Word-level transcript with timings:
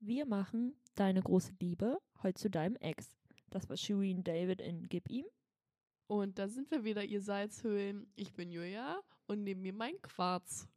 Wir 0.00 0.26
machen 0.26 0.74
deine 0.94 1.20
große 1.20 1.52
Liebe 1.60 1.98
heute 2.22 2.40
zu 2.40 2.50
deinem 2.50 2.76
Ex. 2.76 3.16
Das 3.50 3.68
war 3.68 3.76
Shireen 3.76 4.22
David 4.22 4.60
in 4.60 4.88
Gib 4.88 5.10
ihm. 5.10 5.26
Und 6.06 6.38
da 6.38 6.48
sind 6.48 6.70
wir 6.70 6.84
wieder, 6.84 7.04
ihr 7.04 7.20
Salzhöhlen. 7.20 8.10
Ich 8.14 8.32
bin 8.32 8.50
Julia 8.50 9.00
und 9.26 9.42
neben 9.42 9.62
mir 9.62 9.72
mein 9.72 10.00
Quarz. 10.00 10.68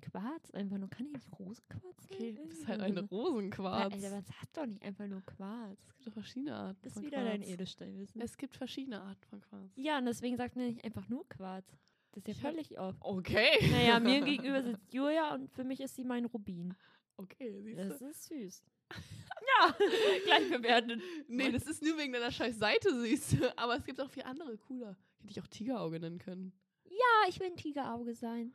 Quarz, 0.00 0.50
einfach 0.52 0.78
nur, 0.78 0.88
kann 0.88 1.06
ich 1.06 1.12
nicht 1.12 1.38
Rosenquarz 1.38 2.08
sein? 2.08 2.16
Okay, 2.16 2.32
du 2.32 2.46
bist 2.46 2.66
halt 2.66 2.80
ein 2.80 2.96
Rosenquarz. 2.96 3.92
Alter, 3.92 4.10
man 4.10 4.24
sagt 4.24 4.56
doch 4.56 4.66
nicht 4.66 4.82
einfach 4.82 5.06
nur 5.06 5.20
Quarz. 5.22 5.78
es 5.82 5.88
gibt 5.88 6.06
doch 6.06 6.12
verschiedene 6.12 6.54
Arten 6.54 6.78
Das 6.82 6.92
ist 6.92 6.98
von 6.98 7.06
wieder 7.06 7.24
dein 7.24 7.40
Quarz. 7.42 7.52
Edelsteinwissen. 7.52 8.20
Es 8.22 8.38
gibt 8.38 8.56
verschiedene 8.56 9.02
Arten 9.02 9.24
von 9.28 9.40
Quarz. 9.42 9.72
Ja, 9.76 9.98
und 9.98 10.06
deswegen 10.06 10.36
sagt 10.36 10.56
man 10.56 10.66
nicht 10.66 10.84
einfach 10.84 11.08
nur 11.08 11.28
Quarz. 11.28 11.66
Das 12.12 12.24
ist 12.24 12.28
ja 12.28 12.50
völlig 12.50 12.78
off. 12.78 12.96
Okay. 13.00 13.68
Naja, 13.70 14.00
mir 14.00 14.20
gegenüber 14.24 14.62
sitzt 14.62 14.92
Julia 14.94 15.34
und 15.34 15.50
für 15.50 15.64
mich 15.64 15.80
ist 15.80 15.94
sie 15.96 16.04
mein 16.04 16.24
Rubin. 16.24 16.74
Okay, 17.22 17.60
siehst 17.60 17.78
Das 17.78 17.98
du. 17.98 18.06
ist 18.06 18.24
süß. 18.24 18.64
ja, 19.60 19.76
gleich 20.24 20.50
bewertet. 20.50 21.00
Nee, 21.28 21.50
das 21.52 21.66
ist 21.66 21.82
nur 21.82 21.96
wegen 21.98 22.12
deiner 22.12 22.30
scheiß 22.32 22.58
Seite 22.58 22.92
süß. 22.92 23.36
Aber 23.56 23.76
es 23.76 23.84
gibt 23.84 24.00
auch 24.00 24.10
viel 24.10 24.22
andere 24.24 24.56
cooler. 24.58 24.96
Hätte 25.20 25.30
ich 25.32 25.40
auch 25.40 25.46
Tigerauge 25.46 26.00
nennen 26.00 26.18
können. 26.18 26.52
Ja, 26.84 27.28
ich 27.28 27.38
will 27.38 27.46
ein 27.48 27.56
Tigerauge 27.56 28.14
sein. 28.14 28.54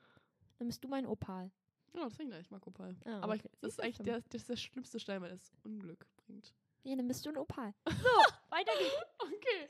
Dann 0.58 0.68
bist 0.68 0.84
du 0.84 0.88
mein 0.88 1.06
Opal. 1.06 1.52
Ja, 1.94 2.04
das 2.04 2.16
finde 2.16 2.38
ich 2.38 2.46
ich 2.46 2.52
mag 2.52 2.66
Opal. 2.68 2.96
Ah, 3.06 3.22
Aber 3.22 3.34
okay. 3.36 3.44
ich, 3.54 3.60
das 3.62 3.72
ist 3.74 3.82
eigentlich 3.82 3.98
der, 4.00 4.22
das 4.22 4.42
ist 4.42 4.50
der 4.50 4.58
schlimmste 4.58 5.00
Stein, 5.00 5.22
weil 5.22 5.32
es 5.32 5.54
Unglück 5.64 6.06
bringt. 6.18 6.54
Ja, 6.84 6.96
dann 6.96 7.08
bist 7.08 7.26
du 7.26 7.30
ein 7.30 7.38
Opal. 7.38 7.74
So, 7.90 8.52
weiter 8.52 8.72
geht's. 8.78 9.06
Okay, 9.20 9.70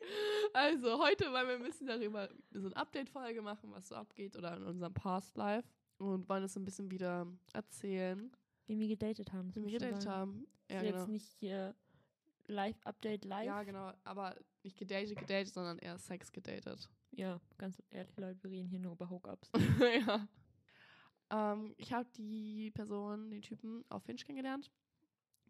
also 0.54 1.00
heute, 1.00 1.32
weil 1.32 1.48
wir 1.48 1.58
müssen 1.60 1.88
darüber 1.88 2.30
so 2.52 2.66
eine 2.68 2.76
Update-Folge 2.76 3.42
machen, 3.42 3.72
was 3.72 3.88
so 3.88 3.96
abgeht 3.96 4.36
oder 4.36 4.58
in 4.58 4.64
unserem 4.64 4.94
Past 4.94 5.36
Life 5.38 5.68
und 5.98 6.28
wollen 6.30 6.44
es 6.44 6.56
ein 6.58 6.66
bisschen 6.66 6.92
wieder 6.92 7.26
erzählen, 7.54 8.32
Wie 8.68 8.80
wir 8.80 8.88
gedatet 8.88 9.32
haben. 9.34 9.48
das 9.48 9.56
wie 9.56 9.60
wir 9.60 9.64
muss 9.64 9.74
ich 9.74 9.80
schon 9.80 9.88
gedatet 9.88 10.04
sagen. 10.04 10.20
haben. 10.20 10.48
Ja, 10.70 10.78
ist 10.78 10.84
genau. 10.84 10.98
jetzt 10.98 11.10
nicht 11.10 11.32
hier 11.40 11.76
Live-Update 12.48 13.26
live. 13.26 13.46
ja, 13.46 13.64
genau, 13.64 13.92
aber 14.04 14.36
nicht 14.64 14.78
gedatet, 14.78 15.18
gedatet, 15.18 15.54
sondern 15.54 15.80
eher 15.80 15.98
Sex 15.98 16.32
gedatet. 16.32 16.90
Ja, 17.12 17.40
ganz 17.58 17.82
ehrlich, 17.90 18.16
Leute, 18.18 18.44
wir 18.44 18.52
reden 18.52 18.68
hier 18.68 18.80
nur 18.80 18.94
über 18.94 19.10
Hookups. 19.10 19.52
ja. 20.08 20.28
Ähm, 21.32 21.74
ich 21.78 21.94
habe 21.94 22.08
die 22.18 22.72
Person, 22.72 23.30
den 23.32 23.42
Typen 23.42 23.84
auf 23.90 24.06
Hinge 24.06 24.20
kennengelernt, 24.20 24.72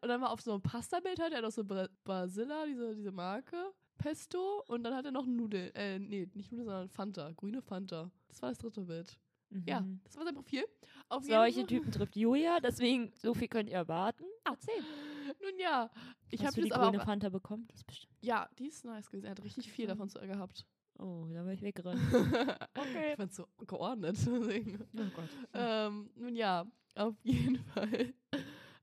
Und 0.00 0.08
dann 0.08 0.20
war 0.20 0.30
auf 0.30 0.40
so 0.40 0.52
einem 0.52 0.62
Pasta-Bild 0.62 1.20
hat 1.20 1.32
er 1.32 1.42
noch 1.42 1.50
so 1.50 1.64
Basilla, 2.04 2.64
diese, 2.66 2.94
diese 2.94 3.12
Marke, 3.12 3.56
Pesto. 3.98 4.62
Und 4.66 4.84
dann 4.84 4.94
hat 4.94 5.04
er 5.04 5.12
noch 5.12 5.26
Nudeln. 5.26 5.74
Äh, 5.74 5.98
nee, 5.98 6.28
nicht 6.34 6.50
Nudeln, 6.52 6.66
sondern 6.66 6.88
Fanta. 6.88 7.30
Grüne 7.32 7.62
Fanta. 7.62 8.10
Das 8.28 8.40
war 8.42 8.48
das 8.50 8.58
dritte 8.58 8.80
Bild. 8.82 9.18
Ja, 9.66 9.80
Mhm. 9.80 10.00
das 10.04 10.16
war 10.16 10.24
sein 10.24 10.34
Profil. 10.34 10.64
Auf 11.08 11.24
Solche 11.24 11.66
Typen 11.66 11.90
trifft 11.90 12.14
Julia, 12.14 12.60
deswegen, 12.60 13.12
so 13.16 13.34
viel 13.34 13.48
könnt 13.48 13.68
ihr 13.68 13.74
erwarten. 13.76 14.24
Erzähl. 14.44 14.74
Fall. 14.80 15.34
Nun 15.42 15.58
ja. 15.58 15.90
Ich 16.30 16.44
habe 16.46 16.60
die 16.62 16.72
aber 16.72 16.86
grüne 16.86 17.02
auch, 17.02 17.06
Fanta 17.06 17.28
bekommen? 17.30 17.66
Die 17.68 17.74
ist 17.74 17.84
bestimmt. 17.86 18.12
Ja, 18.20 18.48
die 18.58 18.68
ist 18.68 18.84
nice 18.84 19.08
gewesen. 19.10 19.24
Er 19.24 19.32
hat 19.32 19.42
richtig 19.42 19.70
viel 19.72 19.86
davon 19.88 20.08
zu 20.08 20.20
gehabt. 20.20 20.66
Oh, 21.00 21.26
da 21.32 21.44
war 21.44 21.52
ich 21.52 21.62
weggerannt. 21.62 22.00
Ich 23.10 23.16
fand's 23.16 23.36
so 23.36 23.46
geordnet. 23.66 24.16
Oh 24.28 25.02
Gott. 25.16 25.28
Ähm, 25.54 26.10
nun 26.14 26.34
ja, 26.36 26.64
auf 26.94 27.16
jeden 27.24 27.56
Fall 27.74 28.12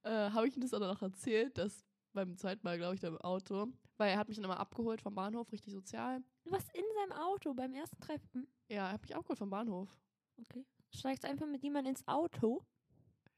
äh, 0.07 0.31
habe 0.31 0.47
ich 0.47 0.55
ihm 0.55 0.61
das 0.61 0.71
dann 0.71 0.83
auch 0.83 1.01
erzählt, 1.01 1.57
dass 1.57 1.85
beim 2.13 2.37
zweiten 2.37 2.65
Mal, 2.65 2.77
glaube 2.77 2.95
ich, 2.95 3.01
da 3.01 3.09
im 3.09 3.17
Auto, 3.17 3.67
weil 3.97 4.11
er 4.11 4.17
hat 4.17 4.27
mich 4.27 4.37
dann 4.37 4.45
immer 4.45 4.59
abgeholt 4.59 5.01
vom 5.01 5.13
Bahnhof, 5.15 5.51
richtig 5.51 5.73
sozial. 5.73 6.23
Du 6.43 6.51
warst 6.51 6.69
in 6.75 6.83
seinem 6.95 7.11
Auto 7.19 7.53
beim 7.53 7.73
ersten 7.73 7.99
Treffen. 7.99 8.47
Ja, 8.69 8.87
er 8.87 8.93
hat 8.93 9.01
mich 9.01 9.15
abgeholt 9.15 9.39
vom 9.39 9.49
Bahnhof. 9.49 9.89
Okay. 10.39 10.65
Steigst 10.93 11.25
einfach 11.25 11.47
mit 11.47 11.61
jemandem 11.63 11.91
ins 11.91 12.07
Auto. 12.07 12.63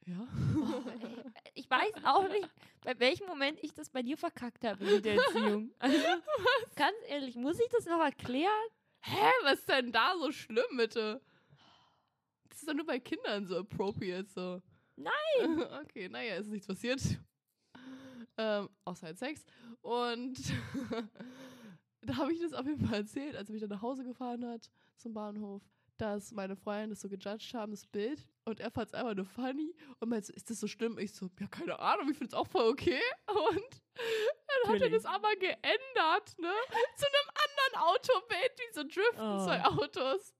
Ja. 0.06 0.28
Oh, 0.56 0.90
ey, 0.90 1.32
ich 1.54 1.70
weiß 1.70 2.04
auch 2.04 2.28
nicht, 2.30 2.50
bei 2.84 2.98
welchem 3.00 3.28
Moment 3.28 3.60
ich 3.62 3.74
das 3.74 3.90
bei 3.90 4.02
dir 4.02 4.18
verkackt 4.18 4.64
habe 4.64 4.84
mit 4.84 5.06
der 5.06 5.16
Erziehung. 5.16 5.72
Also, 5.80 5.98
ganz 6.76 6.98
ehrlich, 7.08 7.36
muss 7.36 7.60
ich 7.60 7.70
das 7.70 7.86
noch 7.86 8.02
erklären? 8.02 8.50
Hä, 9.02 9.32
was 9.44 9.60
ist 9.60 9.70
denn 9.70 9.92
da 9.92 10.14
so 10.20 10.32
schlimm, 10.32 10.78
bitte? 10.78 11.22
Das 12.50 12.60
ist 12.60 12.68
doch 12.68 12.74
nur 12.74 12.86
bei 12.86 13.00
Kindern 13.00 13.46
so 13.46 13.58
appropriate, 13.58 14.30
so. 14.30 14.62
Nein! 15.00 15.64
okay, 15.84 16.10
naja, 16.10 16.36
ist 16.36 16.50
nichts 16.50 16.68
passiert. 16.68 17.02
Ähm, 18.38 18.70
außer 18.86 19.08
halt 19.08 19.18
Sex. 19.18 19.46
Und 19.82 20.38
da 22.02 22.16
habe 22.18 22.34
ich 22.34 22.40
das 22.40 22.54
auf 22.54 22.66
jeden 22.66 22.86
Fall 22.86 23.00
erzählt, 23.00 23.36
als 23.36 23.50
er 23.50 23.54
mich 23.54 23.62
dann 23.62 23.70
nach 23.70 23.82
Hause 23.82 24.04
gefahren 24.04 24.46
hat 24.46 24.70
zum 24.98 25.14
Bahnhof, 25.14 25.62
dass 25.98 26.32
meine 26.32 26.56
Freunde 26.56 26.90
das 26.90 27.02
so 27.02 27.10
gejudged 27.10 27.54
haben, 27.54 27.72
das 27.72 27.86
Bild. 27.86 28.26
Und 28.46 28.60
er 28.60 28.72
fand 28.72 28.88
es 28.88 28.94
einfach 28.94 29.14
nur 29.16 29.26
funny 29.26 29.76
und 30.00 30.10
meinte, 30.10 30.32
ist 30.32 30.50
das 30.50 30.60
so 30.60 30.68
schlimm? 30.68 30.98
Ich 30.98 31.14
so, 31.14 31.30
ja, 31.40 31.48
keine 31.48 31.78
Ahnung, 31.80 32.10
ich 32.10 32.18
finde 32.18 32.30
es 32.30 32.34
auch 32.34 32.48
voll 32.48 32.68
okay. 32.70 33.00
Und 33.28 33.82
dann 34.64 34.74
hat 34.74 34.82
er 34.82 34.90
das 34.90 35.06
aber 35.06 35.36
geändert, 35.36 36.38
ne? 36.40 36.54
Zu 36.96 37.06
einem 37.06 37.30
anderen 37.36 37.90
Autobild, 37.90 38.52
wie 38.58 38.74
so 38.74 38.84
driften 38.84 39.22
Oh. 39.22 39.46
zwei 39.46 39.64
Autos. 39.66 40.34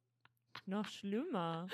Noch 0.70 0.86
schlimmer. 0.88 1.68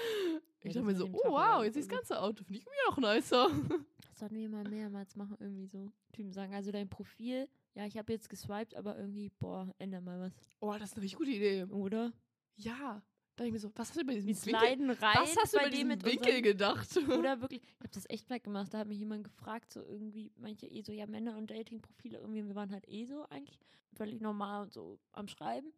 Ich 0.61 0.73
Ja, 0.73 0.81
dachte 0.81 0.85
mir 0.85 0.95
so, 0.95 1.07
oh 1.11 1.31
wow, 1.31 1.63
jetzt 1.63 1.75
ist 1.75 1.91
das 1.91 1.97
ganze 1.97 2.19
Auto, 2.21 2.43
finde 2.43 2.59
ich 2.59 2.65
irgendwie 2.65 3.01
noch 3.01 3.13
nicer. 3.13 3.49
Das 4.15 4.19
sollten 4.21 4.35
wir 4.37 4.47
mal 4.47 4.63
mehrmals 4.69 5.17
machen, 5.17 5.35
irgendwie 5.41 5.67
so. 5.67 5.91
Typen 6.13 6.31
sagen, 6.31 6.53
also 6.53 6.71
dein 6.71 6.87
Profil, 6.87 7.49
ja, 7.73 7.85
ich 7.85 7.97
habe 7.97 8.13
jetzt 8.13 8.29
geswiped, 8.29 8.73
aber 8.73 8.97
irgendwie, 8.97 9.29
boah, 9.39 9.75
änder 9.77 9.99
mal 9.99 10.21
was. 10.21 10.33
Oh, 10.61 10.71
das 10.71 10.91
ist 10.91 10.93
eine 10.93 11.03
richtig 11.03 11.17
gute 11.17 11.31
Idee. 11.31 11.65
Oder? 11.65 12.13
Ja. 12.55 13.03
Da 13.35 13.43
dachte 13.43 13.47
ich 13.47 13.51
mir 13.51 13.59
so, 13.59 13.69
was 13.75 13.89
hast 13.89 13.99
du 13.99 14.05
bei 14.05 14.13
diesem 14.13 14.29
Winkel, 14.29 14.55
rein 14.55 15.19
was 15.19 15.35
hast 15.35 15.53
du 15.53 15.57
bei 15.57 15.69
diesem 15.69 15.89
mit 15.89 16.05
Winkel 16.05 16.41
gedacht? 16.41 16.87
Oder 17.09 17.41
wirklich, 17.41 17.61
ich 17.61 17.79
habe 17.81 17.89
das 17.89 18.09
echt 18.09 18.29
weggemacht. 18.29 18.73
Da 18.73 18.77
hat 18.77 18.87
mich 18.87 18.99
jemand 18.99 19.25
gefragt, 19.25 19.73
so 19.73 19.81
irgendwie, 19.81 20.31
manche 20.37 20.67
eh 20.67 20.81
so, 20.81 20.93
ja, 20.93 21.05
Männer 21.07 21.35
und 21.37 21.51
Dating-Profile, 21.51 22.19
irgendwie, 22.19 22.47
wir 22.47 22.55
waren 22.55 22.71
halt 22.71 22.87
eh 22.87 23.03
so 23.03 23.25
eigentlich 23.27 23.59
völlig 23.91 24.21
normal 24.21 24.63
und 24.63 24.71
so 24.71 24.97
am 25.11 25.27
Schreiben. 25.27 25.73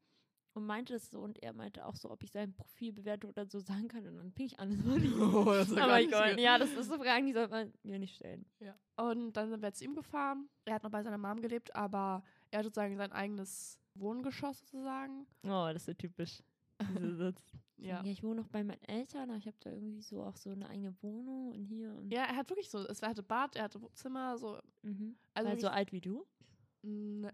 Und 0.58 0.66
meinte 0.66 0.94
das 0.94 1.12
so 1.12 1.20
und 1.20 1.42
er 1.44 1.54
meinte 1.54 1.86
auch 1.86 1.96
so, 1.96 2.10
ob 2.10 2.24
ich 2.24 2.32
sein 2.32 2.52
Profil 2.52 2.92
bewerte 2.92 3.28
oder 3.28 3.46
so 3.46 3.60
sagen 3.60 3.88
kann. 3.88 4.08
Und 4.08 4.18
dann 4.18 4.32
ping 4.32 4.48
ich 4.48 4.60
an. 4.60 4.70
Das. 4.72 4.86
Oh, 5.20 5.46
das 5.46 5.70
war 5.76 5.84
Aber 5.84 6.04
gar 6.08 6.30
ich 6.30 6.36
gut. 6.36 6.40
ja, 6.44 6.58
das 6.58 6.72
ist 6.72 6.88
so 6.90 6.98
Fragen, 6.98 7.28
die 7.28 7.34
sollte 7.34 7.52
man 7.52 7.72
mir 7.84 8.00
nicht 8.00 8.16
stellen. 8.16 8.44
Ja. 8.60 8.74
Und 8.96 9.34
dann 9.34 9.50
sind 9.50 9.62
wir 9.62 9.72
zu 9.72 9.86
ihm 9.86 9.94
gefahren. 9.94 10.50
Er 10.66 10.74
hat 10.74 10.84
noch 10.84 10.90
bei 10.90 11.04
seiner 11.04 11.20
Mom 11.20 11.40
gelebt, 11.42 11.76
aber 11.76 12.24
er 12.50 12.58
hat 12.60 12.66
sozusagen 12.66 12.98
sein 12.98 13.12
eigenes 13.12 13.80
Wohngeschoss 13.94 14.60
sozusagen. 14.62 15.28
Oh, 15.44 15.70
das 15.72 15.76
ist 15.76 15.86
so 15.86 15.94
typisch. 15.94 16.42
Ja. 17.80 18.04
Ja, 18.04 18.12
ich 18.12 18.24
wohne 18.24 18.42
noch 18.42 18.48
bei 18.48 18.64
meinen 18.64 18.82
Eltern, 18.86 19.30
aber 19.30 19.38
ich 19.38 19.46
habe 19.46 19.58
da 19.60 19.70
irgendwie 19.70 20.02
so 20.02 20.24
auch 20.24 20.36
so 20.36 20.50
eine 20.50 20.68
eigene 20.68 20.96
Wohnung 21.04 21.52
und 21.52 21.64
hier 21.64 21.94
und. 21.94 22.12
Ja, 22.12 22.24
er 22.24 22.36
hat 22.36 22.50
wirklich 22.50 22.72
so, 22.72 22.80
es 22.80 23.04
er 23.04 23.10
hatte 23.10 23.22
Bad, 23.22 23.56
er 23.56 23.66
hatte 23.66 23.80
Zimmer, 23.94 24.36
so. 24.40 24.58
Mhm. 24.82 25.16
Also, 25.36 25.50
Also 25.52 25.62
so 25.62 25.68
alt 25.68 25.92
wie 25.92 26.02
du? 26.02 26.26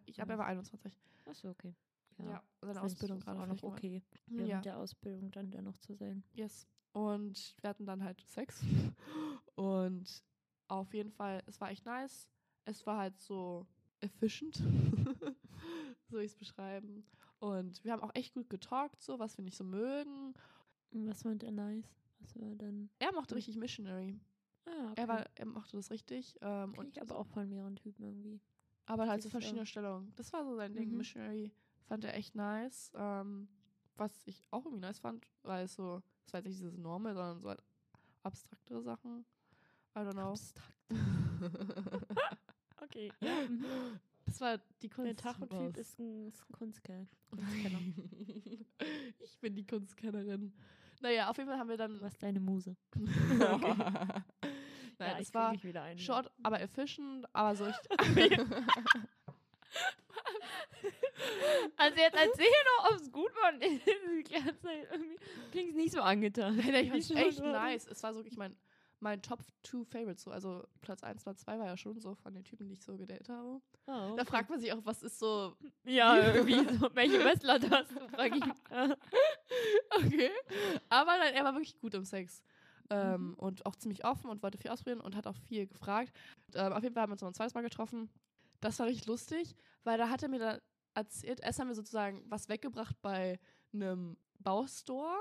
Ich 0.05 0.15
glaube, 0.15 0.33
er 0.33 0.37
war 0.37 0.47
21. 0.47 0.91
Achso, 1.25 1.49
okay. 1.49 1.73
Ja, 2.19 2.43
seine 2.61 2.73
Findest 2.79 3.01
du 3.01 3.05
Ausbildung 3.05 3.19
gerade 3.19 3.41
auch 3.41 3.47
noch 3.47 3.63
okay. 3.63 4.03
Während 4.27 4.49
Ja, 4.49 4.61
der 4.61 4.77
Ausbildung 4.77 5.31
dann 5.31 5.51
dennoch 5.51 5.77
zu 5.77 5.93
sein. 5.95 6.23
yes. 6.33 6.67
Und 6.93 7.55
wir 7.61 7.69
hatten 7.69 7.85
dann 7.85 8.03
halt 8.03 8.21
Sex. 8.27 8.61
Und 9.55 10.23
auf 10.67 10.93
jeden 10.93 11.11
Fall, 11.11 11.43
es 11.47 11.59
war 11.59 11.71
echt 11.71 11.85
nice. 11.85 12.27
Es 12.65 12.85
war 12.85 12.97
halt 12.97 13.19
so 13.19 13.65
efficient, 13.99 14.55
so 16.09 16.17
ich 16.17 16.31
es 16.31 16.35
beschreiben. 16.35 17.05
Und 17.39 17.83
wir 17.83 17.91
haben 17.91 18.01
auch 18.01 18.13
echt 18.15 18.33
gut 18.33 18.49
getalkt, 18.49 19.01
so 19.01 19.19
was 19.19 19.37
wir 19.37 19.43
nicht 19.43 19.57
so 19.57 19.63
mögen. 19.63 20.33
Was 20.91 21.23
fand 21.23 21.43
er 21.43 21.51
nice? 21.51 21.89
Was 22.19 22.39
war 22.39 22.55
dann? 22.55 22.89
Er 22.99 23.11
mochte 23.13 23.35
richtig 23.35 23.57
Missionary. 23.57 24.19
Ah, 24.65 24.91
okay. 24.91 25.01
Er 25.01 25.07
war, 25.07 25.25
er 25.35 25.45
mochte 25.45 25.75
das 25.75 25.91
richtig. 25.91 26.37
Ähm, 26.41 26.73
und 26.75 26.87
ich 26.87 27.01
aber 27.01 27.17
auch 27.17 27.27
von 27.27 27.49
mehreren 27.49 27.75
Typen 27.75 28.03
irgendwie. 28.03 28.39
aber 28.85 29.07
halt 29.07 29.21
so 29.23 29.29
verschiedene 29.29 29.65
Stellungen. 29.65 30.13
Das 30.15 30.31
war 30.31 30.45
so 30.45 30.55
sein 30.55 30.73
Ding. 30.73 30.91
Mhm. 30.91 30.97
Missionary 30.97 31.51
fand 31.87 32.03
er 32.03 32.15
echt 32.15 32.35
nice. 32.35 32.91
Ähm, 32.95 33.47
was 33.95 34.11
ich 34.25 34.43
auch 34.51 34.65
irgendwie 34.65 34.81
nice 34.81 34.99
fand, 34.99 35.25
weil 35.43 35.65
es 35.65 35.75
so, 35.75 36.01
es 36.25 36.33
war 36.33 36.39
jetzt 36.39 36.47
nicht 36.47 36.59
dieses 36.59 36.77
Normal, 36.77 37.13
sondern 37.13 37.39
so 37.39 37.49
halt 37.49 37.63
abstraktere 38.23 38.81
Sachen. 38.81 39.25
I 39.95 39.99
don't 39.99 40.13
know. 40.13 40.31
Abstrakt. 40.31 40.73
Okay. 42.83 43.11
Ja. 43.21 43.47
Das 44.25 44.41
war 44.41 44.59
die 44.81 44.89
Kunst. 44.89 45.09
Der 45.09 45.15
Tachotyp 45.15 45.77
ist 45.77 45.99
ein, 45.99 46.27
ist 46.27 46.41
ein. 46.41 46.53
Kunstkenner. 46.53 47.07
ich 49.19 49.39
bin 49.39 49.55
die 49.55 49.65
Kunstkennerin. 49.65 50.53
Naja, 51.01 51.29
auf 51.29 51.37
jeden 51.37 51.49
Fall 51.49 51.59
haben 51.59 51.69
wir 51.69 51.77
dann. 51.77 51.99
Warst 52.01 52.21
deine 52.21 52.39
Muse. 52.39 52.75
okay. 52.95 53.75
Nein, 54.99 55.11
ja, 55.11 55.19
es 55.19 55.33
war 55.33 55.57
short, 55.97 56.31
aber 56.43 56.61
efficient, 56.61 57.25
aber 57.33 57.55
so. 57.55 57.65
Also 61.77 61.97
jetzt 61.97 62.15
erzähl 62.15 62.45
doch, 62.77 62.91
ob 62.91 62.95
es 63.01 63.11
gut 63.11 63.31
war. 63.41 63.53
Und 63.53 63.61
die 64.27 64.33
ganze 64.33 64.59
Zeit 64.61 64.87
irgendwie 64.91 65.17
klingt 65.51 65.75
nicht 65.75 65.91
so 65.93 66.01
angetan. 66.01 66.55
Nein, 66.57 66.75
ich 66.75 66.89
fand's 66.89 67.11
echt 67.11 67.39
nice. 67.41 67.87
Es 67.87 68.01
war 68.03 68.13
so 68.13 68.19
wirklich 68.19 68.37
mein, 68.37 68.55
mein 68.99 69.21
Top 69.21 69.39
2 69.63 69.85
Favorites. 69.85 70.23
So. 70.23 70.31
Also 70.31 70.63
Platz 70.81 71.03
1, 71.03 71.23
Platz 71.23 71.41
2 71.41 71.59
war 71.59 71.65
ja 71.67 71.77
schon 71.77 71.99
so 71.99 72.15
von 72.15 72.33
den 72.33 72.43
Typen, 72.43 72.67
die 72.67 72.73
ich 72.73 72.81
so 72.83 72.95
gedatet 72.97 73.29
habe. 73.29 73.61
Oh, 73.85 73.91
Da 73.91 74.11
okay. 74.13 74.25
fragt 74.25 74.49
man 74.49 74.59
sich 74.59 74.71
auch, 74.71 74.79
was 74.83 75.03
ist 75.03 75.19
so. 75.19 75.55
Ja, 75.85 76.33
irgendwie 76.33 76.55
so, 76.75 76.89
welche 76.93 77.23
hast 77.23 77.43
du, 77.43 77.99
frag 78.09 78.35
ich. 78.35 78.43
Okay. 79.97 80.31
Aber 80.89 81.17
nein, 81.17 81.33
er 81.33 81.43
war 81.43 81.53
wirklich 81.53 81.77
gut 81.79 81.93
im 81.93 82.05
Sex. 82.05 82.41
Ähm, 82.89 83.29
Mhm. 83.29 83.33
Und 83.35 83.65
auch 83.65 83.75
ziemlich 83.77 84.03
offen 84.05 84.29
und 84.29 84.43
wollte 84.43 84.57
viel 84.57 84.69
ausprobieren 84.69 84.99
und 85.01 85.15
hat 85.15 85.25
auch 85.25 85.35
viel 85.47 85.67
gefragt. 85.67 86.13
Ähm, 86.53 86.73
auf 86.73 86.83
jeden 86.83 86.93
Fall 86.93 87.03
haben 87.03 87.09
wir 87.11 87.13
uns 87.13 87.21
noch 87.21 87.29
ein 87.29 87.33
zweites 87.33 87.53
Mal 87.53 87.61
getroffen. 87.61 88.09
Das 88.59 88.77
war 88.79 88.87
richtig 88.87 89.07
lustig, 89.07 89.55
weil 89.83 89.97
da 89.97 90.09
hat 90.09 90.21
er 90.23 90.29
mir 90.29 90.39
dann 90.39 90.59
erzählt, 90.93 91.39
erst 91.41 91.59
haben 91.59 91.67
wir 91.67 91.75
sozusagen 91.75 92.23
was 92.27 92.49
weggebracht 92.49 92.95
bei 93.01 93.39
einem 93.73 94.17
Baustore, 94.39 95.15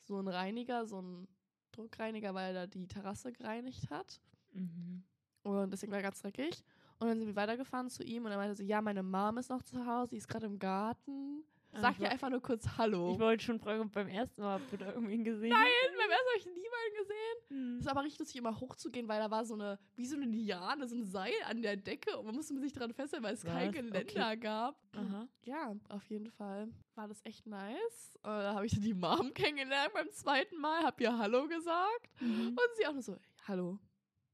so 0.00 0.18
ein 0.18 0.28
Reiniger, 0.28 0.86
so 0.86 1.00
ein 1.00 1.28
Druckreiniger, 1.72 2.34
weil 2.34 2.54
er 2.54 2.62
da 2.62 2.66
die 2.66 2.88
Terrasse 2.88 3.32
gereinigt 3.32 3.90
hat. 3.90 4.20
Mhm. 4.52 5.04
Und 5.42 5.72
deswegen 5.72 5.92
war 5.92 5.98
er 5.98 6.04
ganz 6.04 6.20
dreckig. 6.20 6.64
Und 6.98 7.08
dann 7.08 7.18
sind 7.18 7.28
wir 7.28 7.36
weitergefahren 7.36 7.90
zu 7.90 8.02
ihm 8.02 8.24
und 8.24 8.32
er 8.32 8.38
meinte 8.38 8.56
so, 8.56 8.62
ja, 8.62 8.82
meine 8.82 9.02
Mom 9.02 9.38
ist 9.38 9.50
noch 9.50 9.62
zu 9.62 9.86
Hause, 9.86 10.10
die 10.10 10.16
ist 10.16 10.28
gerade 10.28 10.46
im 10.46 10.58
Garten. 10.58 11.44
Ah, 11.72 11.80
Sag 11.82 12.00
woll- 12.00 12.06
einfach 12.08 12.30
nur 12.30 12.40
kurz 12.40 12.66
Hallo. 12.78 13.12
Ich 13.12 13.18
wollte 13.20 13.44
schon 13.44 13.58
fragen, 13.60 13.82
ob 13.82 13.92
beim 13.92 14.08
ersten 14.08 14.40
Mal 14.40 14.54
habt 14.58 14.72
ihr 14.72 14.78
da 14.78 14.92
irgendwen 14.92 15.22
gesehen? 15.22 15.50
Nein, 15.50 15.60
beim 15.60 16.10
ersten 16.10 16.24
Mal 16.24 16.32
habe 16.32 16.38
ich 16.38 16.46
niemanden 16.46 16.96
gesehen. 16.98 17.38
Mhm. 17.72 17.74
Es 17.76 17.80
ist 17.84 17.88
aber 17.90 18.02
richtig 18.04 18.18
lustig, 18.20 18.36
immer 18.38 18.58
hochzugehen, 18.58 19.06
weil 19.06 19.20
da 19.20 19.30
war 19.30 19.44
so 19.44 19.54
eine, 19.54 19.78
wie 19.94 20.06
so 20.06 20.16
eine 20.16 20.24
Liane, 20.24 20.88
so 20.88 20.96
ein 20.96 21.04
Seil 21.04 21.32
an 21.46 21.60
der 21.62 21.76
Decke 21.76 22.16
und 22.16 22.24
man 22.26 22.34
musste 22.34 22.58
sich 22.58 22.72
daran 22.72 22.94
festhalten, 22.94 23.24
weil 23.24 23.34
es 23.34 23.44
kein 23.44 23.68
Was? 23.68 23.74
Geländer 23.74 24.36
gab. 24.38 24.80
Aha. 24.96 25.28
Ja, 25.44 25.74
auf 25.90 26.04
jeden 26.08 26.30
Fall 26.30 26.68
war 26.94 27.06
das 27.06 27.20
echt 27.24 27.46
nice. 27.46 28.18
Da 28.22 28.54
habe 28.54 28.64
ich 28.66 28.80
die 28.80 28.94
Mom 28.94 29.32
kennengelernt 29.34 29.92
beim 29.92 30.10
zweiten 30.10 30.56
Mal, 30.58 30.82
hab 30.84 31.00
ihr 31.00 31.16
Hallo 31.18 31.46
gesagt 31.48 32.10
Mhm. 32.20 32.48
und 32.48 32.76
sie 32.76 32.86
auch 32.86 32.92
nur 32.94 33.02
so, 33.02 33.16
Hallo. 33.46 33.78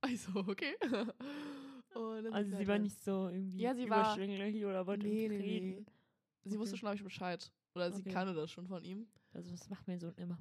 Ich 0.09 0.23
so, 0.23 0.31
okay. 0.39 0.77
Also 2.33 2.57
sie 2.57 2.67
war 2.67 2.79
nicht 2.81 3.03
so 3.05 3.29
irgendwie 3.29 3.59
Ja, 3.61 3.73
sie 3.75 3.89
war- 3.89 4.15
überschwänglich 4.17 4.65
oder 4.65 4.85
wollte 4.87 5.07
Nee, 5.07 5.27
irgendwie 5.27 5.43
nee, 5.45 5.59
reden. 5.77 5.87
Nee. 6.45 6.53
Sie 6.53 6.59
wusste 6.59 6.75
Okay. 6.75 6.81
schon, 6.81 6.87
glaube 6.87 6.97
ich, 6.97 7.05
Bescheid. 7.05 7.53
Oder 7.75 7.91
sie 7.93 8.01
Okay. 8.03 8.11
kannte 8.13 8.35
das 8.35 8.51
schon 8.51 8.67
von 8.69 8.85
ihm. 8.85 9.07
Also 9.33 9.51
das 9.51 9.69
macht 9.69 9.87
mein 9.89 9.99
Sohn 10.01 10.15
immer. 10.17 10.39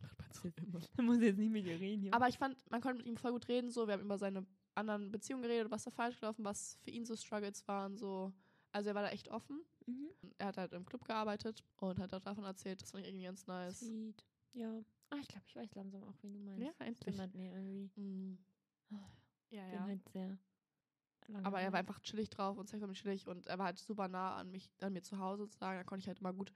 Macht 0.00 0.18
mein 0.20 0.32
Sohn 0.32 0.52
immer. 0.56 0.80
Da 0.96 1.02
muss 1.02 1.16
ich 1.18 1.22
jetzt 1.24 1.38
nicht 1.38 1.50
mit 1.52 1.64
ihr 1.66 1.80
reden 1.80 2.02
hier. 2.02 2.14
Aber 2.14 2.28
ich 2.28 2.36
fand, 2.38 2.56
man 2.70 2.80
konnte 2.80 2.98
mit 2.98 3.06
ihm 3.06 3.16
voll 3.16 3.32
gut 3.32 3.48
reden. 3.48 3.70
So, 3.70 3.86
wir 3.86 3.94
haben 3.94 4.02
über 4.02 4.18
seine 4.18 4.46
anderen 4.74 5.10
Beziehungen 5.10 5.42
geredet, 5.42 5.70
was 5.70 5.84
da 5.84 5.90
falsch 5.90 6.18
gelaufen, 6.20 6.44
was 6.44 6.76
für 6.82 6.90
ihn 6.90 7.04
so 7.06 7.16
Struggles 7.16 7.66
waren. 7.68 7.96
So. 7.96 8.32
Also 8.72 8.88
er 8.90 8.94
war 8.94 9.02
da 9.02 9.10
echt 9.10 9.28
offen. 9.30 9.60
mhm. 9.86 10.08
Er 10.38 10.48
hat 10.48 10.56
halt 10.58 10.72
im 10.72 10.84
Club 10.84 11.04
gearbeitet 11.04 11.62
und 11.76 11.98
hat 12.00 12.12
auch 12.12 12.20
davon 12.20 12.44
erzählt. 12.44 12.82
Das 12.82 12.90
fand 12.90 13.02
ich 13.04 13.08
irgendwie 13.10 13.24
ganz 13.26 13.46
nice. 13.46 13.80
Sweet. 13.80 14.24
Ja. 14.52 14.82
Ah, 15.10 15.16
ich 15.20 15.28
glaube, 15.28 15.44
ich 15.46 15.54
weiß 15.56 15.74
langsam 15.76 16.02
auch, 16.02 16.14
wen 16.22 16.32
du 16.32 16.40
meinst. 16.40 16.62
Ja, 16.80 16.86
endlich. 16.86 17.14
Jemand 17.14 17.34
mir 17.34 17.52
irgendwie. 17.52 17.90
Mm. 18.00 18.38
Ah, 18.90 18.96
Ja, 19.50 19.64
Bin 19.66 19.74
ja. 19.74 19.80
halt 19.84 20.08
sehr. 20.08 20.38
Lange 21.28 21.46
Aber 21.46 21.60
er 21.60 21.72
war 21.72 21.78
einfach 21.80 22.00
chillig 22.00 22.30
drauf 22.30 22.56
und 22.58 22.68
sexuell 22.68 22.92
chillig 22.94 23.26
und 23.26 23.46
er 23.46 23.58
war 23.58 23.66
halt 23.66 23.78
super 23.78 24.08
nah 24.08 24.36
an 24.36 24.50
mich, 24.50 24.70
an 24.80 24.92
mir 24.92 25.02
zu 25.02 25.18
Hause 25.18 25.44
sozusagen. 25.44 25.78
Da 25.78 25.84
konnte 25.84 26.02
ich 26.02 26.08
halt 26.08 26.20
immer 26.20 26.32
gut 26.32 26.52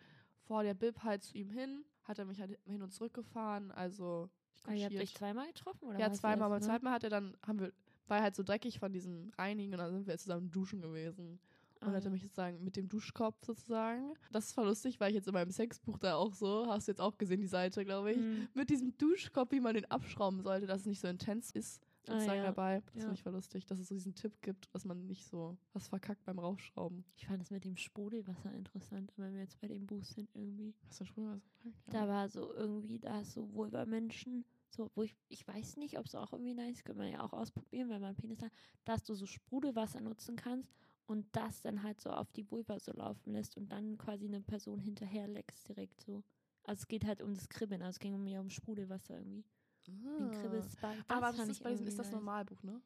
vor 0.46 0.62
der 0.62 0.74
Bib 0.74 1.02
halt 1.02 1.22
zu 1.22 1.36
ihm 1.36 1.50
hin. 1.50 1.84
Hat 2.04 2.18
er 2.18 2.24
mich 2.24 2.40
halt 2.40 2.58
hin 2.64 2.82
und 2.82 2.90
zurück 2.92 3.12
gefahren. 3.14 3.70
Also 3.70 4.30
ich 4.64 4.66
Ah, 4.66 4.74
ihr 4.74 4.84
habt 4.86 4.96
euch 4.96 5.14
zweimal 5.14 5.46
getroffen? 5.48 5.84
Oder 5.88 5.98
Ja, 5.98 6.12
zweimal. 6.12 6.48
Beim 6.48 6.60
ne? 6.60 6.66
zweiten 6.66 6.84
Mal 6.84 6.92
hat 6.92 7.04
er 7.04 7.10
dann, 7.10 7.36
haben 7.46 7.60
wir, 7.60 7.72
war 8.06 8.18
er 8.18 8.22
halt 8.24 8.34
so 8.36 8.42
dreckig 8.42 8.78
von 8.78 8.92
diesem 8.92 9.30
Reinigen 9.36 9.72
und 9.74 9.78
dann 9.78 9.92
sind 9.92 10.06
wir 10.06 10.16
zusammen 10.18 10.50
duschen 10.50 10.80
gewesen. 10.80 11.38
Und 11.80 11.90
Ah, 11.90 11.92
hatte 11.92 12.06
ja. 12.06 12.10
mich 12.10 12.22
sozusagen 12.22 12.64
mit 12.64 12.76
dem 12.76 12.88
Duschkopf 12.88 13.36
sozusagen. 13.44 14.14
Das 14.32 14.46
ist 14.46 14.52
voll 14.52 14.66
lustig, 14.66 14.98
weil 14.98 15.10
ich 15.10 15.14
jetzt 15.14 15.28
in 15.28 15.34
meinem 15.34 15.52
Sexbuch 15.52 15.96
da 15.98 16.16
auch 16.16 16.34
so, 16.34 16.66
hast 16.66 16.88
du 16.88 16.92
jetzt 16.92 17.00
auch 17.00 17.16
gesehen, 17.18 17.40
die 17.40 17.46
Seite, 17.46 17.84
glaube 17.84 18.12
ich, 18.14 18.18
Mhm. 18.18 18.48
mit 18.54 18.68
diesem 18.70 18.96
Duschkopf, 18.98 19.52
wie 19.52 19.60
man 19.60 19.74
den 19.74 19.84
abschrauben 19.84 20.40
sollte, 20.42 20.66
dass 20.66 20.80
es 20.80 20.86
nicht 20.86 20.98
so 21.00 21.06
intens 21.06 21.52
ist. 21.52 21.80
Ah, 22.08 22.12
Sozusagen 22.12 22.38
ja. 22.38 22.44
dabei. 22.44 22.81
Das 22.87 22.94
Ja. 22.94 23.00
finde 23.00 23.14
ich 23.14 23.22
voll 23.22 23.32
lustig, 23.32 23.66
dass 23.66 23.78
es 23.78 23.88
so 23.88 23.94
diesen 23.94 24.14
Tipp 24.14 24.40
gibt, 24.43 24.72
dass 24.75 24.84
man 24.84 25.06
nicht 25.06 25.26
so 25.26 25.56
was 25.72 25.88
verkackt 25.88 26.25
beim 26.25 26.38
Raufschrauben. 26.38 27.05
Ich 27.16 27.26
fand 27.26 27.43
es 27.43 27.50
mit 27.50 27.64
dem 27.64 27.76
Sprudelwasser 27.76 28.52
interessant, 28.52 29.12
wenn 29.16 29.32
wir 29.34 29.40
jetzt 29.40 29.60
bei 29.60 29.69
dem 29.69 29.87
Buch 29.87 30.05
sind 30.05 30.28
irgendwie. 30.34 30.75
Hast 30.88 31.00
du 31.00 31.05
schon 31.05 31.26
was? 31.26 31.43
Da 31.90 32.08
war 32.08 32.28
so 32.28 32.52
irgendwie, 32.55 32.99
da 32.99 33.20
ist 33.20 33.32
so 33.32 33.52
Vulva-Menschen, 33.55 34.44
so, 34.70 34.90
wo 34.94 35.02
ich, 35.02 35.16
ich 35.28 35.46
weiß 35.46 35.76
nicht, 35.78 35.99
ob 35.99 36.06
es 36.06 36.14
auch 36.14 36.32
irgendwie 36.32 36.55
nice, 36.55 36.84
kann 36.84 36.96
man 36.96 37.10
ja 37.10 37.20
auch 37.22 37.32
ausprobieren, 37.32 37.88
wenn 37.88 38.00
man 38.00 38.08
einen 38.08 38.16
Penis 38.16 38.43
hat, 38.43 38.52
dass 38.84 39.04
du 39.04 39.14
so 39.14 39.26
Sprudelwasser 39.26 40.00
nutzen 40.00 40.37
kannst 40.37 40.75
und 41.06 41.26
das 41.32 41.62
dann 41.62 41.82
halt 41.82 42.00
so 42.00 42.11
auf 42.11 42.31
die 42.32 42.50
Vulva 42.50 42.78
so 42.78 42.93
laufen 42.93 43.32
lässt 43.32 43.56
und 43.56 43.70
dann 43.72 43.96
quasi 43.96 44.26
eine 44.26 44.40
Person 44.43 44.78
hinterher 44.78 45.26
leckst 45.26 45.69
direkt 45.69 46.00
so. 46.00 46.22
Also 46.64 46.81
es 46.81 46.88
geht 46.88 47.06
halt 47.06 47.22
um 47.22 47.34
das 47.34 47.49
Kribbeln, 47.49 47.81
also 47.81 47.96
es 47.96 47.99
ging 47.99 48.22
mir 48.22 48.40
um 48.40 48.50
Sprudelwasser 48.50 49.16
irgendwie. 49.16 49.44
Den 49.88 50.31
Kribbelst 50.31 50.75
das 50.82 50.85
Ah. 50.85 50.94
Aber 51.08 51.32
das 51.32 51.49
ist 51.49 51.62
bei 51.62 51.70
diesem 51.70 51.87
ist 51.87 51.99
das. 51.99 52.11
Normalbuch, 52.11 52.62
ne? 52.62 52.81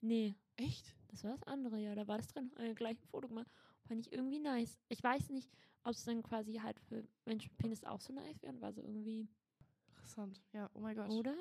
Nee, 0.00 0.34
Echt? 0.56 0.94
das 1.08 1.24
war 1.24 1.32
das 1.32 1.42
andere, 1.44 1.78
ja, 1.78 1.94
da 1.94 2.06
war 2.06 2.18
das 2.18 2.28
drin, 2.28 2.52
äh, 2.58 2.74
gleich 2.74 2.98
ein 3.00 3.06
Foto 3.08 3.28
gemacht. 3.28 3.50
Fand 3.88 4.00
ich 4.00 4.12
irgendwie 4.12 4.38
nice. 4.38 4.78
Ich 4.88 5.02
weiß 5.02 5.30
nicht, 5.30 5.50
ob 5.84 5.92
es 5.92 6.04
dann 6.04 6.22
quasi 6.22 6.54
halt 6.54 6.78
für 6.80 7.04
Menschen 7.24 7.50
mit 7.50 7.58
Penis 7.58 7.84
auch 7.84 8.00
so 8.00 8.12
nice 8.12 8.42
wäre, 8.42 8.60
war 8.60 8.72
so 8.72 8.82
irgendwie, 8.82 9.28
Interessant. 9.88 10.42
Ja, 10.52 10.70
oh 10.74 10.80
mein 10.80 10.96
Gott. 10.96 11.10
oder? 11.10 11.34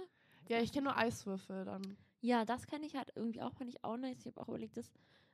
Ja, 0.48 0.60
ich 0.62 0.72
kenne 0.72 0.86
nur 0.86 0.98
Eiswürfel 0.98 1.66
dann. 1.66 1.98
Ja, 2.22 2.46
das 2.46 2.66
kenne 2.66 2.86
ich 2.86 2.96
halt 2.96 3.12
irgendwie 3.16 3.42
auch, 3.42 3.54
fand 3.54 3.70
ich 3.70 3.84
auch 3.84 3.98
nice. 3.98 4.20
Ich 4.20 4.28
habe 4.28 4.42
auch 4.42 4.48
überlegt, 4.48 4.78
das 4.78 4.92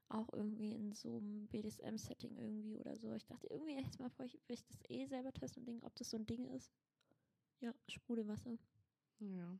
auch 0.09 0.27
irgendwie 0.33 0.73
in 0.73 0.91
so 0.91 1.17
einem 1.17 1.47
BDSM-Setting 1.47 2.37
irgendwie 2.37 2.77
oder 2.77 2.95
so. 2.97 3.13
Ich 3.13 3.25
dachte 3.25 3.47
irgendwie 3.47 3.75
jetzt 3.75 3.99
mal, 3.99 4.09
bevor 4.09 4.25
ich, 4.25 4.37
ich 4.47 4.65
das 4.65 4.79
eh 4.89 5.05
selber 5.05 5.31
testen 5.31 5.61
und 5.61 5.67
denken, 5.67 5.85
ob 5.85 5.95
das 5.95 6.09
so 6.09 6.17
ein 6.17 6.25
Ding 6.25 6.45
ist. 6.47 6.73
Ja, 7.61 7.73
Sprudelwasser. 7.87 8.57
Ja. 9.19 9.57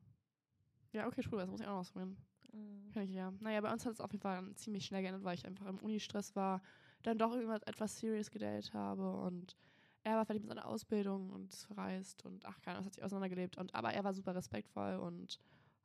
Ja, 0.93 1.07
okay, 1.07 1.21
Sprudelwasser 1.23 1.51
muss 1.51 1.61
ich 1.61 1.67
auch 1.67 1.71
noch 1.71 1.79
ausprobieren. 1.79 2.17
Mhm. 2.51 2.91
Kann 2.93 3.03
ich 3.03 3.11
ja. 3.11 3.31
Naja, 3.39 3.61
bei 3.61 3.71
uns 3.71 3.85
hat 3.85 3.93
es 3.93 4.01
auf 4.01 4.11
jeden 4.11 4.21
Fall 4.21 4.43
ziemlich 4.55 4.85
schnell 4.85 5.01
geändert, 5.01 5.23
weil 5.23 5.35
ich 5.35 5.45
einfach 5.45 5.65
im 5.67 5.79
Uni-Stress 5.79 6.35
war, 6.35 6.61
dann 7.03 7.17
doch 7.17 7.33
irgendwas 7.33 7.63
etwas 7.63 7.97
serious 7.97 8.29
gedatet 8.29 8.73
habe 8.73 9.15
und 9.21 9.55
er 10.03 10.15
war 10.17 10.25
fertig 10.25 10.41
mit 10.41 10.49
seiner 10.49 10.65
Ausbildung 10.65 11.29
und 11.29 11.53
ist 11.53 11.65
verreist 11.65 12.25
und 12.25 12.45
ach, 12.45 12.59
keine 12.61 12.77
Ahnung, 12.77 12.81
es 12.81 12.85
hat 12.87 12.93
sich 12.95 13.03
auseinandergelebt. 13.03 13.57
Und, 13.57 13.73
aber 13.75 13.93
er 13.93 14.03
war 14.03 14.13
super 14.13 14.35
respektvoll 14.35 14.95
und 14.95 15.39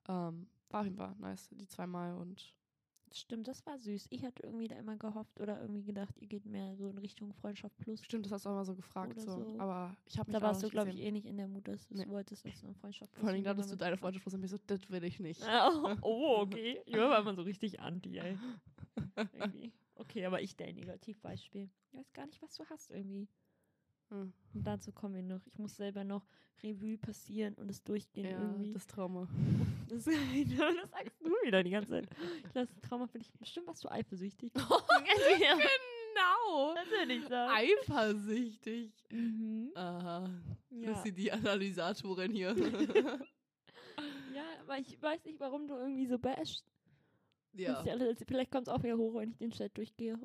ähm, 0.08 0.48
war 0.70 0.80
auf 0.80 0.86
jeden 0.86 0.96
Fall 0.96 1.14
nice, 1.18 1.48
die 1.52 1.68
zweimal 1.68 2.14
und 2.14 2.54
Stimmt, 3.16 3.48
das 3.48 3.64
war 3.64 3.78
süß. 3.78 4.08
Ich 4.10 4.24
hatte 4.26 4.42
irgendwie 4.42 4.68
da 4.68 4.76
immer 4.76 4.96
gehofft 4.96 5.40
oder 5.40 5.58
irgendwie 5.60 5.82
gedacht, 5.82 6.14
ihr 6.20 6.26
geht 6.28 6.44
mehr 6.44 6.76
so 6.76 6.86
in 6.88 6.98
Richtung 6.98 7.32
Freundschaft 7.32 7.76
plus. 7.78 8.04
stimmt, 8.04 8.26
das 8.26 8.32
hast 8.32 8.44
du 8.44 8.50
auch 8.50 8.54
mal 8.54 8.64
so 8.64 8.74
gefragt. 8.74 9.18
So. 9.18 9.30
so. 9.30 9.58
Aber 9.58 9.96
ich 10.04 10.18
habe 10.18 10.30
Da 10.30 10.42
warst 10.42 10.62
du, 10.62 10.68
glaube 10.68 10.90
ich, 10.90 11.00
eh 11.00 11.10
nicht 11.10 11.24
in 11.24 11.38
der 11.38 11.48
Mut, 11.48 11.66
dass 11.66 11.88
du 11.88 11.94
Nee. 11.94 12.06
wolltest, 12.08 12.44
dass 12.44 12.60
du 12.60 12.66
eine 12.66 12.74
Freundschaft 12.74 13.10
plus. 13.14 13.22
Vor 13.22 13.30
allem 13.30 13.42
dachtest 13.42 13.72
du 13.72 13.76
deine 13.76 13.96
Freundschaft 13.96 14.24
plus 14.24 14.34
und 14.34 14.44
ich 14.44 14.50
so, 14.50 14.58
das 14.66 14.90
will 14.90 15.02
ich 15.02 15.18
nicht. 15.18 15.40
oh, 15.48 15.96
oh, 16.02 16.36
okay. 16.40 16.82
Ja, 16.84 17.08
war 17.08 17.22
man 17.22 17.36
so 17.36 17.42
richtig 17.42 17.80
anti, 17.80 18.18
ey. 18.18 18.38
Irgendwie. 19.32 19.72
Okay, 19.94 20.26
aber 20.26 20.42
ich 20.42 20.54
dein 20.56 20.74
Negativbeispiel. 20.74 21.70
Ich 21.88 21.98
weiß 21.98 22.12
gar 22.12 22.26
nicht, 22.26 22.42
was 22.42 22.54
du 22.54 22.66
hast 22.66 22.90
irgendwie. 22.90 23.28
Hm. 24.10 24.32
Und 24.54 24.64
dazu 24.66 24.92
kommen 24.92 25.14
wir 25.14 25.22
noch. 25.22 25.44
Ich 25.46 25.58
muss 25.58 25.76
selber 25.76 26.04
noch 26.04 26.26
Revue 26.62 26.96
passieren 26.96 27.54
und 27.54 27.70
es 27.70 27.82
durchgehen 27.82 28.26
Ja, 28.26 28.40
irgendwie. 28.40 28.72
das 28.72 28.86
Trauma. 28.86 29.28
Das, 29.88 30.04
das 30.04 30.14
sagst 30.90 31.20
du 31.22 31.30
wieder 31.44 31.62
die 31.62 31.70
ganze 31.70 31.90
Zeit. 31.90 32.08
Ich 32.48 32.54
lasse 32.54 32.80
Trauma 32.80 33.06
für 33.06 33.18
dich. 33.20 33.30
Bestimmt 33.38 33.68
warst 33.68 33.84
du 33.84 33.88
eifersüchtig. 33.88 34.50
ja, 34.56 35.54
Genau! 35.54 36.74
das 36.74 36.90
würde 36.90 37.12
ich 37.12 37.28
sagen. 37.28 37.52
Eifersüchtig. 37.54 38.92
Mhm. 39.12 39.70
Aha. 39.76 40.28
Ja. 40.70 40.90
Ist 40.90 41.04
sie 41.04 41.12
die 41.12 41.30
Analysatorin 41.30 42.32
hier? 42.32 42.56
ja, 44.34 44.42
aber 44.62 44.78
ich 44.78 45.00
weiß 45.00 45.24
nicht, 45.24 45.38
warum 45.38 45.68
du 45.68 45.74
irgendwie 45.76 46.06
so 46.06 46.18
bashst. 46.18 46.64
ja. 47.52 47.84
Vielleicht 48.26 48.50
kommt 48.50 48.66
es 48.68 48.72
auch 48.74 48.82
wieder 48.82 48.96
hoch, 48.96 49.14
wenn 49.14 49.30
ich 49.30 49.38
den 49.38 49.52
Chat 49.52 49.76
durchgehe 49.76 50.18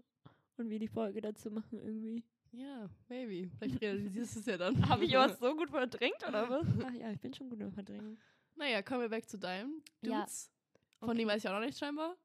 und 0.57 0.69
wir 0.71 0.79
die 0.79 0.87
Folge 0.87 1.21
dazu 1.21 1.51
machen 1.51 1.79
irgendwie. 1.79 2.23
Ja, 2.51 2.89
maybe. 3.07 3.49
Vielleicht 3.57 3.81
realisierst 3.81 4.35
du 4.35 4.39
es 4.41 4.45
ja 4.45 4.57
dann. 4.57 4.75
Habe 4.89 5.05
ich 5.05 5.13
was 5.13 5.39
so 5.39 5.55
gut 5.55 5.69
verdrängt 5.69 6.27
oder 6.27 6.49
was? 6.49 6.67
Ach 6.85 6.93
ja, 6.93 7.11
ich 7.11 7.19
bin 7.19 7.33
schon 7.33 7.49
gut 7.49 7.59
im 7.61 7.71
Verdrängen. 7.71 8.17
Naja, 8.55 8.81
kommen 8.81 9.01
wir 9.01 9.11
weg 9.11 9.27
zu 9.29 9.37
deinem 9.37 9.81
Ja. 10.01 10.19
Dudes. 10.21 10.51
Von 10.99 11.17
dem 11.17 11.27
weiß 11.27 11.43
ich 11.43 11.49
auch 11.49 11.53
noch 11.59 11.65
nicht 11.65 11.77
scheinbar. 11.77 12.15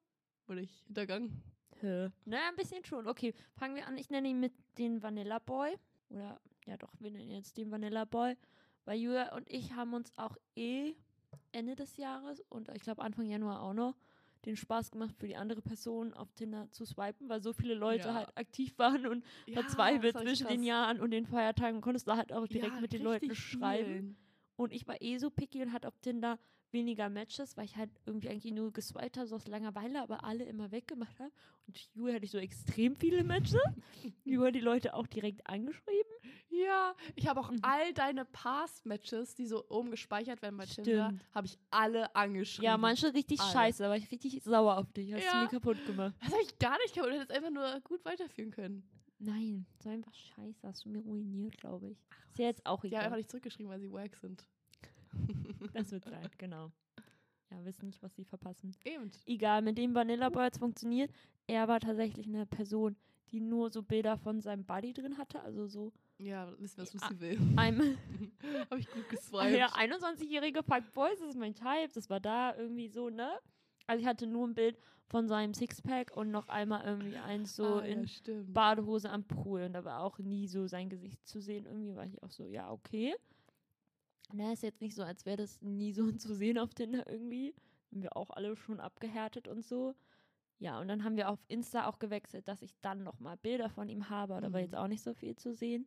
Wurde 0.46 0.60
ich 0.62 0.82
hintergangen. 0.86 1.42
Hä? 1.80 2.10
Na, 2.24 2.48
ein 2.48 2.56
bisschen 2.56 2.84
schon. 2.84 3.06
Okay, 3.06 3.34
fangen 3.54 3.76
wir 3.76 3.86
an. 3.86 3.96
Ich 3.98 4.10
nenne 4.10 4.28
ihn 4.28 4.40
mit 4.40 4.52
den 4.78 5.02
Vanilla 5.02 5.38
Boy. 5.38 5.76
Oder, 6.10 6.40
ja 6.66 6.76
doch, 6.76 6.92
wir 6.98 7.10
nennen 7.10 7.30
ihn 7.30 7.36
jetzt 7.36 7.56
den 7.56 7.70
Vanilla 7.70 8.04
Boy. 8.04 8.36
Weil 8.84 8.98
Julia 8.98 9.34
und 9.34 9.50
ich 9.50 9.72
haben 9.72 9.94
uns 9.94 10.12
auch 10.18 10.36
eh 10.56 10.94
Ende 11.52 11.74
des 11.74 11.96
Jahres 11.96 12.40
und 12.48 12.68
ich 12.74 12.82
glaube 12.82 13.02
Anfang 13.02 13.26
Januar 13.26 13.62
auch 13.62 13.72
noch 13.74 13.96
den 14.44 14.56
Spaß 14.56 14.90
gemacht, 14.90 15.14
für 15.18 15.26
die 15.26 15.36
andere 15.36 15.62
Person 15.62 16.14
auf 16.14 16.32
Tinder 16.32 16.70
zu 16.70 16.84
swipen, 16.84 17.28
weil 17.28 17.40
so 17.42 17.52
viele 17.52 17.74
Leute 17.74 18.08
Ja. 18.08 18.14
halt 18.14 18.36
aktiv 18.36 18.78
waren 18.78 19.06
und 19.06 19.24
Ja, 19.46 19.54
verzweifelt 19.54 20.16
zwischen 20.18 20.46
den. 20.48 20.62
Jahren 20.62 21.00
und 21.00 21.10
den 21.10 21.26
Feiertagen 21.26 21.76
und 21.76 21.82
konntest 21.82 22.06
da 22.08 22.16
halt 22.16 22.32
auch 22.32 22.46
direkt 22.46 22.74
Ja, 22.74 22.80
mit 22.80 22.92
den 22.92 23.02
Leuten 23.02 23.34
schreiben. 23.34 23.90
vielen. 23.90 24.16
Und 24.56 24.72
ich 24.72 24.86
war 24.86 25.00
eh 25.02 25.18
so 25.18 25.30
picky 25.30 25.62
und 25.62 25.72
hatte 25.72 25.88
auf 25.88 25.98
Tinder 25.98 26.38
weniger 26.76 27.08
Matches, 27.08 27.56
weil 27.56 27.64
ich 27.64 27.76
halt 27.76 27.90
irgendwie 28.06 28.28
eigentlich 28.28 28.52
nur 28.52 28.72
geswiped 28.72 29.16
habe, 29.16 29.26
so 29.26 29.36
aus 29.36 29.46
Langeweile, 29.48 30.00
aber 30.02 30.22
alle 30.24 30.44
immer 30.44 30.70
weggemacht 30.70 31.18
habe. 31.18 31.32
Und 31.66 31.78
Ju 31.94 32.06
hatte 32.12 32.24
ich 32.24 32.30
so 32.30 32.38
extrem 32.38 32.94
viele 32.94 33.24
Matches. 33.24 33.56
Ju 34.24 34.44
hat 34.44 34.54
die 34.54 34.60
Leute 34.60 34.94
auch 34.94 35.06
direkt 35.06 35.46
angeschrieben. 35.48 36.12
Ja, 36.48 36.94
ich 37.16 37.26
habe 37.28 37.40
auch 37.40 37.50
Mhm. 37.50 37.58
all 37.62 37.92
deine 37.92 38.24
Past-Matches, 38.24 39.34
die 39.34 39.46
so 39.46 39.68
oben 39.68 39.90
gespeichert 39.90 40.40
werden 40.42 40.56
bei 40.56 40.64
Tinder, 40.66 41.06
Stimmt. 41.08 41.26
habe 41.34 41.46
ich 41.46 41.58
alle 41.70 42.14
angeschrieben. 42.14 42.64
Ja, 42.64 42.78
manche 42.78 43.12
richtig 43.12 43.40
Alle. 43.40 43.52
scheiße, 43.52 43.84
aber 43.84 43.96
ich 43.96 44.10
richtig 44.10 44.42
sauer 44.42 44.78
auf 44.78 44.90
dich. 44.92 45.12
Hast 45.12 45.22
du 45.22 45.26
Ja. 45.26 45.42
mir 45.42 45.48
kaputt 45.48 45.84
gemacht. 45.86 46.14
Das 46.20 46.32
habe 46.32 46.42
ich 46.42 46.58
gar 46.58 46.76
nicht 46.78 46.94
kaputt. 46.94 47.10
Du 47.10 47.14
hättest 47.16 47.32
einfach 47.32 47.50
nur 47.50 47.80
gut 47.80 48.04
weiterführen 48.04 48.50
können. 48.52 48.88
Nein, 49.18 49.66
so 49.82 49.88
einfach 49.90 50.12
scheiße. 50.14 50.66
Hast 50.66 50.84
du 50.84 50.90
mir 50.90 51.00
ruiniert, 51.00 51.56
glaube 51.58 51.88
ich. 51.90 51.98
Ist 52.30 52.38
ja 52.38 52.46
jetzt 52.46 52.64
auch 52.66 52.82
Die 52.82 52.88
haben 52.88 52.96
einfach 52.96 53.06
egal. 53.08 53.18
nicht 53.18 53.30
zurückgeschrieben, 53.30 53.70
weil 53.70 53.80
sie 53.80 53.90
wack 53.92 54.14
sind. 54.16 54.46
Das 55.72 55.90
wird 55.92 56.04
sein, 56.04 56.28
genau. 56.38 56.70
Ja, 57.50 57.64
wissen 57.64 57.86
nicht, 57.86 58.02
was 58.02 58.14
sie 58.16 58.24
verpassen. 58.24 58.74
Eben. 58.84 59.10
Egal, 59.26 59.62
mit 59.62 59.78
dem 59.78 59.94
Vanilla 59.94 60.28
Boy 60.30 60.44
hat's 60.44 60.58
funktioniert. 60.58 61.10
Er 61.46 61.68
war 61.68 61.80
tatsächlich 61.80 62.26
eine 62.26 62.46
Person, 62.46 62.96
die 63.30 63.40
nur 63.40 63.70
so 63.70 63.82
Bilder 63.82 64.16
von 64.16 64.40
seinem 64.40 64.64
Buddy 64.64 64.92
drin 64.92 65.18
hatte. 65.18 65.40
Also 65.42 65.66
so 65.66 65.92
Ja, 66.18 66.50
wissen 66.58 66.78
wir, 66.78 66.84
was. 66.84 66.92
Lucy 66.94 67.20
will. 67.20 67.38
einem 67.56 67.96
habe 68.70 68.80
ich 68.80 68.90
gut 68.90 69.04
Ah, 69.06 69.10
geswiped. 69.10 69.56
ja, 69.58 69.68
21-jährige 69.74 70.62
Fuckboys, 70.62 71.18
das 71.20 71.30
ist 71.30 71.38
mein 71.38 71.54
Type. 71.54 71.90
Das 71.94 72.08
war 72.10 72.20
da 72.20 72.56
irgendwie 72.56 72.88
so, 72.88 73.10
ne? 73.10 73.30
Also 73.86 74.00
ich 74.02 74.06
hatte 74.08 74.26
nur 74.26 74.46
ein 74.48 74.54
Bild 74.54 74.76
von 75.06 75.28
seinem 75.28 75.54
Sixpack 75.54 76.16
und 76.16 76.32
noch 76.32 76.48
einmal 76.48 76.84
irgendwie 76.84 77.16
eins 77.16 77.54
so 77.54 77.76
ah, 77.76 77.80
in 77.84 78.04
ja. 78.04 78.42
Badehose 78.48 79.08
am 79.10 79.22
Pool 79.22 79.62
und 79.62 79.74
da 79.74 79.84
war 79.84 80.00
auch 80.00 80.18
nie 80.18 80.48
so 80.48 80.66
sein 80.66 80.88
Gesicht 80.88 81.24
zu 81.24 81.40
sehen. 81.40 81.66
Irgendwie 81.66 81.94
war 81.94 82.04
ich 82.04 82.20
auch 82.24 82.30
so, 82.30 82.44
ja, 82.48 82.72
okay. 82.72 83.14
Na, 84.32 84.52
ist 84.52 84.62
jetzt 84.62 84.80
nicht 84.80 84.94
so, 84.94 85.02
als 85.02 85.24
wäre 85.26 85.36
das 85.38 85.60
nie 85.62 85.92
so 85.92 86.10
zu 86.18 86.34
sehen 86.34 86.58
auf 86.58 86.74
Tinder 86.74 87.08
irgendwie. 87.10 87.54
Haben 87.92 88.02
wir 88.02 88.16
auch 88.16 88.30
alle 88.30 88.56
schon 88.56 88.80
abgehärtet 88.80 89.48
und 89.48 89.64
so. 89.64 89.94
Ja, 90.58 90.80
und 90.80 90.88
dann 90.88 91.04
haben 91.04 91.16
wir 91.16 91.28
auf 91.28 91.38
Insta 91.48 91.86
auch 91.86 91.98
gewechselt, 91.98 92.48
dass 92.48 92.62
ich 92.62 92.72
dann 92.80 93.02
nochmal 93.02 93.36
Bilder 93.36 93.68
von 93.68 93.88
ihm 93.88 94.08
habe, 94.08 94.34
aber 94.34 94.40
da 94.46 94.52
war 94.52 94.60
Mhm. 94.60 94.64
jetzt 94.64 94.74
auch 94.74 94.88
nicht 94.88 95.02
so 95.02 95.12
viel 95.14 95.36
zu 95.36 95.54
sehen. 95.54 95.86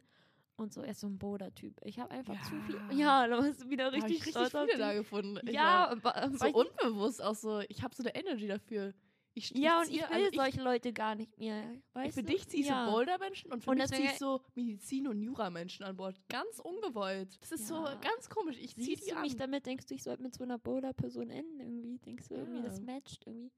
Und 0.58 0.74
so, 0.74 0.82
er 0.82 0.92
ist 0.92 1.00
so 1.00 1.08
ein 1.08 1.18
Boda-Typ. 1.18 1.80
Ich 1.86 2.00
habe 2.00 2.12
einfach 2.12 2.36
zu 2.48 2.56
viel. 2.62 2.76
Ja. 2.92 3.24
Ja, 3.24 3.28
da 3.28 3.38
warst 3.44 3.64
du 3.64 3.70
wieder 3.70 3.86
hab 3.86 3.94
richtig, 3.94 4.20
ich 4.20 4.26
richtig 4.36 4.52
viele 4.52 4.78
da 4.78 4.94
gefunden. 4.94 5.40
Ja, 5.50 5.96
war 6.02 6.16
wa- 6.16 6.30
so 6.38 6.48
unbewusst 6.54 7.24
auch 7.24 7.36
so. 7.36 7.62
Ich 7.70 7.82
habe 7.82 7.96
so 7.96 8.04
eine 8.04 8.14
Energy 8.14 8.48
dafür. 8.48 8.94
Ich, 9.40 9.52
ja, 9.52 9.78
und 9.80 9.84
ich 9.86 9.90
ziehe- 9.92 10.10
will 10.10 10.16
also 10.16 10.28
ich, 10.32 10.36
solche 10.38 10.62
Leute 10.64 10.94
gar 10.94 11.16
nicht 11.16 11.38
mehr. 11.40 11.64
Weißt 11.94 12.16
Für 12.16 12.24
du? 12.24 12.32
dich 12.34 12.48
ziehe 12.50 12.64
ich 12.64 12.70
ja. 12.70 12.86
so 12.86 12.92
Boulder-Menschen 12.92 13.52
und 13.54 13.64
für 13.64 13.70
Und 13.72 13.78
mich 13.78 13.88
ziehe 13.88 14.12
ich 14.12 14.18
so 14.18 14.42
Medizin- 14.56 15.08
und 15.08 15.22
Jura-Menschen 15.22 15.86
an 15.86 15.96
Bord. 15.96 16.20
Ganz 16.30 16.60
ungewollt. 16.60 17.38
Das 17.42 17.52
ist 17.54 17.68
so 17.68 17.76
Ja. 17.86 17.96
ganz 17.96 18.30
komisch. 18.30 18.58
Ich 18.60 18.76
ziehe 18.76 18.98
die 18.98 19.10
du 19.12 19.16
an. 19.16 19.22
mich 19.22 19.36
damit? 19.38 19.66
Denkst 19.66 19.86
du, 19.86 19.94
ich 19.96 20.04
sollte 20.04 20.22
mit 20.24 20.34
so 20.36 20.44
einer 20.44 20.58
Boulder-Person 20.58 21.30
enden 21.30 21.60
irgendwie? 21.60 21.98
Denkst 22.00 22.28
du 22.28 22.36
irgendwie, 22.36 22.62
das 22.62 22.80
Ja. 22.80 22.86
matcht 22.86 23.26
irgendwie? 23.26 23.52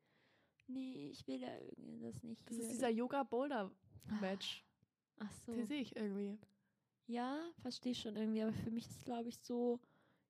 Nee, 0.68 1.10
ich 1.12 1.28
will 1.28 1.40
da 1.42 1.48
irgendwie 1.58 2.00
das 2.00 2.22
nicht. 2.24 2.48
das 2.50 2.58
Ich 2.58 2.64
ist 2.64 2.72
dieser 2.74 2.90
Yoga-Boulder-Match. 2.90 4.64
Ach 5.20 5.32
so. 5.46 5.54
Den 5.54 5.66
sehe 5.68 5.82
ich 5.82 5.96
irgendwie. 5.96 6.38
Ja, 7.08 7.40
verstehe 7.62 7.94
schon 7.96 8.16
irgendwie, 8.16 8.42
aber 8.44 8.54
für 8.54 8.72
mich 8.72 8.88
ist, 8.88 9.04
glaube 9.06 9.28
ich, 9.30 9.38
so 9.40 9.80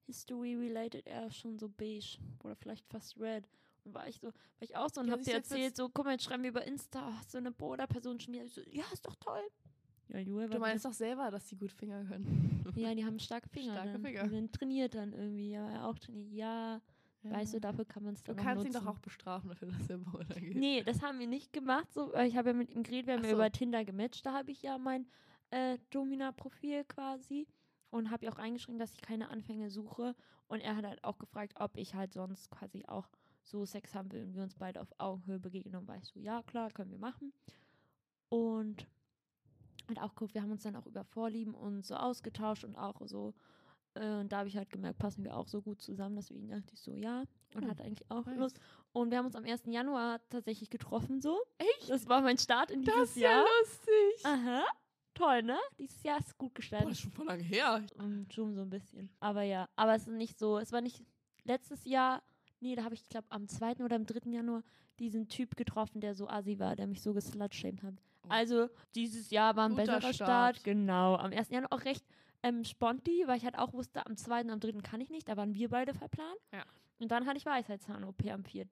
History-related 0.07 1.05
eher 1.07 1.31
schon 1.31 1.59
so 1.59 1.69
beige 1.69 2.17
oder 2.43 2.55
vielleicht 2.55 2.85
fast 2.87 3.19
red. 3.19 3.47
Und 3.83 3.93
war 3.93 4.07
ich 4.07 4.19
so, 4.19 4.27
war 4.27 4.33
ich 4.61 4.75
auch 4.75 4.89
so 4.89 5.01
und 5.01 5.07
Ja, 5.07 5.13
hab 5.13 5.21
dir 5.21 5.31
du, 5.31 5.37
erzählt, 5.37 5.75
so, 5.75 5.89
guck 5.89 6.05
mal, 6.05 6.11
jetzt 6.11 6.23
schreiben 6.23 6.43
wir 6.43 6.49
über 6.51 6.65
Insta, 6.65 7.07
oh, 7.09 7.21
so 7.27 7.37
eine 7.37 7.51
schon 7.57 8.33
wieder. 8.33 8.45
Ich 8.45 8.53
so, 8.53 8.61
ja, 8.69 8.83
ist 8.93 9.05
doch 9.05 9.15
toll. 9.15 9.41
Ja, 10.09 10.19
Julia 10.19 10.47
Du 10.47 10.59
meinst 10.59 10.85
doch 10.85 10.93
selber, 10.93 11.31
dass 11.31 11.45
die 11.45 11.55
gut 11.57 11.71
Finger 11.71 12.03
können. 12.05 12.57
Ja, 12.75 12.95
die 12.95 13.03
haben 13.03 13.19
starke 13.19 13.49
Finger. 13.49 13.73
Starke 13.73 13.91
dann. 13.93 14.01
Finger. 14.01 14.23
Die 14.23 14.29
sind 14.29 14.53
trainiert 14.53 14.95
dann 14.95 15.11
irgendwie. 15.13 15.51
Ja, 15.51 15.85
auch 15.85 15.97
trainiert. 15.99 16.31
Ja, 16.31 16.81
weißt 17.23 17.55
du, 17.55 17.59
dafür 17.59 17.83
kann 17.85 18.03
man 18.03 18.13
es 18.13 18.23
Du 18.23 18.33
dann 18.33 18.43
kannst 18.45 18.61
auch 18.61 18.65
ihn 18.65 18.71
nutzen. 18.71 18.85
doch 18.85 18.93
auch 18.95 18.99
bestrafen 18.99 19.49
dafür, 19.49 19.67
dass 19.71 19.89
er 19.89 19.97
Boulder 19.97 20.39
geht. 20.39 20.55
Nee, 20.55 20.81
das 20.83 21.01
haben 21.01 21.19
wir 21.19 21.27
nicht 21.27 21.51
gemacht. 21.51 21.91
So, 21.93 22.13
ich 22.15 22.37
habe 22.37 22.49
ja 22.49 22.53
mit 22.53 22.69
ihm 22.69 22.83
geredet, 22.83 23.07
wir 23.07 23.13
haben 23.15 23.21
Ach 23.21 23.25
ja 23.25 23.31
so. 23.31 23.35
über 23.35 23.51
Tinder 23.51 23.83
gematcht. 23.83 24.25
Da 24.25 24.33
habe 24.33 24.51
ich 24.51 24.61
ja 24.61 24.77
mein 24.77 25.05
äh, 25.49 25.77
Domina-Profil 25.89 26.85
quasi 26.85 27.45
und 27.89 28.09
habe 28.09 28.25
ja 28.25 28.31
auch 28.31 28.37
eingeschrieben, 28.39 28.79
dass 28.79 28.93
ich 28.93 29.01
keine 29.01 29.29
Anfänge 29.29 29.69
suche. 29.69 30.15
Und 30.47 30.61
er 30.61 30.75
hat 30.77 30.85
halt 30.85 31.03
auch 31.03 31.17
gefragt, 31.17 31.53
ob 31.59 31.77
ich 31.77 31.93
halt 31.95 32.13
sonst 32.13 32.49
quasi 32.51 32.85
auch 32.87 33.07
so 33.43 33.65
Sex 33.65 33.93
haben 33.95 34.11
will 34.11 34.23
und 34.23 34.35
wir 34.35 34.43
uns 34.43 34.55
beide 34.55 34.81
auf 34.81 34.91
Augenhöhe 34.97 35.39
begegnen. 35.39 35.75
Und 35.75 35.87
war 35.87 35.97
ich 35.97 36.05
so, 36.05 36.19
ja, 36.19 36.41
klar, 36.43 36.71
können 36.71 36.91
wir 36.91 36.97
machen. 36.99 37.33
Und 38.29 38.87
hat 39.89 39.99
auch 39.99 40.09
geguckt, 40.15 40.33
wir 40.33 40.41
haben 40.41 40.51
uns 40.51 40.63
dann 40.63 40.75
auch 40.75 40.85
über 40.85 41.03
Vorlieben 41.03 41.53
und 41.53 41.85
so 41.85 41.95
ausgetauscht 41.95 42.63
und 42.63 42.75
auch 42.75 43.01
so. 43.05 43.33
Äh, 43.95 44.19
und 44.19 44.31
da 44.31 44.37
habe 44.39 44.47
ich 44.47 44.55
halt 44.55 44.69
gemerkt, 44.69 44.99
passen 44.99 45.23
wir 45.23 45.35
auch 45.35 45.47
so 45.47 45.61
gut 45.61 45.81
zusammen, 45.81 46.15
deswegen 46.15 46.47
dachte 46.47 46.73
ich 46.73 46.79
so, 46.81 46.93
ja. 46.95 47.25
Und 47.55 47.65
Oh, 47.65 47.67
hatte 47.69 47.83
eigentlich 47.83 48.09
auch 48.09 48.25
nice. 48.25 48.37
Lust. 48.37 48.59
Und 48.93 49.11
wir 49.11 49.17
haben 49.17 49.25
uns 49.25 49.35
am 49.35 49.43
1. 49.43 49.63
Januar 49.65 50.21
tatsächlich 50.29 50.69
getroffen, 50.69 51.19
so. 51.19 51.37
Echt? 51.57 51.89
Das 51.89 52.07
war 52.07 52.21
mein 52.21 52.37
Start 52.37 52.71
in 52.71 52.81
dieses 52.83 52.95
Das 52.99 53.09
ist 53.09 53.15
ja 53.17 53.29
Jahr. 53.31 53.45
lustig. 53.59 54.25
Aha. 54.25 54.63
Toll, 55.13 55.43
ne? 55.43 55.57
Dieses 55.77 56.01
Jahr 56.03 56.19
ist 56.19 56.37
gut 56.37 56.53
Boah, 56.53 56.55
gestaltet. 56.55 56.87
das 56.91 56.97
ist 56.97 57.01
schon 57.03 57.11
voll 57.11 57.25
lange 57.25 57.43
her. 57.43 57.85
Mm, 57.97 58.23
schon 58.31 58.55
so 58.55 58.61
ein 58.61 58.69
bisschen. 58.69 59.09
Aber 59.19 59.41
ja, 59.41 59.67
aber 59.75 59.93
es 59.95 60.03
ist 60.07 60.13
nicht 60.13 60.39
so, 60.39 60.57
es 60.57 60.71
war 60.71 60.79
nicht 60.79 61.03
letztes 61.43 61.83
Jahr, 61.83 62.23
nee, 62.61 62.75
da 62.75 62.83
habe 62.83 62.95
ich, 62.95 63.07
glaube 63.09 63.27
am 63.29 63.47
2. 63.47 63.83
oder 63.83 63.95
am 63.95 64.05
3. 64.05 64.29
Januar 64.31 64.63
diesen 64.99 65.27
Typ 65.27 65.55
getroffen, 65.55 65.99
der 65.99 66.15
so 66.15 66.27
assi 66.27 66.59
war, 66.59 66.75
der 66.75 66.87
mich 66.87 67.01
so 67.01 67.13
geslutshamed 67.13 67.83
hat. 67.83 67.95
Oh. 68.23 68.29
Also 68.29 68.69
dieses 68.95 69.31
Jahr 69.31 69.55
war 69.55 69.65
ein 69.65 69.71
Guter 69.71 69.83
besserer 69.83 70.13
Start. 70.13 70.55
Start. 70.57 70.63
Genau. 70.63 71.15
Am 71.15 71.31
1. 71.31 71.49
Januar 71.49 71.73
auch 71.73 71.85
recht 71.85 72.05
ähm, 72.43 72.63
sponti, 72.63 73.23
weil 73.25 73.37
ich 73.37 73.45
halt 73.45 73.57
auch 73.57 73.73
wusste, 73.73 74.05
am 74.05 74.15
2. 74.15 74.41
und 74.41 74.51
am 74.51 74.59
3. 74.59 74.71
kann 74.81 75.01
ich 75.01 75.09
nicht, 75.09 75.27
da 75.27 75.37
waren 75.37 75.53
wir 75.53 75.69
beide 75.69 75.93
verplant. 75.93 76.39
Ja. 76.53 76.63
Und 76.99 77.11
dann 77.11 77.25
hatte 77.25 77.37
ich 77.37 77.45
Weisheitszahn-OP 77.45 78.23
am 78.31 78.43
4. 78.43 78.65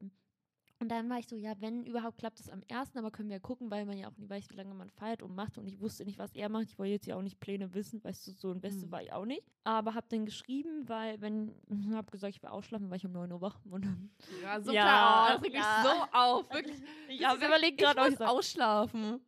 Und 0.81 0.89
dann 0.89 1.09
war 1.09 1.19
ich 1.19 1.27
so, 1.27 1.35
ja, 1.35 1.53
wenn 1.59 1.85
überhaupt 1.85 2.17
klappt 2.19 2.39
es 2.39 2.49
am 2.49 2.61
1., 2.71 2.95
aber 2.95 3.11
können 3.11 3.27
wir 3.29 3.35
ja 3.35 3.39
gucken, 3.41 3.69
weil 3.69 3.85
man 3.85 3.97
ja 3.97 4.07
auch 4.07 4.15
nie 4.17 4.29
weiß, 4.29 4.49
wie 4.49 4.55
lange 4.55 4.73
man 4.73 4.89
feiert 4.89 5.21
und 5.21 5.35
macht. 5.35 5.57
Und 5.57 5.67
ich 5.67 5.79
wusste 5.81 6.05
nicht, 6.05 6.17
was 6.17 6.33
er 6.33 6.47
macht. 6.47 6.67
Ich 6.69 6.79
wollte 6.79 6.93
jetzt 6.93 7.05
ja 7.05 7.17
auch 7.17 7.21
nicht 7.21 7.39
Pläne 7.41 7.73
wissen, 7.73 8.01
weißt 8.01 8.27
du, 8.27 8.31
so 8.31 8.51
ein 8.51 8.61
Beste 8.61 8.83
Hm. 8.83 8.91
war 8.91 9.03
ich 9.03 9.11
auch 9.11 9.25
nicht. 9.25 9.43
Aber 9.65 9.93
hab 9.93 10.07
dann 10.07 10.25
geschrieben, 10.25 10.87
weil, 10.87 11.19
wenn, 11.19 11.53
hab 11.93 12.09
gesagt, 12.11 12.35
ich 12.35 12.41
will 12.41 12.49
ausschlafen, 12.49 12.89
war 12.89 12.95
ich 12.95 13.05
um 13.05 13.11
9 13.11 13.29
Uhr 13.31 13.41
wach. 13.41 13.59
Und 13.69 13.83
dann, 13.83 14.09
Ja, 14.41 14.61
so 14.61 14.71
Ja, 14.71 14.81
klar. 14.83 15.39
Das 15.41 15.53
ja. 15.53 15.83
so 15.83 16.17
auf. 16.17 16.49
Wirklich. 16.53 16.77
ich 17.09 17.17
Sie 17.19 17.25
habe 17.25 17.45
überlegt 17.45 17.77
gerade, 17.77 18.01
ich 18.05 18.13
ich 18.13 18.17
sag, 18.17 18.29
ausschlafen. 18.29 19.19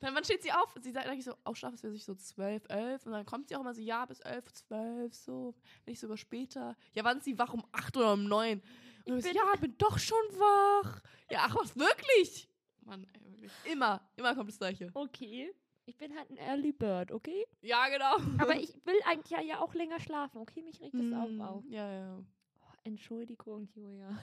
Dann 0.00 0.14
wann 0.14 0.24
steht 0.24 0.42
sie 0.42 0.52
auf? 0.52 0.74
Sie 0.80 0.92
sagt 0.92 1.06
eigentlich 1.06 1.24
so, 1.24 1.34
ausschlafen 1.44 1.74
ist 1.74 1.80
für 1.80 1.90
sich 1.90 2.04
so 2.04 2.14
12, 2.14 2.64
11. 2.68 3.06
Und 3.06 3.12
dann 3.12 3.24
kommt 3.26 3.48
sie 3.48 3.56
auch 3.56 3.60
immer 3.60 3.74
so, 3.74 3.80
ja, 3.80 4.04
bis 4.06 4.20
11, 4.20 4.52
12, 4.52 5.14
so. 5.14 5.54
Wenn 5.84 5.92
nicht 5.92 6.00
sogar 6.00 6.16
später. 6.16 6.76
Ja, 6.94 7.02
wann 7.04 7.18
ist 7.18 7.24
sie 7.24 7.38
wach? 7.38 7.52
Um 7.54 7.64
8 7.72 7.96
oder 7.96 8.12
um 8.12 8.24
9? 8.24 8.58
Und 8.60 8.64
dann 9.06 9.18
Ich 9.18 9.24
so, 9.24 9.30
bin- 9.30 9.36
ja, 9.38 9.56
bin 9.60 9.78
doch 9.78 9.98
schon 9.98 10.18
wach. 10.32 11.00
Ja, 11.30 11.40
ach 11.48 11.56
was, 11.56 11.76
wirklich? 11.76 12.48
Mann, 12.82 13.06
ey, 13.14 13.32
wirklich. 13.32 13.52
Immer, 13.64 14.00
immer 14.16 14.34
kommt 14.34 14.50
das 14.50 14.58
Gleiche. 14.58 14.90
okay, 14.94 15.52
ich 15.86 15.96
bin 15.96 16.16
halt 16.16 16.30
ein 16.30 16.36
Early 16.36 16.72
Bird, 16.72 17.10
okay? 17.12 17.44
Ja, 17.62 17.88
genau. 17.88 18.16
Aber 18.38 18.56
ich 18.56 18.74
will 18.84 19.00
eigentlich 19.06 19.30
ja, 19.30 19.40
ja 19.40 19.60
auch 19.60 19.72
länger 19.74 19.98
schlafen, 20.00 20.38
okay? 20.38 20.62
Mich 20.62 20.80
regt 20.80 20.94
das 20.94 21.00
Mm, 21.06 21.40
auch 21.40 21.46
auf. 21.48 21.64
Ja, 21.68 21.90
ja. 21.92 22.18
Oh, 22.18 22.72
Entschuldigung, 22.84 23.68
Julia. 23.74 24.18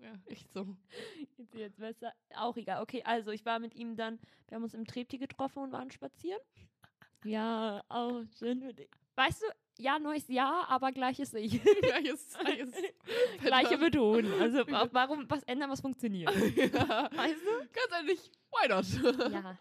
Ja, 0.00 0.12
echt 0.26 0.52
so. 0.52 0.76
Jetzt 1.38 1.54
jetzt 1.54 1.78
besser. 1.78 2.12
Auch 2.36 2.56
egal. 2.56 2.82
Okay, 2.82 3.02
also 3.04 3.30
ich 3.30 3.44
war 3.44 3.58
mit 3.58 3.74
ihm 3.74 3.96
dann, 3.96 4.18
wir 4.48 4.56
haben 4.56 4.62
uns 4.62 4.74
im 4.74 4.86
Trepti 4.86 5.18
getroffen 5.18 5.62
und 5.62 5.72
waren 5.72 5.90
spazieren. 5.90 6.40
Ja, 7.24 7.82
auch 7.88 8.22
schön 8.38 8.60
für 8.60 8.72
dich. 8.74 8.88
Weißt 9.16 9.42
du, 9.42 9.46
ja, 9.82 9.98
neues 9.98 10.28
Jahr, 10.28 10.68
aber 10.68 10.92
gleiches 10.92 11.34
Ich. 11.34 11.60
Gleiches, 11.82 12.36
gleiches. 12.38 12.72
Gleiche 13.40 13.78
Betonung. 13.78 14.32
Also 14.40 14.58
wa- 14.68 14.88
warum 14.92 15.28
was 15.28 15.42
ändern, 15.44 15.70
was 15.70 15.80
funktioniert? 15.80 16.30
ja. 16.56 17.10
Weißt 17.14 17.40
du? 17.44 17.58
Ganz 17.72 17.92
ehrlich, 17.98 18.30
why 18.52 18.68
not? 18.68 19.32
Ja, 19.32 19.58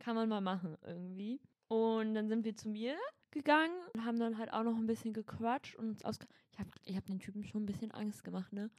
kann 0.00 0.16
man 0.16 0.28
mal 0.28 0.40
machen 0.40 0.76
irgendwie. 0.86 1.40
Und 1.68 2.14
dann 2.14 2.28
sind 2.28 2.44
wir 2.44 2.56
zu 2.56 2.68
mir 2.68 2.96
gegangen 3.30 3.74
und 3.94 4.04
haben 4.04 4.18
dann 4.18 4.38
halt 4.38 4.52
auch 4.52 4.62
noch 4.62 4.76
ein 4.76 4.86
bisschen 4.86 5.12
gequatscht 5.12 5.76
und 5.76 5.88
uns 5.88 6.04
ausge 6.04 6.26
ich 6.52 6.58
habe 6.60 6.70
ich 6.84 6.96
hab 6.96 7.04
den 7.06 7.18
Typen 7.18 7.42
schon 7.44 7.64
ein 7.64 7.66
bisschen 7.66 7.90
Angst 7.90 8.22
gemacht, 8.22 8.52
ne? 8.52 8.70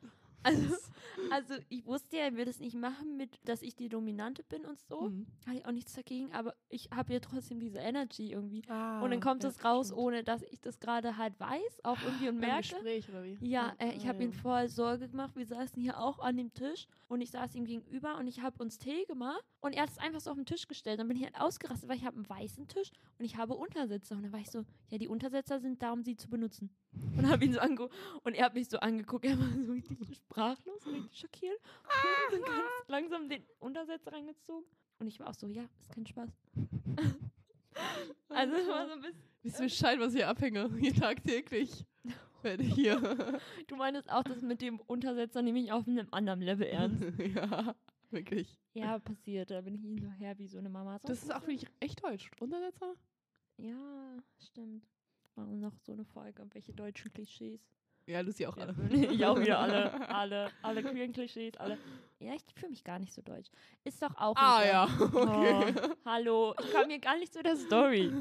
Also, 0.45 0.75
also 1.31 1.55
ich 1.69 1.85
wusste 1.85 2.17
ja, 2.17 2.23
er 2.23 2.35
würde 2.35 2.51
es 2.51 2.59
nicht 2.59 2.75
machen, 2.75 3.17
mit, 3.17 3.39
dass 3.45 3.61
ich 3.61 3.75
die 3.75 3.89
Dominante 3.89 4.43
bin 4.43 4.63
und 4.65 4.79
so. 4.79 5.09
Mhm. 5.09 5.25
Habe 5.47 5.57
ich 5.57 5.65
auch 5.65 5.71
nichts 5.71 5.93
dagegen, 5.93 6.31
aber 6.33 6.53
ich 6.69 6.89
habe 6.93 7.13
ja 7.13 7.19
trotzdem 7.19 7.59
diese 7.59 7.79
Energy 7.79 8.31
irgendwie. 8.31 8.61
Ah, 8.69 9.01
und 9.01 9.09
dann 9.09 9.21
kommt 9.21 9.43
ja, 9.43 9.49
es 9.49 9.63
raus, 9.63 9.87
stimmt. 9.87 10.01
ohne 10.01 10.23
dass 10.23 10.43
ich 10.43 10.61
das 10.61 10.79
gerade 10.79 11.17
halt 11.17 11.39
weiß, 11.39 11.83
auch 11.83 11.97
irgendwie 12.05 12.29
und 12.29 12.39
merke. 12.39 12.61
Gespräch, 12.61 13.09
oder 13.09 13.23
wie? 13.23 13.37
Ja, 13.41 13.73
äh, 13.79 13.93
ich 13.93 14.07
habe 14.07 14.19
ja. 14.19 14.25
ihn 14.25 14.33
voll 14.33 14.67
Sorge 14.69 15.09
gemacht. 15.09 15.35
Wir 15.35 15.45
saßen 15.45 15.81
hier 15.81 15.99
auch 15.99 16.19
an 16.19 16.37
dem 16.37 16.53
Tisch 16.53 16.87
und 17.07 17.21
ich 17.21 17.31
saß 17.31 17.55
ihm 17.55 17.65
gegenüber 17.65 18.17
und 18.17 18.27
ich 18.27 18.41
habe 18.41 18.61
uns 18.61 18.77
Tee 18.77 19.05
gemacht 19.05 19.43
und 19.61 19.73
er 19.73 19.83
hat 19.83 19.89
es 19.89 19.97
einfach 19.97 20.19
so 20.19 20.29
auf 20.29 20.37
den 20.37 20.45
Tisch 20.45 20.67
gestellt. 20.67 20.99
Dann 20.99 21.07
bin 21.07 21.17
ich 21.17 21.23
halt 21.23 21.39
ausgerastet, 21.39 21.89
weil 21.89 21.97
ich 21.97 22.05
habe 22.05 22.17
einen 22.17 22.29
weißen 22.29 22.67
Tisch 22.67 22.91
und 23.17 23.25
ich 23.25 23.37
habe 23.37 23.55
Untersetzer. 23.55 24.15
Und 24.15 24.23
dann 24.23 24.31
war 24.31 24.39
ich 24.39 24.51
so, 24.51 24.63
ja, 24.89 24.97
die 24.97 25.07
Untersetzer 25.07 25.59
sind 25.59 25.81
da, 25.81 25.91
um 25.91 26.03
sie 26.03 26.15
zu 26.15 26.29
benutzen. 26.29 26.69
Und 27.17 27.27
habe 27.29 27.45
ihn 27.45 27.53
so 27.53 27.59
angeguckt 27.59 27.93
und 28.23 28.35
er 28.35 28.45
hat 28.45 28.53
mich 28.53 28.69
so 28.69 28.79
angeguckt, 28.79 29.25
er 29.25 29.37
war 29.39 29.47
so 29.65 29.71
richtig 29.71 29.97
sprachlos, 30.35 30.85
richtig 30.85 31.17
schockiert. 31.17 31.59
Und 32.33 32.41
dann 32.41 32.51
ganz 32.51 32.87
langsam 32.87 33.29
den 33.29 33.43
Untersetzer 33.59 34.11
reingezogen. 34.11 34.65
Und 34.99 35.07
ich 35.07 35.19
war 35.19 35.29
auch 35.29 35.33
so, 35.33 35.47
ja, 35.47 35.63
ist 35.79 35.91
kein 35.93 36.05
Spaß. 36.05 36.29
also 38.29 38.55
es 38.55 38.67
war 38.67 38.87
so 38.87 38.93
ein 38.93 39.01
bisschen. 39.01 39.23
Wisst 39.43 39.59
ihr 39.59 39.65
Bescheid, 39.65 39.99
was 39.99 40.13
ich 40.15 40.25
abhänge? 40.25 40.69
Hier 40.77 40.93
tagtäglich. 40.93 41.85
Werde 42.41 42.63
hier. 42.63 43.39
Du 43.67 43.75
meinst 43.75 44.11
auch, 44.11 44.23
das 44.23 44.41
mit 44.41 44.61
dem 44.61 44.79
Untersetzer 44.81 45.41
nehme 45.41 45.59
ich 45.59 45.71
auf 45.71 45.87
einem 45.87 46.07
anderen 46.11 46.41
Level 46.41 46.67
ernst. 46.67 47.03
ja, 47.17 47.75
wirklich. 48.11 48.59
Ja, 48.73 48.99
passiert. 48.99 49.49
Da 49.49 49.61
bin 49.61 49.73
ich 49.73 49.81
hinterher 49.81 50.37
wie 50.37 50.47
so 50.47 50.59
eine 50.59 50.69
Mama. 50.69 50.99
So, 50.99 51.07
Das 51.07 51.23
ist 51.23 51.33
auch 51.33 51.41
wirklich 51.41 51.65
echt 51.79 52.03
deutsch. 52.03 52.29
Untersetzer? 52.39 52.93
Ja, 53.57 54.17
stimmt. 54.37 54.85
Machen 55.35 55.59
noch 55.59 55.75
so 55.79 55.93
eine 55.93 56.05
Folge, 56.05 56.45
welche 56.53 56.73
deutschen 56.73 57.11
Klischees. 57.13 57.61
Ja, 58.07 58.21
Lucy 58.21 58.45
auch 58.45 58.57
alle. 58.57 58.75
ich 58.91 59.25
auch 59.25 59.39
wieder 59.39 59.59
alle, 59.59 60.09
alle, 60.09 60.51
alle 60.61 60.83
queeren 60.83 61.11
Klischees, 61.11 61.57
alle. 61.57 61.77
Ja, 62.19 62.33
ich 62.33 62.43
fühle 62.55 62.69
mich 62.71 62.83
gar 62.83 62.99
nicht 62.99 63.13
so 63.13 63.21
deutsch. 63.21 63.49
Ist 63.83 64.01
doch 64.01 64.15
auch. 64.15 64.35
Ah 64.35 64.63
ja, 64.65 64.83
okay. 64.99 65.73
Oh, 65.75 65.89
hallo, 66.05 66.55
ich 66.59 66.71
kam 66.71 66.89
hier 66.89 66.99
gar 66.99 67.17
nicht 67.17 67.33
zu 67.33 67.41
der 67.41 67.55
Story. 67.55 68.13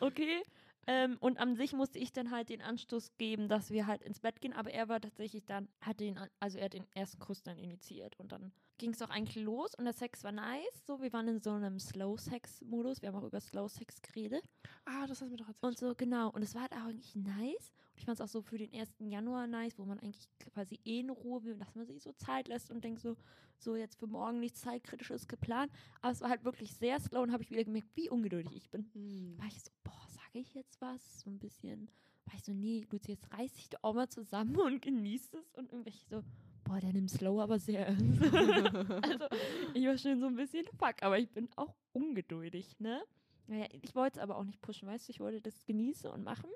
Okay. 0.00 0.42
Ähm, 0.86 1.18
und 1.20 1.38
an 1.38 1.56
sich 1.56 1.72
musste 1.72 1.98
ich 1.98 2.12
dann 2.12 2.30
halt 2.30 2.48
den 2.48 2.62
Anstoß 2.62 3.16
geben, 3.18 3.48
dass 3.48 3.70
wir 3.70 3.86
halt 3.86 4.02
ins 4.02 4.20
Bett 4.20 4.40
gehen, 4.40 4.52
aber 4.52 4.70
er 4.70 4.88
war 4.88 5.00
tatsächlich 5.00 5.44
dann, 5.44 5.68
hat 5.80 6.00
den, 6.00 6.18
also 6.40 6.58
er 6.58 6.64
hat 6.64 6.72
den 6.72 6.86
ersten 6.94 7.18
Kuss 7.18 7.42
dann 7.42 7.58
initiiert 7.58 8.18
und 8.18 8.32
dann 8.32 8.50
ging 8.78 8.92
es 8.92 9.02
auch 9.02 9.10
eigentlich 9.10 9.44
los 9.44 9.74
und 9.74 9.84
der 9.84 9.92
Sex 9.92 10.24
war 10.24 10.32
nice. 10.32 10.86
So, 10.86 11.02
wir 11.02 11.12
waren 11.12 11.28
in 11.28 11.40
so 11.40 11.50
einem 11.50 11.78
Slow-Sex-Modus. 11.78 13.02
Wir 13.02 13.10
haben 13.10 13.16
auch 13.16 13.26
über 13.26 13.40
Slow-Sex 13.40 14.00
geredet. 14.00 14.42
ah, 14.86 15.06
das 15.06 15.20
hast 15.20 15.28
du 15.28 15.32
mir 15.32 15.36
doch 15.36 15.48
erzählt. 15.48 15.62
Und 15.62 15.78
so, 15.78 15.94
genau. 15.94 16.30
Und 16.30 16.42
es 16.42 16.54
war 16.54 16.62
halt 16.62 16.72
auch 16.72 16.88
eigentlich 16.88 17.14
nice. 17.14 17.72
Ich 18.00 18.06
fand 18.06 18.18
es 18.18 18.24
auch 18.24 18.32
so 18.32 18.40
für 18.40 18.56
den 18.56 18.72
1. 18.72 18.94
Januar 19.00 19.46
nice, 19.46 19.78
wo 19.78 19.84
man 19.84 19.98
eigentlich 19.98 20.26
quasi 20.54 20.80
eh 20.86 21.00
in 21.00 21.10
Ruhe 21.10 21.44
will 21.44 21.52
und 21.52 21.58
dass 21.58 21.74
man 21.74 21.84
sich 21.84 22.02
so 22.02 22.12
Zeit 22.12 22.48
lässt 22.48 22.70
und 22.70 22.82
denkt 22.82 23.02
so, 23.02 23.14
so 23.58 23.76
jetzt 23.76 24.00
für 24.00 24.06
morgen 24.06 24.40
nichts 24.40 24.62
Zeitkritisches 24.62 25.28
geplant. 25.28 25.70
Aber 26.00 26.12
es 26.12 26.22
war 26.22 26.30
halt 26.30 26.42
wirklich 26.42 26.72
sehr 26.72 26.98
slow 26.98 27.22
und 27.22 27.30
habe 27.30 27.42
ich 27.42 27.50
wieder 27.50 27.62
gemerkt, 27.62 27.88
wie 27.94 28.08
ungeduldig 28.08 28.56
ich 28.56 28.70
bin. 28.70 28.88
Hm. 28.94 29.38
War 29.38 29.46
ich 29.48 29.62
so, 29.62 29.70
boah, 29.84 30.06
sage 30.08 30.38
ich 30.38 30.54
jetzt 30.54 30.80
was? 30.80 31.20
So 31.20 31.28
ein 31.28 31.38
bisschen, 31.38 31.90
war 32.24 32.34
ich 32.36 32.42
so, 32.42 32.54
nee, 32.54 32.86
Luzi, 32.90 33.12
jetzt 33.12 33.30
reiß 33.34 33.52
dich 33.52 33.68
doch 33.68 33.80
auch 33.82 33.92
mal 33.92 34.08
zusammen 34.08 34.56
und 34.56 34.80
genießt 34.80 35.34
es. 35.34 35.52
Und 35.52 35.70
irgendwelche 35.70 36.06
so, 36.08 36.24
boah, 36.64 36.80
der 36.80 36.94
nimmt 36.94 37.10
slow 37.10 37.42
aber 37.42 37.58
sehr 37.58 37.86
ernst. 37.86 38.22
also, 38.32 39.26
ich 39.74 39.86
war 39.86 39.98
schon 39.98 40.20
so 40.20 40.26
ein 40.26 40.36
bisschen 40.36 40.64
fuck, 40.78 41.02
aber 41.02 41.18
ich 41.18 41.28
bin 41.28 41.50
auch 41.56 41.74
ungeduldig, 41.92 42.80
ne? 42.80 43.02
Naja, 43.46 43.66
ich 43.82 43.94
wollte 43.94 44.20
es 44.20 44.22
aber 44.22 44.38
auch 44.38 44.44
nicht 44.44 44.62
pushen, 44.62 44.88
weißt 44.88 45.06
du, 45.08 45.10
ich 45.10 45.20
wollte 45.20 45.42
das 45.42 45.66
genießen 45.66 46.10
und 46.10 46.24
machen. 46.24 46.48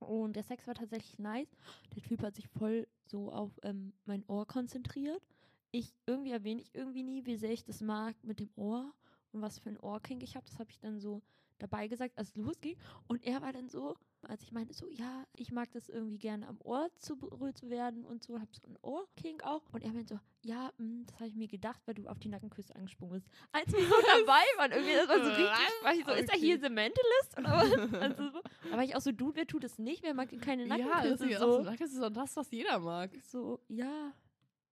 Und 0.00 0.34
der 0.34 0.42
Sex 0.42 0.66
war 0.66 0.74
tatsächlich 0.74 1.18
nice. 1.18 1.56
Der 1.94 2.02
Typ 2.02 2.22
hat 2.22 2.34
sich 2.34 2.48
voll 2.48 2.88
so 3.04 3.30
auf 3.30 3.52
ähm, 3.62 3.92
mein 4.06 4.24
Ohr 4.26 4.46
konzentriert. 4.46 5.22
Ich 5.70 5.94
irgendwie 6.06 6.32
erwähne 6.32 6.62
ich 6.62 6.74
irgendwie 6.74 7.02
nie, 7.02 7.26
wie 7.26 7.36
sehr 7.36 7.52
ich 7.52 7.64
das 7.64 7.80
mag 7.80 8.16
mit 8.24 8.40
dem 8.40 8.50
Ohr 8.56 8.92
und 9.32 9.42
was 9.42 9.58
für 9.58 9.68
ein 9.68 9.78
Ohrkink 9.78 10.22
ich 10.22 10.36
habe. 10.36 10.46
Das 10.46 10.58
habe 10.58 10.70
ich 10.70 10.80
dann 10.80 10.98
so 10.98 11.22
dabei 11.58 11.86
gesagt, 11.86 12.18
als 12.18 12.30
es 12.30 12.36
losging. 12.36 12.76
Und 13.06 13.24
er 13.24 13.42
war 13.42 13.52
dann 13.52 13.68
so, 13.68 13.96
als 14.28 14.42
ich 14.42 14.52
meinte, 14.52 14.74
so, 14.74 14.86
ja, 14.90 15.24
ich 15.34 15.50
mag 15.52 15.70
das 15.72 15.88
irgendwie 15.88 16.18
gerne 16.18 16.46
am 16.46 16.58
Ohr 16.62 16.88
zu 16.98 17.16
berührt 17.16 17.56
zu 17.56 17.70
werden 17.70 18.04
und 18.04 18.22
so, 18.22 18.38
hab 18.40 18.54
so 18.54 18.68
ein 18.68 18.76
Ohrkink 18.82 19.42
auch. 19.44 19.62
Und 19.72 19.82
er 19.82 19.92
meinte 19.92 20.14
so, 20.14 20.20
ja, 20.42 20.72
mh, 20.78 21.04
das 21.06 21.16
habe 21.16 21.28
ich 21.28 21.36
mir 21.36 21.48
gedacht, 21.48 21.80
weil 21.86 21.94
du 21.94 22.06
auf 22.06 22.18
die 22.18 22.28
Nackenküsse 22.28 22.74
angesprungen 22.74 23.14
bist. 23.14 23.28
Als 23.52 23.72
wir 23.72 23.80
so 23.80 23.94
dabei 24.18 24.42
waren, 24.58 24.72
irgendwie, 24.72 24.94
das 24.94 25.08
war 25.08 25.24
so 25.24 25.30
richtig, 25.30 25.82
war 25.82 25.94
ich 25.94 26.04
so, 26.04 26.12
ist 26.12 26.30
er 26.32 26.38
hier 26.38 26.56
Okay. 26.56 26.68
The 26.68 26.74
Mentalist 26.74 27.38
oder 27.38 27.50
was? 27.52 27.92
Also, 28.00 28.30
so. 28.30 28.70
War 28.70 28.84
ich 28.84 28.96
auch 28.96 29.00
so, 29.00 29.12
du, 29.12 29.34
wer 29.34 29.46
tut 29.46 29.64
das 29.64 29.78
nicht? 29.78 30.02
Wer 30.02 30.14
mag 30.14 30.28
keine 30.40 30.66
ja, 30.66 30.76
das 30.76 30.86
Nackenküsse? 30.86 31.30
ist, 31.30 31.40
so. 31.40 31.62
das 31.62 31.80
ist 31.80 32.00
doch 32.00 32.10
das, 32.10 32.36
was 32.36 32.50
jeder 32.50 32.78
mag. 32.78 33.10
so, 33.22 33.60
ja, 33.68 34.12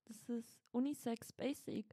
das 0.05 0.28
ist 0.28 0.59
Unisex 0.73 1.33
Basic. 1.33 1.87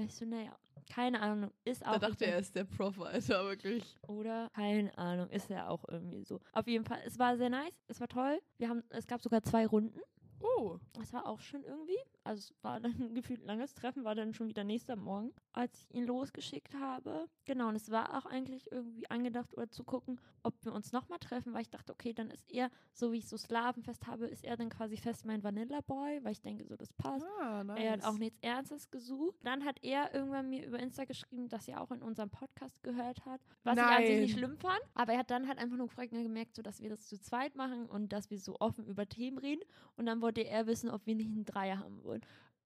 Weißt 0.00 0.20
du, 0.20 0.26
naja, 0.26 0.56
keine 0.90 1.20
Ahnung, 1.20 1.50
ist 1.64 1.84
auch. 1.86 1.92
Da 1.92 1.98
dachte 2.08 2.26
er, 2.26 2.34
er 2.34 2.38
ist 2.40 2.54
der 2.54 2.64
Prof, 2.64 3.00
Alter, 3.00 3.44
wirklich. 3.44 3.96
oder? 4.08 4.48
Keine 4.54 4.96
Ahnung, 4.98 5.28
ist 5.30 5.48
ja 5.50 5.68
auch 5.68 5.84
irgendwie 5.88 6.24
so. 6.24 6.40
Auf 6.52 6.66
jeden 6.66 6.84
Fall, 6.84 7.00
es 7.04 7.18
war 7.18 7.36
sehr 7.36 7.50
nice, 7.50 7.84
es 7.88 8.00
war 8.00 8.08
toll. 8.08 8.40
Wir 8.58 8.68
haben, 8.68 8.82
es 8.90 9.06
gab 9.06 9.22
sogar 9.22 9.42
zwei 9.42 9.66
Runden. 9.66 10.00
Oh. 10.40 10.78
Das 10.94 11.12
war 11.12 11.26
auch 11.26 11.40
schön 11.40 11.62
irgendwie. 11.64 11.98
Also 12.24 12.40
es 12.40 12.64
war 12.64 12.80
dann 12.80 12.92
ein 13.00 13.14
gefühlt 13.14 13.44
langes 13.44 13.74
Treffen, 13.74 14.04
war 14.04 14.14
dann 14.14 14.34
schon 14.34 14.48
wieder 14.48 14.64
nächster 14.64 14.96
Morgen, 14.96 15.32
als 15.52 15.80
ich 15.80 15.94
ihn 15.94 16.04
losgeschickt 16.04 16.74
habe. 16.74 17.28
Genau, 17.44 17.68
und 17.68 17.76
es 17.76 17.90
war 17.90 18.16
auch 18.18 18.26
eigentlich 18.26 18.70
irgendwie 18.70 19.08
angedacht, 19.10 19.56
oder 19.56 19.70
zu 19.70 19.84
gucken, 19.84 20.20
ob 20.42 20.54
wir 20.64 20.72
uns 20.72 20.92
nochmal 20.92 21.18
treffen, 21.18 21.52
weil 21.52 21.62
ich 21.62 21.70
dachte, 21.70 21.92
okay, 21.92 22.12
dann 22.12 22.30
ist 22.30 22.50
er, 22.50 22.70
so 22.92 23.12
wie 23.12 23.18
ich 23.18 23.28
so 23.28 23.36
Slavenfest 23.36 24.06
habe, 24.06 24.26
ist 24.26 24.44
er 24.44 24.56
dann 24.56 24.70
quasi 24.70 24.96
fest 24.96 25.24
mein 25.24 25.42
Vanilla 25.42 25.80
Boy, 25.80 26.22
weil 26.22 26.32
ich 26.32 26.40
denke, 26.40 26.64
so 26.64 26.76
das 26.76 26.92
passt. 26.92 27.26
Ah, 27.40 27.64
nice. 27.64 27.78
Er 27.80 27.92
hat 27.92 28.04
auch 28.04 28.18
nichts 28.18 28.38
Ernstes 28.42 28.90
gesucht. 28.90 29.38
Dann 29.42 29.64
hat 29.64 29.82
er 29.82 30.14
irgendwann 30.14 30.48
mir 30.48 30.66
über 30.66 30.78
Insta 30.78 31.04
geschrieben, 31.04 31.48
dass 31.48 31.68
er 31.68 31.80
auch 31.80 31.90
in 31.90 32.02
unserem 32.02 32.30
Podcast 32.30 32.82
gehört 32.82 33.24
hat. 33.24 33.40
Was 33.64 33.76
ich 33.76 33.82
an 33.82 34.06
sich 34.06 34.20
nicht 34.20 34.30
Nein. 34.30 34.38
schlimm 34.38 34.58
fand. 34.58 34.80
Aber 34.94 35.12
er 35.12 35.20
hat 35.20 35.30
dann 35.30 35.48
halt 35.48 35.58
einfach 35.58 35.76
nur 35.76 35.88
gefragt 35.88 36.12
und 36.12 36.22
gemerkt, 36.22 36.56
so, 36.56 36.62
dass 36.62 36.80
wir 36.80 36.90
das 36.90 37.06
zu 37.06 37.18
zweit 37.20 37.54
machen 37.54 37.86
und 37.86 38.12
dass 38.12 38.30
wir 38.30 38.38
so 38.38 38.56
offen 38.60 38.86
über 38.86 39.08
Themen 39.08 39.38
reden. 39.38 39.62
Und 39.96 40.06
dann 40.06 40.20
wollte 40.20 40.42
er 40.42 40.66
wissen, 40.66 40.90
ob 40.90 41.06
wir 41.06 41.14
nicht 41.14 41.30
einen 41.30 41.44
Dreier 41.44 41.78
haben 41.78 42.02
wollen. 42.02 42.09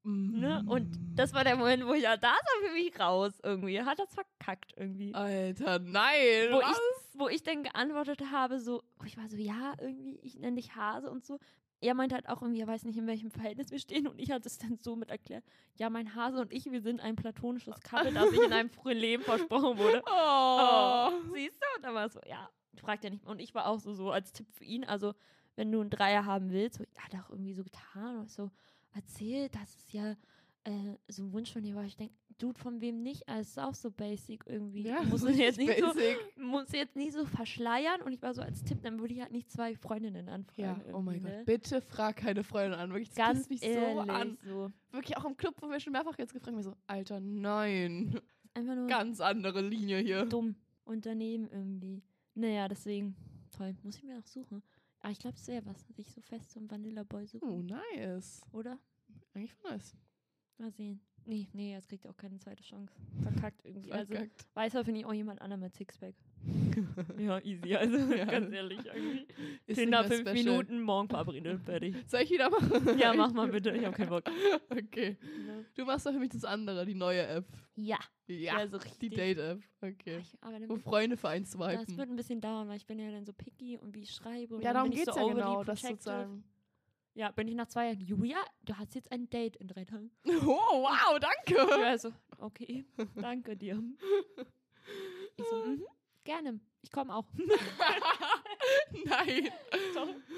Ne? 0.06 0.62
Und 0.68 0.98
das 1.14 1.32
war 1.32 1.44
der 1.44 1.56
Moment, 1.56 1.86
wo 1.86 1.94
ich, 1.94 2.02
ja, 2.02 2.18
da 2.18 2.34
er 2.34 2.68
für 2.68 2.74
mich 2.74 3.00
raus 3.00 3.32
irgendwie. 3.42 3.74
Er 3.74 3.86
hat 3.86 3.98
das 3.98 4.12
verkackt 4.12 4.74
irgendwie. 4.76 5.14
Alter, 5.14 5.78
nein. 5.78 6.50
Wo 6.50 6.58
was? 6.58 6.72
ich, 6.72 7.18
wo 7.18 7.28
ich 7.28 7.42
dann 7.42 7.62
geantwortet 7.62 8.20
habe, 8.30 8.60
so, 8.60 8.82
ich 9.06 9.16
war 9.16 9.28
so, 9.28 9.38
ja, 9.38 9.74
irgendwie, 9.80 10.18
ich 10.22 10.38
nenne 10.38 10.56
dich 10.56 10.76
Hase 10.76 11.10
und 11.10 11.24
so. 11.24 11.38
Er 11.80 11.94
meinte 11.94 12.14
halt 12.14 12.28
auch 12.28 12.42
irgendwie, 12.42 12.60
er 12.60 12.66
weiß 12.66 12.84
nicht, 12.84 12.98
in 12.98 13.06
welchem 13.06 13.30
Verhältnis 13.30 13.70
wir 13.70 13.78
stehen. 13.78 14.06
Und 14.06 14.20
ich 14.20 14.30
hatte 14.30 14.46
es 14.46 14.58
dann 14.58 14.76
so 14.76 14.94
mit 14.94 15.08
erklärt, 15.08 15.44
ja, 15.76 15.88
mein 15.88 16.14
Hase 16.14 16.38
und 16.38 16.52
ich, 16.52 16.70
wir 16.70 16.82
sind 16.82 17.00
ein 17.00 17.16
platonisches 17.16 17.80
Couple, 17.80 18.12
das 18.12 18.28
sich 18.28 18.42
in 18.42 18.52
einem 18.52 18.70
frühen 18.70 18.98
Leben 18.98 19.22
versprochen 19.22 19.78
wurde. 19.78 20.02
Oh. 20.10 21.10
Siehst 21.32 21.56
du? 21.62 21.76
Und 21.76 21.82
dann 21.82 21.94
war 21.94 22.06
es 22.06 22.12
so, 22.12 22.20
ja, 22.26 22.50
fragt 22.76 23.04
ja 23.04 23.10
nicht 23.10 23.24
mehr. 23.24 23.32
Und 23.32 23.40
ich 23.40 23.54
war 23.54 23.66
auch 23.66 23.80
so, 23.80 23.94
so 23.94 24.10
als 24.10 24.32
Tipp 24.32 24.46
für 24.52 24.64
ihn, 24.64 24.84
also 24.84 25.14
wenn 25.56 25.72
du 25.72 25.80
einen 25.80 25.90
Dreier 25.90 26.26
haben 26.26 26.50
willst, 26.50 26.76
so, 26.76 26.84
er 26.94 27.04
hat 27.04 27.14
auch 27.14 27.30
irgendwie 27.30 27.54
so 27.54 27.64
getan 27.64 28.18
und 28.18 28.30
so 28.30 28.50
erzählt, 28.94 29.54
dass 29.54 29.74
es 29.76 29.92
ja 29.92 30.12
äh, 30.64 30.96
so 31.08 31.22
ein 31.22 31.32
Wunsch 31.32 31.52
von 31.52 31.62
dir 31.62 31.74
war. 31.74 31.84
Ich 31.84 31.96
denke, 31.96 32.14
Dude, 32.38 32.58
von 32.58 32.80
wem 32.80 33.02
nicht? 33.02 33.28
Also, 33.28 33.40
es 33.42 33.48
ist 33.50 33.58
auch 33.58 33.74
so 33.74 33.90
basic 33.90 34.44
irgendwie. 34.46 34.82
Ja, 34.82 35.04
das 35.04 35.22
ist 35.22 35.38
jetzt 35.38 35.58
nicht 35.58 35.78
so, 35.78 35.86
basic. 35.86 36.16
musst 36.36 36.72
du 36.72 36.76
jetzt 36.76 36.96
nicht 36.96 37.12
so 37.12 37.26
verschleiern. 37.26 38.02
Und 38.02 38.12
ich 38.12 38.22
war 38.22 38.34
so 38.34 38.42
als 38.42 38.64
Tipp, 38.64 38.82
dann 38.82 38.98
würde 38.98 39.14
ich 39.14 39.20
halt 39.20 39.30
nicht 39.30 39.50
zwei 39.52 39.76
Freundinnen 39.76 40.28
anfragen. 40.28 40.82
Ja, 40.86 40.94
oh 40.94 41.00
mein 41.00 41.16
irgendwie, 41.16 41.28
Gott. 41.30 41.38
ne? 41.38 41.44
Bitte 41.44 41.80
frag 41.80 42.16
keine 42.16 42.42
Freundin 42.42 42.78
an. 42.78 42.90
Wirklich, 42.90 43.10
das 43.10 43.16
Ganz 43.16 43.48
mich 43.48 43.62
ehrlich, 43.62 43.94
so 43.94 44.00
an. 44.12 44.38
so. 44.44 44.72
Wirklich 44.90 45.16
auch 45.16 45.24
im 45.24 45.36
Club, 45.36 45.54
wo 45.60 45.70
wir 45.70 45.78
schon 45.78 45.92
mehrfach 45.92 46.18
jetzt 46.18 46.32
gefragt 46.32 46.54
haben, 46.54 46.62
so, 46.62 46.74
Alter, 46.86 47.20
nein. 47.20 48.18
Einfach 48.54 48.74
nur 48.74 48.86
Ganz 48.88 49.20
andere 49.20 49.60
Linie 49.62 49.98
hier. 49.98 50.26
dumm 50.26 50.56
und 50.84 51.06
daneben 51.06 51.48
irgendwie. 51.50 52.02
Naja, 52.34 52.66
deswegen, 52.66 53.14
toll, 53.56 53.76
muss 53.82 53.96
ich 53.96 54.02
mir 54.02 54.18
auch 54.18 54.26
suchen. 54.26 54.62
Aber 55.04 55.12
ich 55.12 55.18
glaube, 55.18 55.36
es 55.36 55.46
wäre 55.48 55.66
was, 55.66 55.86
sich 55.94 56.10
so 56.10 56.22
fest 56.22 56.50
zum 56.50 56.70
Vanilla 56.70 57.02
Boy 57.02 57.26
suchen, 57.26 57.46
Oh, 57.46 57.60
nice. 57.62 58.40
oder? 58.52 58.78
Eigentlich 59.34 59.52
voll 59.52 59.72
nice. 59.72 59.94
Mal 60.56 60.70
sehen. 60.72 60.98
Nee, 61.26 61.46
nee, 61.52 61.72
jetzt 61.72 61.88
kriegt 61.90 62.06
er 62.06 62.10
auch 62.10 62.16
keine 62.16 62.38
zweite 62.38 62.62
Chance. 62.62 62.94
Verkackt 63.22 63.62
irgendwie. 63.66 63.92
Also, 63.92 64.14
Verkackt. 64.14 64.46
weißer 64.54 64.82
finde 64.82 65.00
ich 65.00 65.06
auch 65.06 65.12
jemand 65.12 65.42
anderen 65.42 65.60
mit 65.60 65.74
Sixpack. 65.74 66.14
ja, 67.18 67.38
easy. 67.40 67.74
Also, 67.74 67.96
Ja. 68.14 68.24
ganz 68.24 68.52
ehrlich, 68.52 68.78
irgendwie. 68.84 69.26
Ist 69.66 69.76
Tinder 69.78 70.04
fünf 70.04 70.20
special. 70.28 70.34
Minuten, 70.44 70.82
morgen 70.82 71.08
verabredet, 71.08 71.60
fertig. 71.64 71.94
Soll 72.06 72.22
ich 72.22 72.30
wieder 72.30 72.50
machen? 72.50 72.98
Ja, 72.98 73.12
mach 73.14 73.32
mal 73.32 73.48
bitte, 73.48 73.70
ich 73.70 73.84
habe 73.84 73.96
keinen 73.96 74.10
Bock. 74.10 74.24
Okay. 74.70 75.16
Du 75.74 75.84
machst 75.84 76.06
doch 76.06 76.12
für 76.12 76.18
mich 76.18 76.30
das 76.30 76.44
andere, 76.44 76.84
die 76.84 76.94
neue 76.94 77.26
App. 77.26 77.46
Ja, 77.76 77.98
Ja, 78.26 78.58
ja 78.60 78.66
so 78.68 78.78
die. 79.00 79.10
Date-App. 79.10 79.60
Okay. 79.80 80.22
Wo 80.68 80.76
Freunde 80.76 81.16
für 81.16 81.28
einen 81.28 81.44
das 81.44 81.52
swipen. 81.52 81.96
wird 81.96 82.08
ein 82.10 82.16
bisschen 82.16 82.40
dauern, 82.40 82.68
weil 82.68 82.76
ich 82.76 82.86
bin 82.86 82.98
ja 82.98 83.10
dann 83.10 83.24
so 83.24 83.32
picky 83.32 83.78
und 83.78 83.94
wie 83.94 84.02
ich 84.02 84.12
schreibe. 84.12 84.54
Und 84.56 84.62
Ja, 84.62 84.72
darum 84.72 84.90
geht's 84.90 85.12
so 85.14 85.20
ja 85.28 85.34
genau, 85.34 85.64
das 85.64 85.80
sozusagen. 85.80 86.44
Ja, 87.16 87.30
bin 87.30 87.46
ich 87.46 87.54
nach 87.54 87.68
zwei 87.68 87.86
Jahren, 87.86 88.00
Julia, 88.00 88.38
du 88.64 88.74
hast 88.76 88.94
jetzt 88.96 89.10
ein 89.12 89.30
Date 89.30 89.54
in 89.56 89.68
drei 89.68 89.84
Tagen. 89.84 90.10
Oh, 90.26 90.82
wow, 90.82 91.18
danke. 91.20 91.54
Ja, 91.80 91.86
also, 91.90 92.10
okay, 92.38 92.84
danke 93.14 93.56
dir. 93.56 93.80
Ich 95.36 95.44
so, 95.48 95.64
mhm, 95.64 95.84
gerne, 96.24 96.60
ich 96.82 96.90
komme 96.90 97.14
auch. 97.14 97.26
Nein. 99.04 99.48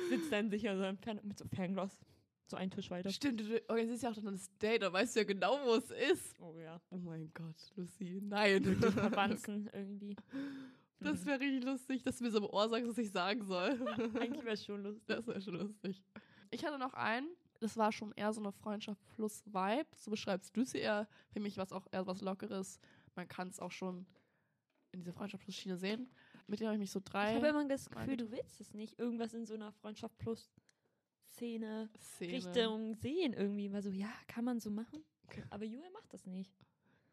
Sitzt 0.09 0.33
dann 0.33 0.51
sicher 0.51 0.77
so 0.77 0.85
im 0.85 0.99
Fern 0.99 1.21
mit 1.23 1.39
so 1.39 1.45
Fernglas, 1.47 1.99
so 2.47 2.57
einen 2.57 2.71
Tisch 2.71 2.91
weiter. 2.91 3.11
Stimmt, 3.11 3.41
du 3.41 3.63
organisierst 3.69 4.03
ja 4.03 4.11
auch 4.11 4.15
dann 4.15 4.35
das 4.35 4.51
Date, 4.59 4.83
da 4.83 4.93
weißt 4.93 5.17
du 5.17 5.21
ja 5.21 5.25
genau, 5.25 5.59
wo 5.65 5.75
es 5.75 5.91
ist. 5.91 6.41
Oh 6.41 6.57
ja. 6.59 6.81
Oh 6.91 6.97
mein 6.99 7.31
Gott, 7.35 7.57
Lucy, 7.77 8.21
nein. 8.23 8.65
Verwandten 8.65 9.69
irgendwie. 9.73 10.17
Das 11.01 11.21
Mhm. 11.23 11.27
wäre 11.27 11.41
richtig 11.41 11.65
lustig, 11.65 12.03
dass 12.05 12.19
du 12.19 12.25
mir 12.25 12.31
so 12.31 12.39
im 12.39 12.45
Ohr 12.47 12.69
sagst, 12.69 12.89
was 12.89 12.99
ich 12.99 13.11
sagen 13.11 13.45
soll. 13.45 13.71
Eigentlich 14.19 14.45
wäre 14.45 14.55
es 14.55 14.65
schon 14.65 14.83
lustig. 14.83 15.05
Das 15.07 15.27
wäre 15.27 15.41
schon 15.41 15.55
lustig. 15.55 16.03
Ich 16.51 16.65
hatte 16.65 16.79
noch 16.79 16.95
einen, 16.95 17.29
das 17.61 17.77
war 17.77 17.93
schon 17.93 18.13
eher 18.13 18.33
so 18.33 18.41
eine 18.41 18.53
Freundschaft 18.53 19.07
plus 19.09 19.43
Vibe. 19.47 19.87
So 19.97 20.11
beschreibst 20.11 20.57
du 20.57 20.65
sie 20.65 20.79
eher. 20.79 21.07
Für 21.33 21.41
mich 21.41 21.57
war 21.59 21.65
es 21.65 21.73
auch 21.73 21.87
eher 21.93 22.07
was 22.07 22.23
Lockeres. 22.23 22.81
Man 23.15 23.29
kann 23.29 23.49
es 23.49 23.61
auch 23.61 23.73
schon 23.73 24.07
in 24.97 25.03
dieser 25.03 25.13
Freundschaft 25.13 25.45
plus 25.45 25.55
Schiene 25.55 25.77
sehen. 25.77 26.09
Mit 26.47 26.61
dem 26.61 26.67
habe 26.67 26.77
ich 26.77 26.81
mich 26.81 26.91
so 26.91 27.01
drei. 27.05 27.31
Ich 27.31 27.37
habe 27.37 27.49
immer 27.49 27.69
das 27.69 27.91
Mal 27.91 28.01
Gefühl, 28.01 28.17
du 28.17 28.31
willst 28.31 28.61
es 28.61 28.73
nicht. 28.73 28.99
Irgendwas 28.99 29.35
in 29.35 29.45
so 29.45 29.55
einer 29.55 29.73
Freundschaft 29.73 30.17
plus 30.19 30.51
Szene, 31.29 31.91
Szene. 31.99 32.33
Richtung 32.33 32.95
sehen 32.95 33.33
irgendwie. 33.35 33.71
War 33.73 33.83
so, 33.83 33.91
ja, 33.91 34.11
kann 34.27 34.45
man 34.45 34.59
so 34.59 34.71
machen. 34.71 35.05
Aber 35.51 35.65
Julia 35.65 35.91
macht 35.91 36.13
das 36.13 36.25
nicht. 36.27 36.53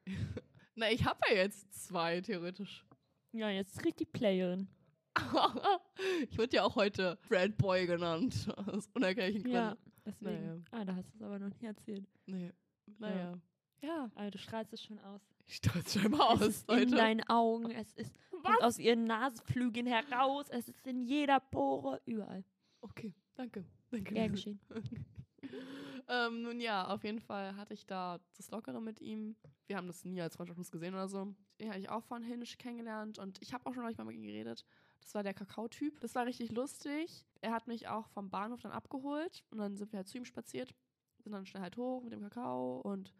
Na, 0.76 0.90
ich 0.90 1.04
habe 1.06 1.20
ja 1.30 1.36
jetzt 1.36 1.74
zwei, 1.74 2.22
theoretisch. 2.22 2.86
Ja, 3.32 3.50
jetzt 3.50 3.78
kriegt 3.80 4.00
die 4.00 4.06
Playerin. 4.06 4.68
ich 6.30 6.38
wurde 6.38 6.56
ja 6.56 6.64
auch 6.64 6.76
heute 6.76 7.20
Brad 7.28 7.58
Boy 7.58 7.86
genannt. 7.86 8.48
Aus 8.68 8.88
unerklärlichen 8.94 9.44
Gründen. 9.44 9.58
Ja, 9.58 9.78
deswegen. 10.06 10.42
Naja. 10.42 10.62
Ah, 10.72 10.86
da 10.86 10.96
hast 10.96 11.12
du 11.12 11.18
es 11.18 11.22
aber 11.22 11.40
noch 11.40 11.50
nie 11.60 11.68
erzählt. 11.68 12.08
Nee. 12.26 12.52
Naja. 12.98 13.40
Ja. 13.82 14.10
Aber 14.16 14.32
du 14.32 14.38
strahlst 14.38 14.72
es 14.74 14.84
schon 14.84 15.00
aus. 15.00 15.22
Ich 15.46 15.56
stolz 15.56 15.94
scheinbar 15.94 16.36
es 16.36 16.42
aus, 16.42 16.48
ist 16.48 16.70
in 16.70 16.76
Leute. 16.76 16.96
deinen 16.96 17.24
Augen, 17.30 17.72
es 17.72 17.92
ist 17.94 18.14
aus 18.62 18.80
ihren 18.80 19.06
Nasenflügeln 19.06 19.88
heraus, 19.88 20.48
es 20.50 20.68
ist 20.68 20.88
in 20.88 21.02
jeder 21.02 21.40
Pore, 21.40 22.02
überall. 22.06 22.44
Okay, 22.82 23.14
danke. 23.36 23.66
danke. 23.90 24.14
Gern 24.14 24.32
geschehen. 24.32 24.60
ähm, 26.08 26.42
nun 26.42 26.60
ja, 26.60 26.88
auf 26.88 27.04
jeden 27.04 27.20
Fall 27.20 27.56
hatte 27.56 27.74
ich 27.74 27.86
da 27.86 28.20
das 28.36 28.52
Lockere 28.52 28.82
mit 28.82 29.00
ihm. 29.02 29.36
Wir 29.68 29.78
haben 29.78 29.88
das 29.88 30.04
nie 30.04 30.22
als 30.22 30.36
Freundschaftslos 30.36 30.72
gesehen 30.72 30.94
oder 30.94 31.08
so. 31.08 31.34
Den 31.60 31.70
habe 31.70 31.80
ich 31.80 31.90
auch 31.90 32.04
von 32.04 32.24
Hinge 32.24 32.46
kennengelernt 32.46 33.20
und 33.20 33.42
ich 33.42 33.54
habe 33.54 33.66
auch 33.66 33.74
schon 33.74 33.84
mal 33.84 34.06
mit 34.06 34.16
ihm 34.16 34.24
geredet. 34.24 34.66
Das 35.02 35.14
war 35.16 35.24
der 35.24 35.34
Kakao-Typ. 35.34 36.00
Das 36.00 36.16
war 36.16 36.26
richtig 36.26 36.52
lustig. 36.52 37.26
Er 37.42 37.52
hat 37.52 37.68
mich 37.68 37.88
auch 37.88 38.08
vom 38.10 38.30
Bahnhof 38.30 38.62
dann 38.62 38.72
abgeholt 38.72 39.44
und 39.52 39.58
dann 39.58 39.76
sind 39.78 39.92
wir 39.92 39.98
halt 39.98 40.08
zu 40.08 40.18
ihm 40.18 40.26
spaziert. 40.26 40.74
Sind 41.20 41.32
dann 41.32 41.46
schnell 41.46 41.64
halt 41.64 41.78
hoch 41.78 42.04
mit 42.04 42.12
dem 42.12 42.22
Kakao 42.22 42.82
und 42.82 43.14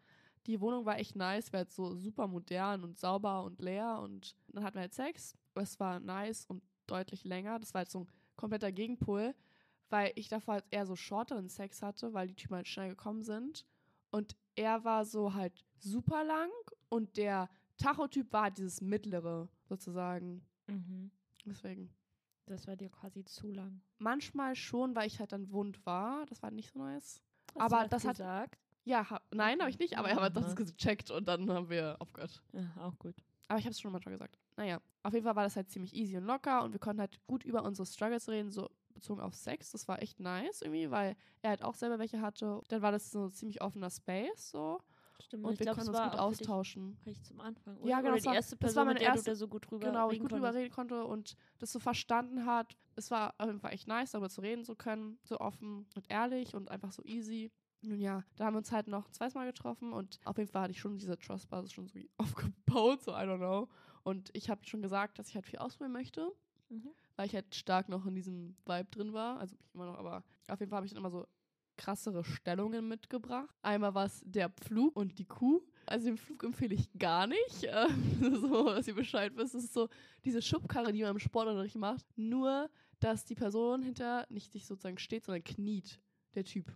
die 0.46 0.60
Wohnung 0.60 0.84
war 0.84 0.98
echt 0.98 1.16
nice, 1.16 1.52
war 1.52 1.58
halt 1.58 1.70
so 1.70 1.94
super 1.94 2.26
modern 2.26 2.84
und 2.84 2.98
sauber 2.98 3.44
und 3.44 3.60
leer 3.60 4.00
und 4.02 4.36
dann 4.48 4.64
hatten 4.64 4.76
wir 4.76 4.82
halt 4.82 4.94
Sex. 4.94 5.36
Es 5.54 5.78
war 5.80 6.00
nice 6.00 6.44
und 6.46 6.62
deutlich 6.86 7.24
länger. 7.24 7.58
Das 7.58 7.72
war 7.74 7.80
halt 7.80 7.90
so 7.90 8.00
ein 8.00 8.08
kompletter 8.36 8.72
Gegenpol, 8.72 9.34
weil 9.90 10.12
ich 10.16 10.28
davor 10.28 10.54
halt 10.54 10.64
eher 10.70 10.86
so 10.86 10.96
shorteren 10.96 11.48
Sex 11.48 11.82
hatte, 11.82 12.12
weil 12.12 12.26
die 12.28 12.34
Typen 12.34 12.56
halt 12.56 12.68
schnell 12.68 12.90
gekommen 12.90 13.22
sind. 13.22 13.64
Und 14.10 14.36
er 14.54 14.84
war 14.84 15.04
so 15.04 15.34
halt 15.34 15.64
super 15.78 16.24
lang 16.24 16.50
und 16.88 17.16
der 17.16 17.48
Tachotyp 17.78 18.32
war 18.32 18.44
halt 18.44 18.58
dieses 18.58 18.80
mittlere 18.80 19.48
sozusagen. 19.68 20.44
Mhm. 20.66 21.10
Deswegen. 21.44 21.90
Das 22.46 22.66
war 22.66 22.76
dir 22.76 22.90
quasi 22.90 23.24
zu 23.24 23.50
lang. 23.50 23.80
Manchmal 23.98 24.54
schon, 24.54 24.94
weil 24.94 25.06
ich 25.06 25.18
halt 25.18 25.32
dann 25.32 25.50
wund 25.50 25.84
war. 25.86 26.26
Das 26.26 26.42
war 26.42 26.50
nicht 26.50 26.70
so 26.70 26.78
nice. 26.78 27.22
Hast 27.54 27.60
Aber 27.72 27.84
du 27.84 27.88
das 27.88 28.04
hat- 28.04 28.16
gesagt? 28.18 28.58
Ja, 28.84 29.08
ha 29.08 29.20
nein, 29.30 29.60
habe 29.60 29.70
ich 29.70 29.78
nicht, 29.78 29.96
aber 29.98 30.08
er 30.10 30.16
hat 30.20 30.36
das 30.36 30.54
gecheckt 30.56 31.10
und 31.10 31.26
dann 31.26 31.50
haben 31.50 31.70
wir 31.70 31.96
aufgehört. 32.00 32.42
Ja, 32.52 32.70
auch 32.78 32.98
gut. 32.98 33.14
Aber 33.48 33.58
ich 33.58 33.64
habe 33.64 33.72
es 33.72 33.80
schon 33.80 33.92
manchmal 33.92 34.12
gesagt. 34.14 34.38
Naja, 34.56 34.80
auf 35.02 35.12
jeden 35.12 35.24
Fall 35.24 35.36
war 35.36 35.44
das 35.44 35.56
halt 35.56 35.68
ziemlich 35.70 35.94
easy 35.94 36.16
und 36.16 36.24
locker 36.24 36.62
und 36.64 36.72
wir 36.72 36.80
konnten 36.80 37.00
halt 37.00 37.18
gut 37.26 37.44
über 37.44 37.62
unsere 37.62 37.86
Struggles 37.86 38.28
reden, 38.28 38.50
so 38.50 38.70
bezogen 38.94 39.20
auf 39.20 39.34
Sex. 39.34 39.70
Das 39.72 39.88
war 39.88 40.00
echt 40.02 40.20
nice 40.20 40.62
irgendwie, 40.62 40.90
weil 40.90 41.16
er 41.42 41.50
halt 41.50 41.62
auch 41.64 41.74
selber 41.74 41.98
welche 41.98 42.20
hatte. 42.20 42.60
Dann 42.68 42.82
war 42.82 42.92
das 42.92 43.10
so 43.10 43.24
ein 43.26 43.32
ziemlich 43.32 43.60
offener 43.60 43.90
Space 43.90 44.50
so 44.50 44.80
Stimmt. 45.20 45.44
und 45.44 45.52
ich 45.54 45.58
wir 45.60 45.64
glaub, 45.66 45.76
konnten 45.76 45.90
uns 45.94 46.02
gut 46.10 46.18
austauschen. 46.20 46.96
Recht 47.04 47.24
zum 47.26 47.40
Anfang. 47.40 47.76
Ja, 47.76 47.80
oder? 47.82 47.96
genau, 47.96 48.00
Oder 48.00 48.12
das 48.12 48.22
die 48.22 48.28
war- 48.28 48.34
erste 48.34 48.56
das 48.56 48.60
war 48.76 48.84
Person, 48.84 48.86
meine 48.86 48.94
mit 48.94 49.00
der 49.02 49.08
erste- 49.08 49.24
du 49.24 49.30
da 49.30 49.36
so 49.36 49.48
gut 49.48 49.70
drüber 49.70 49.86
Genau, 49.86 50.06
ich 50.08 50.12
reden 50.14 50.22
gut 50.22 50.32
drüber 50.32 50.54
reden 50.54 50.70
konnte 50.72 51.04
und 51.04 51.36
das 51.58 51.72
so 51.72 51.78
verstanden 51.80 52.46
hat. 52.46 52.76
Es 52.96 53.10
war 53.10 53.34
auf 53.38 53.46
jeden 53.46 53.60
Fall 53.60 53.72
echt 53.72 53.88
nice, 53.88 54.12
darüber 54.12 54.30
zu 54.30 54.40
reden 54.40 54.64
zu 54.64 54.74
können, 54.76 55.18
so 55.24 55.38
offen 55.40 55.86
und 55.96 56.10
ehrlich 56.10 56.54
und 56.54 56.70
einfach 56.70 56.92
so 56.92 57.02
easy. 57.04 57.50
Nun 57.84 58.00
ja, 58.00 58.24
da 58.36 58.46
haben 58.46 58.54
wir 58.54 58.58
uns 58.58 58.72
halt 58.72 58.88
noch 58.88 59.08
zweimal 59.10 59.44
Mal 59.44 59.52
getroffen 59.52 59.92
und 59.92 60.18
auf 60.24 60.38
jeden 60.38 60.50
Fall 60.50 60.62
hatte 60.62 60.72
ich 60.72 60.80
schon 60.80 60.96
diese 60.98 61.18
Trust-Basis 61.18 61.72
schon 61.72 61.86
so 61.86 61.94
wie 61.94 62.08
aufgebaut, 62.18 63.02
so 63.02 63.12
I 63.12 63.24
don't 63.24 63.38
know. 63.38 63.68
Und 64.02 64.30
ich 64.32 64.48
habe 64.50 64.64
schon 64.66 64.82
gesagt, 64.82 65.18
dass 65.18 65.28
ich 65.28 65.34
halt 65.34 65.46
viel 65.46 65.58
ausprobieren 65.58 65.92
möchte, 65.92 66.32
Mhm. 66.70 66.88
weil 67.16 67.26
ich 67.26 67.34
halt 67.34 67.54
stark 67.54 67.88
noch 67.90 68.06
in 68.06 68.14
diesem 68.14 68.56
Vibe 68.64 68.88
drin 68.90 69.12
war. 69.12 69.38
Also 69.38 69.54
ich 69.54 69.74
immer 69.74 69.84
noch, 69.86 69.98
aber 69.98 70.24
auf 70.48 70.60
jeden 70.60 70.70
Fall 70.70 70.78
habe 70.78 70.86
ich 70.86 70.92
dann 70.92 71.00
immer 71.00 71.10
so 71.10 71.26
krassere 71.76 72.24
Stellungen 72.24 72.88
mitgebracht. 72.88 73.54
Einmal 73.62 73.94
war 73.94 74.06
es 74.06 74.22
der 74.24 74.48
Pflug 74.48 74.96
und 74.96 75.18
die 75.18 75.26
Kuh. 75.26 75.60
Also 75.86 76.06
den 76.06 76.16
Flug 76.16 76.42
empfehle 76.44 76.74
ich 76.74 76.90
gar 76.98 77.26
nicht. 77.26 77.64
Äh, 77.64 77.88
so, 78.40 78.64
dass 78.66 78.86
ihr 78.88 78.94
Bescheid 78.94 79.32
wisst. 79.36 79.54
Das 79.54 79.64
ist 79.64 79.74
so 79.74 79.88
diese 80.24 80.40
Schubkarre, 80.40 80.92
die 80.92 81.02
man 81.02 81.10
im 81.10 81.18
Sportunterricht 81.18 81.76
macht. 81.76 82.06
Nur, 82.16 82.70
dass 83.00 83.24
die 83.24 83.34
Person 83.34 83.82
hinter 83.82 84.26
nicht 84.30 84.52
sich 84.52 84.66
sozusagen 84.66 84.98
steht, 84.98 85.24
sondern 85.24 85.44
kniet. 85.44 86.00
Der 86.34 86.44
Typ. 86.44 86.72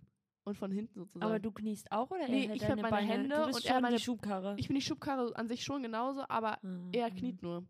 Und 0.49 0.55
von 0.57 0.71
hinten 0.71 0.99
sozusagen. 0.99 1.23
Aber 1.25 1.39
du 1.39 1.51
kniest 1.51 1.91
auch 1.91 2.09
oder 2.11 2.27
Nee, 2.27 2.43
er 2.43 2.49
hält 2.49 2.55
ich 2.55 2.61
deine 2.67 2.81
meine 2.81 2.91
Beine? 2.95 3.07
Hände 3.07 3.35
du 3.35 3.45
bist 3.47 3.59
und 3.59 3.65
er 3.65 3.73
schon 3.73 3.81
meine- 3.81 3.95
die 3.97 4.01
Schubkarre. 4.03 4.55
ich 4.57 4.67
bin 4.67 4.75
die 4.75 4.81
Schubkarre 4.81 5.35
an 5.35 5.47
sich 5.47 5.63
schon 5.63 5.81
genauso, 5.83 6.23
aber 6.27 6.57
Mhm. 6.61 6.89
er 6.91 7.09
kniet 7.11 7.41
nur. 7.41 7.65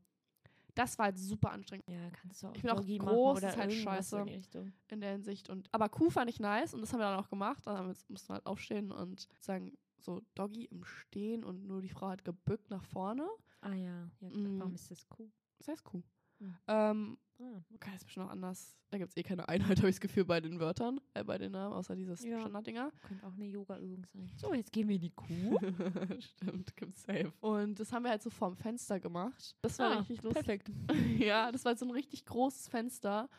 Das 0.76 0.98
war 0.98 1.06
halt 1.08 1.18
super 1.18 1.52
anstrengend. 1.52 1.86
Ja, 1.90 2.10
kannst 2.12 2.42
du 2.42 2.48
auch 2.48 2.56
Ich 2.56 2.62
bin 2.62 2.72
auch 2.72 2.78
Doggy 2.78 2.98
groß, 3.00 3.38
oder 3.40 3.50
ist 3.50 3.58
halt 3.58 3.74
scheiße. 3.74 4.22
in 4.54 4.74
in 4.90 5.02
der 5.02 5.12
Hinsicht. 5.12 5.50
Und, 5.50 5.68
aber 5.74 5.90
Kuh 5.90 6.10
fand 6.10 6.30
ich 6.30 6.40
nice 6.40 6.74
und 6.74 6.82
das 6.82 6.94
haben 6.94 7.00
wir 7.00 7.06
dann 7.10 7.20
auch 7.20 7.30
gemacht. 7.30 7.66
Dann 7.68 7.78
haben 7.78 7.88
wir, 7.88 7.96
mussten 8.08 8.30
wir 8.30 8.36
halt 8.36 8.46
aufstehen 8.46 8.92
und 8.92 9.28
sagen, 9.40 9.74
so 9.98 10.22
Doggy 10.36 10.66
im 10.66 10.86
Stehen 10.86 11.44
und 11.44 11.66
nur 11.68 11.82
die 11.82 11.90
Frau 11.90 12.08
hat 12.08 12.24
gebückt 12.24 12.70
nach 12.70 12.84
vorne. 12.86 13.28
Ah 13.62 13.74
ja, 13.74 14.10
ja 14.22 14.30
Mm. 14.30 14.60
warum 14.60 14.74
ist 14.76 14.90
das 14.90 15.06
cool? 15.18 15.30
Das 15.58 15.68
heißt 15.68 15.84
Kuh. 15.84 16.02
Mhm. 16.40 16.56
Ähm, 16.68 17.18
Ah. 17.42 17.62
okay, 17.74 17.92
ist 17.96 18.04
bestimmt 18.06 18.26
noch 18.26 18.32
anders. 18.34 18.76
Da 18.90 18.98
gibt 18.98 19.12
es 19.12 19.18
eh 19.18 19.24
keine 19.24 19.48
Einheit, 19.48 19.78
habe 19.80 19.90
ich 19.90 19.96
das 19.96 20.02
Gefühl, 20.02 20.26
bei 20.26 20.42
den 20.42 20.60
Wörtern, 20.60 21.00
äh, 21.14 21.24
bei 21.24 21.38
den 21.38 21.52
Namen, 21.54 21.74
außer 21.74 21.96
dieses 21.96 22.24
Ja. 22.24 22.40
Standarddinger. 22.40 22.92
Könnte 23.08 23.26
auch 23.26 23.34
eine 23.34 23.46
Yoga-Übung 23.46 24.06
sein. 24.14 24.30
So, 24.36 24.54
jetzt 24.54 24.72
gehen 24.74 24.88
wir 24.90 24.96
in 24.96 25.02
die 25.02 25.12
Kuh. 25.12 25.58
Stimmt, 26.20 26.76
gibt's 26.76 27.04
safe. 27.04 27.32
Und 27.40 27.80
das 27.80 27.92
haben 27.94 28.04
wir 28.04 28.10
halt 28.12 28.22
so 28.24 28.30
vorm 28.30 28.56
Fenster 28.58 29.00
gemacht. 29.00 29.56
Das 29.62 29.80
war 29.80 29.92
Ah, 29.92 30.00
richtig 30.00 30.22
lustig. 30.24 30.44
perfekt. 30.46 30.72
ja, 31.20 31.52
das 31.52 31.64
war 31.66 31.76
so 31.78 31.86
ein 31.86 31.92
richtig 31.92 32.26
großes 32.26 32.68
Fenster. 32.68 33.30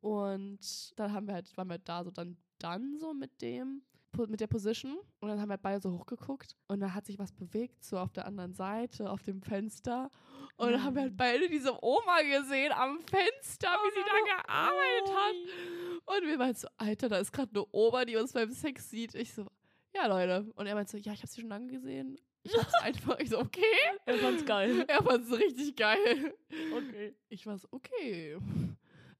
Und 0.00 0.98
dann 0.98 1.12
haben 1.12 1.26
wir 1.26 1.34
halt, 1.34 1.56
waren 1.56 1.68
wir 1.68 1.78
da 1.78 2.04
so 2.04 2.10
dann, 2.10 2.36
dann 2.58 2.98
so 2.98 3.14
mit 3.14 3.40
dem, 3.42 3.82
mit 4.28 4.40
der 4.40 4.46
Position. 4.46 4.98
Und 5.20 5.28
dann 5.28 5.40
haben 5.40 5.48
wir 5.48 5.58
beide 5.58 5.80
so 5.80 5.92
hochgeguckt. 5.92 6.56
Und 6.66 6.80
da 6.80 6.94
hat 6.94 7.06
sich 7.06 7.18
was 7.18 7.32
bewegt, 7.32 7.84
so 7.84 7.98
auf 7.98 8.12
der 8.12 8.26
anderen 8.26 8.54
Seite, 8.54 9.10
auf 9.10 9.22
dem 9.22 9.42
Fenster. 9.42 10.10
Und 10.56 10.72
dann 10.72 10.82
haben 10.82 10.94
wir 10.94 11.02
halt 11.02 11.16
beide 11.16 11.48
diese 11.48 11.72
Oma 11.82 12.20
gesehen 12.22 12.72
am 12.72 13.00
Fenster, 13.00 13.68
wie 13.68 13.94
sie 13.94 14.04
da 14.06 14.42
gearbeitet 14.42 15.14
hat. 15.14 16.16
Und 16.16 16.28
wir 16.28 16.38
meinten 16.38 16.58
so, 16.58 16.68
Alter, 16.76 17.08
da 17.08 17.18
ist 17.18 17.32
gerade 17.32 17.50
eine 17.54 17.66
Oma, 17.72 18.04
die 18.04 18.16
uns 18.16 18.32
beim 18.32 18.50
Sex 18.50 18.90
sieht. 18.90 19.14
Ich 19.14 19.34
so, 19.34 19.46
ja, 19.94 20.06
Leute. 20.06 20.50
Und 20.54 20.66
er 20.66 20.74
meinte 20.74 20.92
so, 20.92 20.98
ja, 20.98 21.12
ich 21.12 21.20
habe 21.20 21.28
sie 21.28 21.40
schon 21.40 21.50
lange 21.50 21.68
gesehen. 21.68 22.18
Ich 22.42 22.56
hab's 22.56 22.74
einfach, 22.82 23.18
ich 23.18 23.30
so, 23.30 23.38
okay. 23.38 23.62
Er 24.06 24.18
fand's 24.18 24.44
geil. 24.44 24.84
Er 24.88 25.02
fand's 25.02 25.30
richtig 25.30 25.76
geil. 25.76 26.34
Okay. 26.74 27.14
Ich 27.28 27.46
war 27.46 27.58
so, 27.58 27.68
okay. 27.70 28.38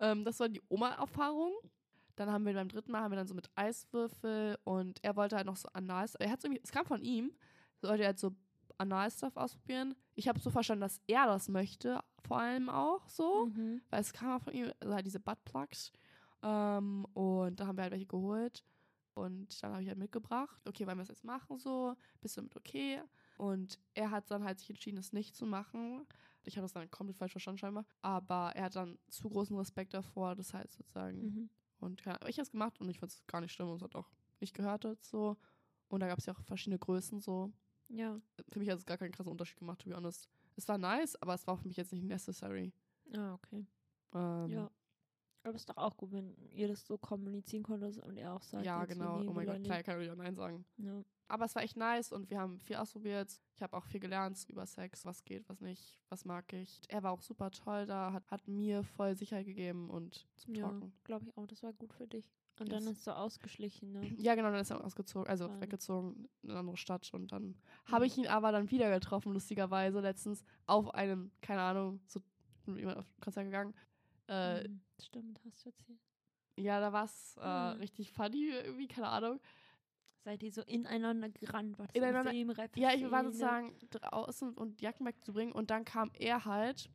Ähm, 0.01 0.24
das 0.24 0.40
war 0.40 0.48
die 0.48 0.62
Oma-Erfahrung. 0.68 1.53
Dann 2.18 2.31
haben 2.33 2.44
wir 2.44 2.52
beim 2.52 2.68
dritten 2.68 2.90
Mal 2.90 3.02
haben 3.02 3.12
wir 3.12 3.16
dann 3.16 3.28
so 3.28 3.35
mit 3.35 3.48
Eiswürfel 3.54 4.59
und 4.64 4.98
er 5.04 5.14
wollte 5.14 5.37
halt 5.37 5.46
noch 5.46 5.57
so 5.57 5.68
Anal. 5.72 6.04
Er 6.18 6.31
hat 6.33 6.42
irgendwie, 6.42 6.61
es 6.64 6.72
kam 6.72 6.85
von 6.85 7.00
ihm, 7.00 7.31
sollte 7.81 8.02
er 8.02 8.09
halt 8.09 8.18
so 8.18 8.35
Anal-Stuff 8.76 9.37
ausprobieren. 9.37 9.94
Ich 10.16 10.26
habe 10.26 10.40
so 10.40 10.50
verstanden, 10.50 10.81
dass 10.81 11.00
er 11.07 11.26
das 11.26 11.48
möchte, 11.48 12.00
vor 12.26 12.38
allem 12.38 12.68
auch 12.68 13.09
so, 13.09 13.46
Mhm. 13.46 13.83
weil 13.90 14.00
es 14.00 14.12
kam 14.12 14.37
auch 14.37 14.42
von 14.42 14.52
ihm, 14.52 14.72
also 14.81 14.94
halt 14.94 15.07
diese 15.07 15.20
Buttplugs. 15.20 15.92
Ähm, 16.42 17.04
und 17.14 17.61
da 17.61 17.66
haben 17.68 17.76
wir 17.76 17.83
halt 17.83 17.92
welche 17.92 18.07
geholt. 18.07 18.64
Und 19.14 19.62
dann 19.62 19.72
habe 19.72 19.83
ich 19.83 19.88
halt 19.88 19.98
mitgebracht, 19.98 20.61
okay, 20.68 20.87
wollen 20.87 20.98
wir 20.98 21.02
es 21.02 21.09
jetzt 21.09 21.24
machen 21.24 21.59
so? 21.59 21.94
Bist 22.20 22.37
du 22.37 22.40
damit 22.40 22.57
okay? 22.57 23.00
Und 23.37 23.78
er 23.94 24.11
hat 24.11 24.28
dann 24.31 24.42
halt 24.44 24.59
sich 24.59 24.70
entschieden, 24.70 24.98
es 24.98 25.12
nicht 25.12 25.37
zu 25.37 25.46
machen. 25.46 26.04
Ich 26.44 26.57
habe 26.57 26.64
das 26.64 26.72
dann 26.72 26.90
komplett 26.90 27.16
falsch 27.16 27.33
verstanden 27.33 27.59
scheinbar. 27.59 27.85
Aber 28.02 28.52
er 28.54 28.64
hat 28.64 28.76
dann 28.76 28.98
zu 29.09 29.28
großen 29.28 29.57
Respekt 29.57 29.94
davor, 29.94 30.35
das 30.35 30.54
halt 30.54 30.70
sozusagen. 30.70 31.18
Mhm. 31.20 31.50
Und 31.80 32.04
ja, 32.04 32.14
ich 32.26 32.36
habe 32.36 32.42
es 32.42 32.50
gemacht 32.50 32.80
und 32.80 32.88
ich 32.88 32.98
fand 32.98 33.12
es 33.12 33.26
gar 33.26 33.40
nicht 33.40 33.52
schlimm 33.52 33.68
und 33.68 33.76
es 33.76 33.82
hat 33.82 33.94
auch 33.94 34.10
nicht 34.40 34.54
gehört 34.54 34.86
so. 35.04 35.36
Und 35.88 36.00
da 36.00 36.08
gab 36.08 36.18
es 36.18 36.26
ja 36.26 36.34
auch 36.34 36.40
verschiedene 36.42 36.78
Größen 36.78 37.20
so. 37.20 37.52
Ja. 37.88 38.20
Für 38.50 38.58
mich 38.58 38.68
hat 38.68 38.78
es 38.78 38.84
gar 38.86 38.98
keinen 38.98 39.12
krassen 39.12 39.32
Unterschied 39.32 39.58
gemacht, 39.58 39.80
to 39.80 39.88
be 39.88 39.96
honest. 39.96 40.28
Es 40.56 40.68
war 40.68 40.76
nice, 40.78 41.16
aber 41.22 41.34
es 41.34 41.46
war 41.46 41.56
für 41.56 41.66
mich 41.66 41.76
jetzt 41.76 41.92
nicht 41.92 42.04
necessary. 42.04 42.72
Ah, 43.16 43.34
okay. 43.34 43.64
Ähm, 44.14 44.50
Ja. 44.50 44.70
Aber 45.44 45.54
ist 45.54 45.68
doch 45.70 45.76
auch 45.76 45.96
gut, 45.96 46.12
wenn 46.12 46.36
ihr 46.50 46.68
das 46.68 46.84
so 46.84 46.98
kommunizieren 46.98 47.62
konntet 47.62 47.96
und 47.98 48.16
er 48.18 48.34
auch 48.34 48.42
sagt, 48.42 48.66
ja, 48.66 48.84
genau. 48.84 49.20
Oh 49.20 49.32
mein 49.32 49.46
Gott, 49.46 49.62
klar, 49.64 49.82
kann 49.82 50.00
ich 50.00 50.10
auch 50.10 50.16
Nein 50.16 50.34
sagen. 50.34 50.66
Ja. 50.76 51.02
Aber 51.28 51.44
es 51.44 51.54
war 51.54 51.62
echt 51.62 51.76
nice 51.76 52.10
und 52.12 52.30
wir 52.30 52.38
haben 52.38 52.58
viel 52.60 52.76
ausprobiert. 52.76 53.38
Ich 53.54 53.62
habe 53.62 53.76
auch 53.76 53.84
viel 53.84 54.00
gelernt 54.00 54.44
über 54.48 54.64
Sex, 54.66 55.04
was 55.04 55.24
geht, 55.24 55.46
was 55.48 55.60
nicht, 55.60 56.00
was 56.08 56.24
mag 56.24 56.50
ich. 56.54 56.80
Er 56.88 57.02
war 57.02 57.12
auch 57.12 57.20
super 57.22 57.50
toll 57.50 57.84
da, 57.86 58.12
hat, 58.12 58.24
hat 58.30 58.48
mir 58.48 58.82
voll 58.82 59.14
Sicherheit 59.14 59.44
gegeben 59.46 59.90
und 59.90 60.26
zum 60.36 60.54
Ja, 60.54 60.62
Talken. 60.62 60.92
glaube 61.04 61.24
ich 61.26 61.36
auch. 61.36 61.46
Das 61.46 61.62
war 61.62 61.72
gut 61.74 61.92
für 61.92 62.06
dich. 62.06 62.24
Und 62.58 62.72
Yes. 62.72 62.82
dann 62.84 62.92
ist 62.92 63.04
so 63.04 63.12
ausgeschlichen, 63.12 63.92
ne? 63.92 64.14
Ja, 64.16 64.34
genau, 64.34 64.50
dann 64.50 64.60
ist 64.60 64.70
er 64.70 64.82
ausgezogen, 64.84 65.28
also 65.28 65.46
Schade. 65.46 65.60
weggezogen 65.60 66.28
in 66.42 66.50
eine 66.50 66.58
andere 66.60 66.76
Stadt 66.76 67.12
und 67.14 67.30
dann 67.30 67.54
habe 67.92 68.04
ich 68.06 68.16
ihn 68.18 68.26
aber 68.26 68.50
dann 68.50 68.70
wieder 68.70 68.90
getroffen, 68.90 69.32
lustigerweise 69.32 70.00
letztens 70.00 70.42
auf 70.66 70.92
einem, 70.94 71.30
keine 71.40 71.60
Ahnung, 71.60 72.00
so 72.06 72.20
mit 72.66 72.78
jemand 72.78 72.98
auf 72.98 73.06
Konzert 73.20 73.44
gegangen. 73.44 73.74
Äh, 74.28 74.66
Mhm. 74.66 74.80
Stimmt, 75.00 75.40
hast 75.44 75.64
du 75.64 75.68
erzählt. 75.68 76.00
Ja, 76.56 76.80
da 76.80 76.92
war 76.92 77.04
es 77.04 77.36
äh, 77.40 77.74
Mhm. 77.74 77.80
richtig 77.80 78.10
funny, 78.12 78.48
irgendwie, 78.48 78.88
keine 78.88 79.08
Ahnung. 79.08 79.38
Seid 80.24 80.42
ihr 80.42 80.52
so 80.52 80.62
ineinander 80.62 81.28
gerannt? 81.31 81.78
War 81.78 81.87
das 81.87 81.94
Ineinander- 81.94 82.31
Film, 82.31 82.52
Ja, 82.76 82.92
ich 82.94 83.11
war 83.11 83.24
sozusagen 83.24 83.76
draußen 83.90 84.52
und 84.54 84.81
Jacken 84.81 85.07
wegzubringen 85.07 85.52
und 85.54 85.70
dann 85.70 85.85
kam 85.85 86.11
er 86.14 86.44
halt 86.44 86.90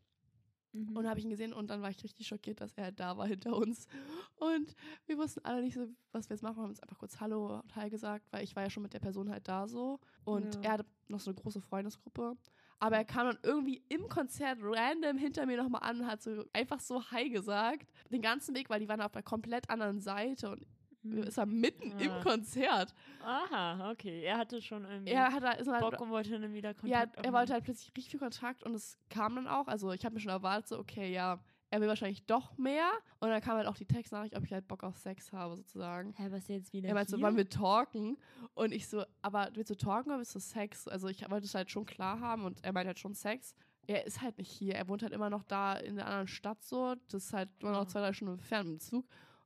Mhm. 0.74 0.98
und 0.98 1.08
habe 1.08 1.20
ich 1.20 1.26
ihn 1.26 1.30
gesehen 1.30 1.54
und 1.54 1.70
dann 1.70 1.82
war 1.82 1.90
ich 1.92 2.04
richtig 2.04 2.28
schockiert, 2.28 2.60
dass 2.60 2.74
er 2.74 2.86
halt 2.86 3.00
da 3.00 3.16
war 3.18 3.28
hinter 3.28 3.56
uns. 3.56 3.88
Und 4.36 4.76
wir 5.06 5.18
wussten 5.18 5.40
alle 5.46 5.62
nicht 5.62 5.76
so, 5.76 5.88
was 6.12 6.30
wir 6.30 6.36
jetzt 6.36 6.42
machen. 6.42 6.58
Wir 6.58 6.64
haben 6.64 6.70
uns 6.72 6.80
einfach 6.80 6.98
kurz 6.98 7.20
Hallo 7.20 7.60
und 7.60 7.76
Hi 7.76 7.90
gesagt, 7.90 8.26
weil 8.32 8.44
ich 8.44 8.56
war 8.56 8.64
ja 8.64 8.70
schon 8.72 8.82
mit 8.84 8.94
der 8.94 9.00
Person 9.00 9.30
halt 9.30 9.48
da 9.48 9.68
so. 9.68 10.00
Und 10.26 10.56
Ja. 10.56 10.62
er 10.62 10.72
hatte 10.74 10.86
noch 11.08 11.20
so 11.20 11.30
eine 11.32 11.40
große 11.40 11.62
Freundesgruppe. 11.62 12.36
Aber 12.80 12.98
er 12.98 13.06
kam 13.06 13.28
dann 13.28 13.38
irgendwie 13.44 13.84
im 13.88 14.10
Konzert 14.10 14.58
random 14.62 15.18
hinter 15.18 15.46
mir 15.46 15.58
nochmal 15.62 15.84
an 15.84 16.02
und 16.02 16.08
hat 16.08 16.22
so 16.24 16.44
einfach 16.54 16.80
so 16.82 17.04
Hi 17.12 17.30
gesagt. 17.30 17.88
Den 18.10 18.22
ganzen 18.24 18.56
Weg, 18.56 18.70
weil 18.70 18.80
die 18.82 18.90
waren 18.90 19.00
auf 19.00 19.14
einer 19.14 19.24
komplett 19.24 19.70
anderen 19.70 20.02
Seite 20.02 20.50
und 20.52 20.66
Hm. 21.04 21.24
es 21.24 21.38
war 21.38 21.46
mitten 21.46 21.92
im 22.00 22.12
Ah. 22.12 22.22
Konzert. 22.24 22.94
Aha, 23.24 23.92
okay. 23.92 24.22
Er 24.24 24.38
hatte 24.38 24.62
schon 24.62 24.86
irgendwie 24.86 25.12
Er 25.12 25.32
hat 25.32 25.44
da, 25.44 25.52
ist 25.52 25.68
dann 25.68 25.80
Bock 25.82 25.92
halt, 25.94 26.02
und 26.02 26.10
wollte 26.10 26.40
dann 26.40 26.54
wieder 26.54 26.70
ja, 26.70 26.74
Kontakt 26.74 26.94
er 27.16 27.20
aufnehmen. 27.20 27.34
wollte 27.36 27.54
halt 27.54 27.64
plötzlich 27.66 27.92
richtig 27.96 28.12
viel 28.12 28.20
Kontakt 28.20 28.64
und 28.64 28.74
es 28.74 28.98
kam 29.10 29.36
dann 29.36 29.48
auch. 29.48 29.68
Also 29.68 29.92
ich 29.92 30.04
habe 30.06 30.16
mir 30.16 30.22
schon 30.22 30.32
erwartet, 30.32 30.68
so, 30.70 30.80
okay, 30.80 31.12
ja, 31.14 31.40
er 31.70 31.82
will 31.82 31.88
wahrscheinlich 31.88 32.26
doch 32.26 32.56
mehr. 32.58 32.88
Und 33.20 33.30
dann 33.30 33.42
kam 33.42 33.58
halt 33.58 33.68
auch 33.68 33.76
die 33.76 33.86
Textnachricht, 33.88 34.36
ob 34.38 34.44
ich 34.44 34.54
halt 34.54 34.68
Bock 34.68 34.84
auf 34.84 34.96
Sex 34.98 35.32
habe, 35.34 35.56
sozusagen. 35.58 36.14
Hä, 36.18 36.28
was 36.30 36.48
jetzt 36.48 36.72
wieder 36.72 36.88
Er 36.90 36.94
meinte 36.94 37.12
so, 37.12 37.20
wollen 37.22 37.36
wir 37.36 37.50
talken? 37.50 38.18
Und 38.54 38.72
ich 38.72 38.88
so, 38.88 39.04
aber 39.24 39.50
willst 39.54 39.72
du 39.72 39.76
talken 39.76 40.10
oder 40.12 40.20
willst 40.20 40.36
du 40.36 40.40
Sex? 40.40 40.88
Also 40.88 41.08
ich 41.08 41.28
wollte 41.32 41.46
es 41.48 41.56
halt 41.56 41.72
schon 41.72 41.86
klar 41.86 42.20
haben 42.20 42.46
und 42.46 42.64
er 42.64 42.74
meinte 42.74 42.90
halt 42.90 43.00
schon 43.00 43.16
Sex. 43.16 43.56
Er 43.88 44.06
ist 44.06 44.22
halt 44.22 44.38
nicht 44.38 44.52
hier. 44.52 44.76
Er 44.76 44.88
wohnt 44.88 45.02
halt 45.02 45.12
immer 45.14 45.30
noch 45.32 45.44
da 45.44 45.74
in 45.74 45.96
der 45.96 46.06
anderen 46.06 46.28
Stadt 46.28 46.64
so. 46.64 46.96
Das 47.10 47.26
ist 47.26 47.34
halt 47.34 47.50
immer 47.60 47.72
noch 47.72 47.82
Ah. 47.82 47.88
zwei, 47.88 48.00
drei 48.02 48.14
Stunden 48.14 48.36
entfernt 48.36 48.70
mit 48.70 48.80
dem 48.80 48.80
Zug. 48.80 49.06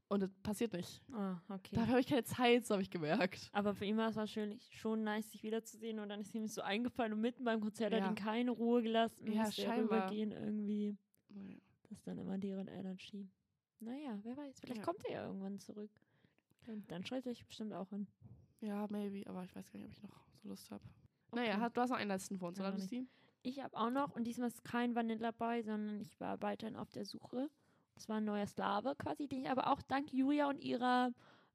Und 0.09 0.21
das 0.21 0.33
passiert 0.41 0.71
nicht. 0.73 1.01
Ah, 1.11 1.41
okay. 1.49 1.75
Dafür 1.75 1.87
habe 1.89 1.99
ich 1.99 2.07
keine 2.07 2.23
Zeit, 2.23 2.65
so 2.65 2.75
habe 2.75 2.81
ich 2.81 2.89
gemerkt. 2.89 3.49
Aber 3.51 3.73
für 3.75 3.83
ihn 3.83 3.97
war 3.97 4.09
es 4.09 4.15
wahrscheinlich 4.15 4.63
schon 4.79 5.03
nice, 5.03 5.29
sich 5.31 5.43
wiederzusehen 5.43 5.99
und 5.99 6.07
dann 6.09 6.21
ist 6.21 6.33
ihm 6.33 6.47
so 6.47 6.61
eingefallen 6.61 7.11
und 7.13 7.19
mitten 7.19 7.43
beim 7.43 7.59
Konzert 7.59 7.91
Ja. 7.91 8.01
hat 8.01 8.11
ihn 8.11 8.15
keine 8.15 8.51
Ruhe 8.51 8.81
gelassen. 8.81 9.29
Ja, 9.31 9.43
musste 9.43 9.63
scheinbar. 9.63 10.03
rübergehen 10.05 10.31
irgendwie. 10.31 10.97
Das 11.83 11.91
ist 11.97 12.07
dann 12.07 12.17
immer 12.17 12.37
deren 12.37 12.67
Energy. 12.67 13.29
Naja, 13.79 14.17
wer 14.23 14.37
weiß, 14.37 14.59
vielleicht 14.61 14.77
Ja. 14.77 14.83
kommt 14.83 15.03
er 15.05 15.11
ja 15.11 15.25
irgendwann 15.27 15.59
zurück. 15.59 15.91
Und 16.67 16.89
dann 16.89 17.05
schreit 17.05 17.25
er 17.25 17.33
sich 17.33 17.45
bestimmt 17.45 17.73
auch 17.73 17.91
an. 17.91 18.07
Ja, 18.61 18.87
maybe, 18.89 19.29
aber 19.29 19.43
ich 19.43 19.53
weiß 19.55 19.69
gar 19.71 19.77
nicht, 19.79 19.87
ob 19.87 19.91
ich 19.93 20.01
noch 20.03 20.25
so 20.41 20.47
Lust 20.49 20.71
habe. 20.71 20.83
Okay. 21.31 21.41
Naja, 21.47 21.69
du 21.69 21.81
hast 21.81 21.89
noch 21.89 21.97
einen 21.97 22.09
letzten 22.09 22.39
für 22.39 22.45
uns, 22.45 22.57
Ja, 22.57 22.69
oder. 22.69 22.77
Lucy? 22.77 23.07
Ich 23.43 23.61
habe 23.61 23.77
auch 23.77 23.89
noch, 23.91 24.15
und 24.15 24.23
diesmal 24.25 24.47
ist 24.47 24.63
kein 24.63 24.95
Vanilla 24.95 25.31
bei, 25.31 25.61
sondern 25.63 25.99
ich 26.01 26.17
war 26.19 26.41
weiterhin 26.41 26.75
auf 26.75 26.89
der 26.91 27.05
Suche. 27.05 27.49
Das 27.97 28.07
war 28.07 28.17
ein 28.17 28.25
neuer 28.25 28.45
Slave 28.45 28.95
quasi, 28.95 29.27
den 29.27 29.41
ich 29.43 29.49
aber 29.49 29.67
auch 29.71 29.81
dank 29.81 30.13
Julia 30.13 30.47
und 30.47 30.59
ihrer 30.63 31.11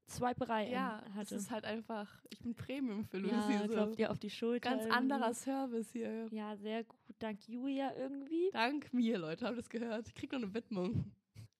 Swiperei 0.09 0.69
Ja, 0.69 0.99
in- 0.99 1.11
es 1.11 1.15
hatte. 1.15 1.35
ist 1.35 1.51
halt 1.51 1.63
einfach, 1.63 2.09
ich 2.29 2.39
bin 2.39 2.53
Premium 2.53 3.05
für 3.05 3.17
ja, 3.19 3.47
Lucy. 3.47 3.57
so. 3.67 3.73
klopft 3.73 3.97
dir 3.97 4.11
auf 4.11 4.19
die 4.19 4.29
Schulter. 4.29 4.69
Ganz 4.71 4.81
irgendwie. 4.83 4.97
anderer 4.97 5.33
Service 5.33 5.91
hier. 5.93 6.27
Ja, 6.31 6.57
sehr 6.57 6.83
gut. 6.83 6.99
Dank 7.19 7.47
Julia 7.47 7.95
irgendwie. 7.95 8.49
Dank 8.51 8.91
mir, 8.93 9.17
Leute, 9.17 9.45
habt 9.45 9.53
ihr 9.55 9.61
das 9.61 9.69
gehört? 9.69 10.07
Ich 10.09 10.13
krieg 10.15 10.31
noch 10.33 10.39
eine 10.41 10.53
Widmung. 10.53 11.11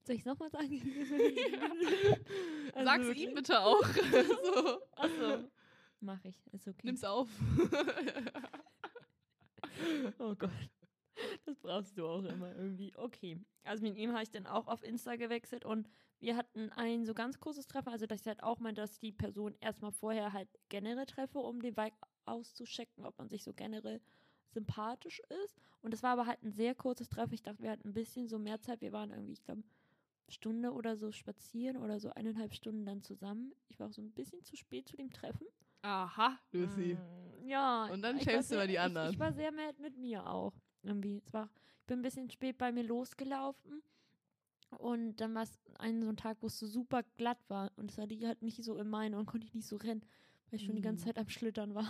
Soll 0.06 0.16
ich 0.16 0.22
es 0.22 0.26
nochmal 0.26 0.50
sagen? 0.52 0.70
Also 2.76 2.86
Sag's 2.86 3.16
ihm 3.18 3.34
bitte 3.36 3.62
auch. 3.62 3.86
so. 3.86 4.80
Achso. 4.98 5.48
Mach 6.02 6.24
ich. 6.26 6.36
Ist 6.52 6.68
okay. 6.68 6.82
Nimm's 6.84 7.04
auf. 7.06 7.30
Oh 10.20 10.36
Gott. 10.36 10.50
Das 11.46 11.60
brauchst 11.60 11.98
du 11.98 12.08
auch 12.08 12.24
immer 12.24 12.56
irgendwie. 12.56 12.92
Okay. 12.96 13.40
Also 13.64 13.84
mit 13.84 13.98
ihm 13.98 14.12
habe 14.14 14.24
ich 14.24 14.32
dann 14.32 14.48
auch 14.48 14.68
auf 14.68 14.84
Insta 14.84 15.16
gewechselt 15.16 15.66
und 15.66 15.88
wir 16.20 16.36
hatten 16.38 16.70
ein 16.72 17.06
so 17.06 17.14
ganz 17.14 17.40
kurzes 17.40 17.68
Treffen, 17.68 17.90
also 17.90 18.06
dass 18.06 18.22
ich 18.22 18.28
halt 18.28 18.42
auch 18.44 18.60
meinte, 18.60 18.82
dass 18.82 18.98
die 19.00 19.12
Person 19.12 19.56
erstmal 19.60 19.92
vorher 19.92 20.34
halt 20.34 20.48
generell 20.70 21.06
treffe, 21.06 21.40
um 21.40 21.62
den 21.62 21.76
Vibe 21.76 21.96
auszuchecken, 22.26 23.06
ob 23.06 23.18
man 23.18 23.30
sich 23.30 23.44
so 23.44 23.54
generell 23.54 24.02
sympathisch 24.54 25.22
ist. 25.44 25.58
Und 25.82 25.94
das 25.94 26.04
war 26.04 26.12
aber 26.12 26.26
halt 26.26 26.42
ein 26.44 26.52
sehr 26.52 26.76
kurzes 26.76 27.10
Treffen. 27.10 27.34
Ich 27.34 27.44
dachte, 27.44 27.62
wir 27.62 27.72
hatten 27.72 27.90
ein 27.90 27.94
bisschen 27.94 28.28
so 28.28 28.40
mehr 28.40 28.62
Zeit. 28.62 28.82
Wir 28.82 28.94
waren 28.94 29.12
irgendwie, 29.12 29.34
ich 29.34 29.44
glaube, 29.44 29.64
Stunde 30.30 30.72
oder 30.72 30.96
so 30.96 31.12
spazieren 31.12 31.78
oder 31.78 32.00
so 32.00 32.10
eineinhalb 32.12 32.54
Stunden 32.54 32.86
dann 32.86 33.02
zusammen. 33.02 33.54
Ich 33.68 33.80
war 33.80 33.88
auch 33.88 33.94
so 33.94 34.02
ein 34.02 34.12
bisschen 34.12 34.44
zu 34.44 34.56
spät 34.56 34.88
zu 34.88 34.96
dem 34.96 35.12
Treffen. 35.12 35.46
Aha, 35.82 36.40
Lucy. 36.52 36.96
Mm, 36.96 37.48
Ja. 37.48 37.86
Und 37.92 38.02
dann 38.02 38.20
schämst 38.22 38.52
du 38.52 38.56
mal 38.56 38.68
die 38.68 38.80
anderen. 38.80 39.10
Ich, 39.10 39.16
ich 39.16 39.20
war 39.20 39.34
sehr 39.34 39.52
mad 39.52 39.82
mit 39.82 39.98
mir 39.98 40.26
auch. 40.26 40.54
Irgendwie. 40.84 41.22
Es 41.26 41.34
war, 41.34 41.50
ich 41.80 41.88
bin 41.88 42.00
ein 42.00 42.04
bisschen 42.04 42.30
spät 42.30 42.58
bei 42.58 42.72
mir 42.72 42.84
losgelaufen. 42.84 43.82
Und 44.78 45.18
dann 45.18 45.36
war 45.36 45.44
es 45.44 45.52
ein 45.78 46.02
so 46.02 46.10
ein 46.10 46.18
Tag, 46.18 46.38
wo 46.42 46.48
es 46.48 46.58
so 46.58 46.68
super 46.68 47.04
glatt 47.18 47.40
war. 47.48 47.72
Und 47.76 47.92
es 47.92 47.98
war 47.98 48.08
die 48.08 48.26
halt 48.26 48.42
nicht 48.42 48.64
so 48.64 48.78
in 48.78 48.90
meine 48.90 49.18
und 49.18 49.26
konnte 49.26 49.46
ich 49.46 49.54
nicht 49.54 49.68
so 49.68 49.78
rennen, 49.78 50.02
weil 50.50 50.60
ich 50.60 50.66
schon 50.66 50.76
die 50.76 50.82
ganze. 50.82 51.06
Zeit 51.06 51.18
am 51.18 51.30
Schlittern 51.30 51.76
war. 51.76 51.90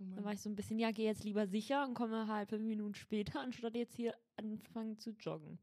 Oh 0.00 0.04
Dann 0.14 0.24
war 0.24 0.32
ich 0.32 0.40
so 0.40 0.48
ein 0.48 0.56
bisschen, 0.56 0.78
ja, 0.78 0.90
geh 0.90 1.04
jetzt 1.04 1.24
lieber 1.24 1.46
sicher 1.46 1.86
und 1.86 1.94
komme 1.94 2.26
halt 2.28 2.48
fünf 2.48 2.64
Minuten 2.64 2.94
später, 2.94 3.40
anstatt 3.40 3.74
jetzt 3.74 3.94
hier 3.94 4.14
anfangen 4.36 4.98
zu 4.98 5.10
joggen. 5.10 5.58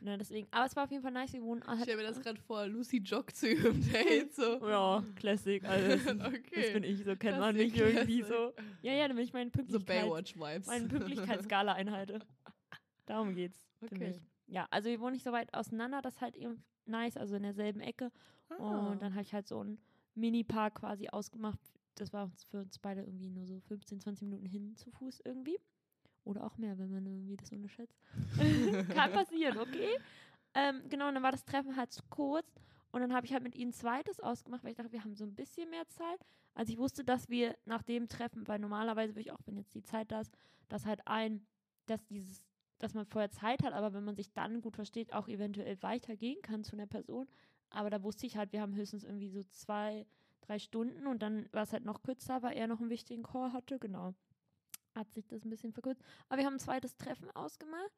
Ne, 0.00 0.18
deswegen, 0.18 0.46
aber 0.50 0.66
es 0.66 0.76
war 0.76 0.84
auf 0.84 0.90
jeden 0.90 1.02
Fall 1.02 1.12
nice. 1.12 1.32
Wir 1.32 1.42
wohnen 1.42 1.62
Ich 1.62 1.68
halt, 1.68 1.82
stell 1.82 1.96
mir 1.96 2.02
das 2.02 2.20
gerade 2.20 2.38
vor, 2.40 2.66
Lucy 2.66 2.98
joggt 2.98 3.36
zu 3.36 3.48
ihrem 3.48 3.80
Date. 3.90 4.34
So. 4.34 4.42
ja, 4.68 5.02
Classic. 5.16 5.64
Also 5.64 5.88
das, 5.96 6.18
das 6.18 6.28
okay. 6.28 6.72
bin 6.74 6.84
ich, 6.84 7.04
so 7.04 7.16
kennt 7.16 7.38
man 7.38 7.54
Classic, 7.54 7.72
mich 7.72 7.80
irgendwie 7.80 8.18
classic. 8.22 8.36
so. 8.36 8.52
Ja, 8.82 8.92
ja, 8.92 9.08
damit 9.08 9.24
ich 9.24 9.32
meine 9.32 9.50
So 9.50 9.52
Pünktlichkeit 9.58 10.02
Baywatch-Vibes. 10.04 10.66
meine 10.66 10.88
Pünktlichkeitsskala 10.88 11.72
einhalte. 11.72 12.18
Darum 13.06 13.34
geht's 13.34 13.66
für 13.80 13.86
Okay. 13.86 14.08
mich. 14.08 14.20
Ja, 14.46 14.66
also 14.70 14.90
wir 14.90 15.00
wohnen 15.00 15.12
nicht 15.14 15.24
so 15.24 15.32
weit 15.32 15.54
auseinander, 15.54 16.02
das 16.02 16.16
ist 16.16 16.20
halt 16.20 16.36
eben 16.36 16.62
nice, 16.84 17.16
also 17.16 17.36
in 17.36 17.42
derselben 17.44 17.80
Ecke. 17.80 18.10
Ah. 18.50 18.90
Und 18.90 19.00
dann 19.00 19.14
habe 19.14 19.22
ich 19.22 19.32
halt 19.32 19.48
so 19.48 19.58
einen 19.60 19.78
Mini-Park 20.14 20.80
quasi 20.80 21.08
ausgemacht. 21.08 21.58
Das 21.94 22.12
war 22.12 22.30
für 22.50 22.58
uns 22.58 22.78
beide 22.78 23.00
irgendwie 23.02 23.30
nur 23.30 23.46
so 23.46 23.58
15, 23.60 24.00
20 24.00 24.22
Minuten 24.28 24.44
hin 24.46 24.76
zu 24.76 24.90
Fuß 24.90 25.20
irgendwie. 25.24 25.58
Oder 26.24 26.44
auch 26.44 26.56
mehr, 26.56 26.78
wenn 26.78 26.90
man 26.90 27.06
irgendwie 27.06 27.36
das 27.36 27.52
unterschätzt. 27.52 27.98
Kann 28.94 29.12
passieren, 29.12 29.58
okay? 29.58 29.98
Ähm, 30.54 30.82
genau, 30.88 31.08
und 31.08 31.14
dann 31.14 31.22
war 31.22 31.32
das 31.32 31.44
Treffen 31.44 31.76
halt 31.76 31.92
zu 31.92 32.02
kurz. 32.08 32.46
Und 32.92 33.00
dann 33.00 33.12
habe 33.12 33.26
ich 33.26 33.32
halt 33.32 33.42
mit 33.42 33.56
ihnen 33.56 33.72
zweites 33.72 34.20
ausgemacht, 34.20 34.62
weil 34.62 34.70
ich 34.70 34.76
dachte, 34.76 34.92
wir 34.92 35.02
haben 35.02 35.16
so 35.16 35.24
ein 35.24 35.34
bisschen 35.34 35.68
mehr 35.68 35.86
Zeit. 35.88 36.20
Also 36.54 36.72
ich 36.72 36.78
wusste, 36.78 37.02
dass 37.04 37.28
wir 37.28 37.56
nach 37.64 37.82
dem 37.82 38.08
Treffen, 38.08 38.46
weil 38.46 38.60
normalerweise 38.60 39.14
würde 39.14 39.22
ich 39.22 39.32
auch, 39.32 39.40
wenn 39.46 39.56
jetzt 39.56 39.74
die 39.74 39.82
Zeit 39.82 40.12
da 40.12 40.20
ist, 40.20 40.32
dass 40.68 40.86
halt 40.86 41.00
ein, 41.06 41.44
dass 41.86 42.04
dieses, 42.06 42.46
dass 42.78 42.94
man 42.94 43.04
vorher 43.04 43.30
Zeit 43.30 43.64
hat, 43.64 43.72
aber 43.72 43.92
wenn 43.92 44.04
man 44.04 44.14
sich 44.14 44.32
dann 44.32 44.60
gut 44.60 44.76
versteht, 44.76 45.12
auch 45.12 45.26
eventuell 45.26 45.82
weitergehen 45.82 46.40
kann 46.42 46.62
zu 46.62 46.76
einer 46.76 46.86
Person. 46.86 47.26
Aber 47.70 47.90
da 47.90 48.02
wusste 48.04 48.26
ich 48.26 48.36
halt, 48.36 48.52
wir 48.52 48.60
haben 48.60 48.76
höchstens 48.76 49.02
irgendwie 49.02 49.28
so 49.28 49.42
zwei, 49.42 50.06
drei 50.42 50.60
Stunden 50.60 51.08
und 51.08 51.20
dann 51.20 51.48
war 51.50 51.64
es 51.64 51.72
halt 51.72 51.84
noch 51.84 52.02
kürzer, 52.02 52.42
weil 52.42 52.56
er 52.56 52.68
noch 52.68 52.80
einen 52.80 52.90
wichtigen 52.90 53.24
Call 53.24 53.52
hatte, 53.52 53.80
genau. 53.80 54.14
Hat 54.94 55.12
sich 55.12 55.26
das 55.26 55.44
ein 55.44 55.50
bisschen 55.50 55.72
verkürzt. 55.72 56.02
Aber 56.28 56.38
wir 56.38 56.46
haben 56.46 56.54
ein 56.54 56.60
zweites 56.60 56.96
Treffen 56.96 57.30
ausgemacht 57.32 57.92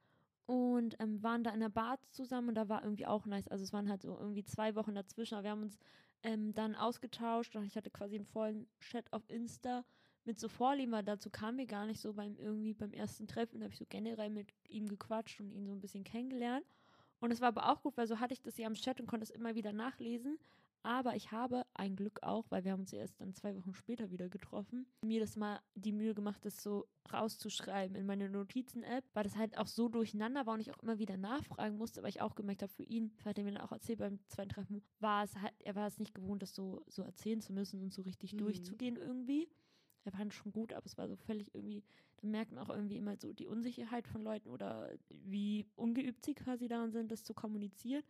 und 0.46 0.96
ähm, 1.00 1.22
waren 1.22 1.44
da 1.44 1.50
in 1.50 1.60
der 1.60 1.68
Bar 1.68 1.98
zusammen 2.10 2.48
und 2.48 2.54
da 2.54 2.68
war 2.68 2.82
irgendwie 2.82 3.06
auch 3.06 3.26
nice. 3.26 3.48
Also 3.48 3.64
es 3.64 3.72
waren 3.72 3.88
halt 3.88 4.02
so 4.02 4.16
irgendwie 4.18 4.44
zwei 4.44 4.74
Wochen 4.74 4.94
dazwischen, 4.94 5.34
aber 5.34 5.44
wir 5.44 5.50
haben 5.50 5.62
uns 5.62 5.78
ähm, 6.22 6.54
dann 6.54 6.74
ausgetauscht 6.74 7.56
und 7.56 7.64
ich 7.64 7.76
hatte 7.76 7.90
quasi 7.90 8.16
einen 8.16 8.24
vollen 8.24 8.68
Chat 8.80 9.12
auf 9.12 9.28
Insta 9.28 9.84
mit 10.24 10.40
so 10.40 10.48
Vorlieben, 10.48 10.92
weil 10.92 11.04
dazu 11.04 11.30
kamen 11.30 11.58
wir 11.58 11.66
gar 11.66 11.86
nicht 11.86 12.00
so 12.00 12.14
beim 12.14 12.36
irgendwie 12.36 12.74
beim 12.74 12.92
ersten 12.92 13.26
Treffen, 13.26 13.60
da 13.60 13.64
habe 13.64 13.72
ich 13.72 13.78
so 13.78 13.86
generell 13.88 14.30
mit 14.30 14.52
ihm 14.68 14.88
gequatscht 14.88 15.40
und 15.40 15.52
ihn 15.52 15.66
so 15.66 15.72
ein 15.72 15.80
bisschen 15.80 16.04
kennengelernt. 16.04 16.66
Und 17.20 17.32
es 17.32 17.40
war 17.40 17.48
aber 17.48 17.70
auch 17.70 17.82
gut, 17.82 17.96
weil 17.96 18.06
so 18.06 18.20
hatte 18.20 18.34
ich 18.34 18.42
das 18.42 18.58
ja 18.58 18.66
am 18.66 18.74
Chat 18.74 19.00
und 19.00 19.06
konnte 19.06 19.24
es 19.24 19.30
immer 19.30 19.54
wieder 19.54 19.72
nachlesen. 19.72 20.38
Aber 20.86 21.16
ich 21.16 21.32
habe 21.32 21.66
ein 21.74 21.96
Glück 21.96 22.22
auch, 22.22 22.48
weil 22.48 22.62
wir 22.62 22.70
haben 22.70 22.82
uns 22.82 22.92
erst 22.92 23.20
dann 23.20 23.34
zwei 23.34 23.56
Wochen 23.56 23.74
später 23.74 24.12
wieder 24.12 24.28
getroffen, 24.28 24.86
mir 25.04 25.18
das 25.18 25.34
mal 25.34 25.58
die 25.74 25.90
Mühe 25.90 26.14
gemacht, 26.14 26.44
das 26.44 26.62
so 26.62 26.86
rauszuschreiben 27.12 27.96
in 27.96 28.06
meine 28.06 28.30
Notizen-App, 28.30 29.04
weil 29.12 29.24
das 29.24 29.36
halt 29.36 29.58
auch 29.58 29.66
so 29.66 29.88
durcheinander 29.88 30.46
war 30.46 30.54
und 30.54 30.60
ich 30.60 30.70
auch 30.70 30.78
immer 30.78 31.00
wieder 31.00 31.16
nachfragen 31.16 31.76
musste, 31.76 32.04
weil 32.04 32.10
ich 32.10 32.20
auch 32.20 32.36
gemerkt 32.36 32.62
habe, 32.62 32.72
für 32.72 32.84
ihn, 32.84 33.12
hat 33.24 33.36
er 33.36 33.42
mir 33.42 33.50
dann 33.54 33.62
auch 33.62 33.72
erzählt 33.72 33.98
beim 33.98 34.20
zweiten 34.28 34.50
Treffen, 34.50 34.80
war 35.00 35.24
es 35.24 35.34
halt, 35.36 35.54
er 35.64 35.74
war 35.74 35.88
es 35.88 35.98
nicht 35.98 36.14
gewohnt, 36.14 36.42
das 36.42 36.54
so, 36.54 36.84
so 36.86 37.02
erzählen 37.02 37.40
zu 37.40 37.52
müssen 37.52 37.82
und 37.82 37.92
so 37.92 38.02
richtig 38.02 38.30
Mhm. 38.32 38.38
durchzugehen 38.38 38.94
irgendwie. 38.96 39.48
Er 40.04 40.12
fand 40.12 40.32
schon 40.34 40.52
gut, 40.52 40.72
aber 40.72 40.86
es 40.86 40.96
war 40.96 41.08
so 41.08 41.16
völlig 41.16 41.52
irgendwie, 41.52 41.82
da 42.18 42.28
merkt 42.28 42.52
man 42.52 42.62
auch 42.62 42.70
irgendwie 42.70 42.96
immer 42.96 43.16
so 43.16 43.32
die 43.32 43.48
Unsicherheit 43.48 44.06
von 44.06 44.22
Leuten 44.22 44.50
oder 44.50 44.96
wie 45.10 45.66
ungeübt 45.74 46.24
sie 46.24 46.34
quasi 46.34 46.68
daran 46.68 46.92
sind, 46.92 47.10
das 47.10 47.24
zu 47.24 47.34
kommunizieren. 47.34 48.04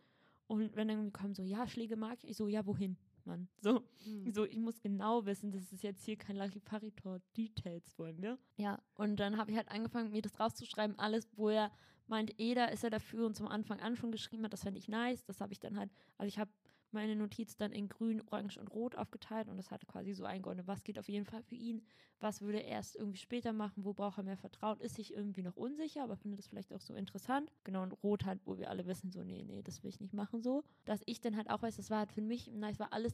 Und 0.47 0.75
wenn 0.75 0.87
dann 0.87 0.97
irgendwie 0.97 1.11
kommen 1.11 1.33
so, 1.35 1.43
ja, 1.43 1.67
Schläge 1.67 1.95
mag 1.97 2.17
ich, 2.23 2.29
ich 2.31 2.37
so, 2.37 2.47
ja, 2.47 2.65
wohin, 2.65 2.97
Mann? 3.25 3.49
So, 3.61 3.83
Hm. 4.03 4.31
so, 4.31 4.45
ich 4.45 4.57
muss 4.59 4.79
genau 4.81 5.25
wissen, 5.25 5.51
das 5.51 5.71
ist 5.73 5.83
jetzt 5.83 6.03
hier 6.05 6.15
kein 6.15 6.37
Larifaritor-Details 6.37 7.97
wollen 7.99 8.21
wir. 8.21 8.37
Ja, 8.55 8.81
und 8.95 9.17
dann 9.17 9.37
habe 9.37 9.51
ich 9.51 9.57
halt 9.57 9.69
angefangen, 9.69 10.11
mir 10.11 10.21
das 10.21 10.39
rauszuschreiben, 10.39 10.97
alles, 10.99 11.27
wo 11.35 11.49
er 11.49 11.71
meint, 12.07 12.39
eh, 12.39 12.53
da 12.53 12.65
ist 12.65 12.83
er 12.85 12.89
dafür 12.89 13.25
und 13.25 13.35
zum 13.35 13.47
Anfang 13.47 13.81
an 13.81 13.97
schon 13.97 14.11
geschrieben 14.11 14.43
hat, 14.45 14.53
das 14.53 14.63
fände 14.63 14.79
ich 14.79 14.87
nice. 14.87 15.25
Das 15.25 15.41
habe 15.41 15.51
ich 15.51 15.59
dann 15.59 15.77
halt, 15.77 15.91
also 16.17 16.27
ich 16.29 16.39
habe 16.39 16.49
meine 16.97 17.15
Notiz 17.15 17.55
dann 17.55 17.71
in 17.71 17.87
grün, 17.89 18.21
orange 18.21 18.57
und 18.57 18.69
rot 18.73 18.95
aufgeteilt 18.95 19.47
und 19.49 19.57
das 19.57 19.69
hatte 19.69 19.85
quasi 19.85 20.13
so 20.13 20.25
eingeordnet, 20.25 20.65
was 20.65 20.83
geht 20.83 20.97
auf 20.97 21.07
jeden 21.07 21.25
Fall 21.25 21.43
für 21.43 21.53
ihn, 21.55 21.83
was 22.19 22.41
würde 22.41 22.57
er 22.63 22.69
erst 22.69 22.95
irgendwie 22.95 23.19
später 23.19 23.53
machen, 23.53 23.85
wo 23.85 23.93
braucht 23.93 24.17
er 24.17 24.23
mehr 24.23 24.35
Vertrauen, 24.37 24.79
ist 24.79 24.95
sich 24.95 25.13
irgendwie 25.13 25.43
noch 25.43 25.55
unsicher, 25.55 26.03
aber 26.03 26.17
findet 26.17 26.39
das 26.39 26.47
vielleicht 26.47 26.73
auch 26.73 26.81
so 26.81 26.95
interessant. 26.95 27.51
Genau, 27.63 27.83
und 27.83 27.91
rot 28.03 28.25
halt, 28.25 28.41
wo 28.45 28.57
wir 28.57 28.71
alle 28.71 28.87
wissen, 28.87 29.11
so, 29.11 29.23
nee, 29.23 29.43
nee, 29.43 29.61
das 29.61 29.83
will 29.83 29.89
ich 29.89 29.99
nicht 29.99 30.13
machen 30.13 30.41
so. 30.41 30.63
Dass 30.85 31.01
ich 31.05 31.21
dann 31.21 31.37
halt 31.37 31.49
auch 31.51 31.61
weiß, 31.61 31.75
das 31.75 31.91
war 31.91 31.99
halt 31.99 32.11
für 32.11 32.21
mich, 32.21 32.47
nice, 32.51 32.79
war 32.79 32.91
alles, 32.91 33.13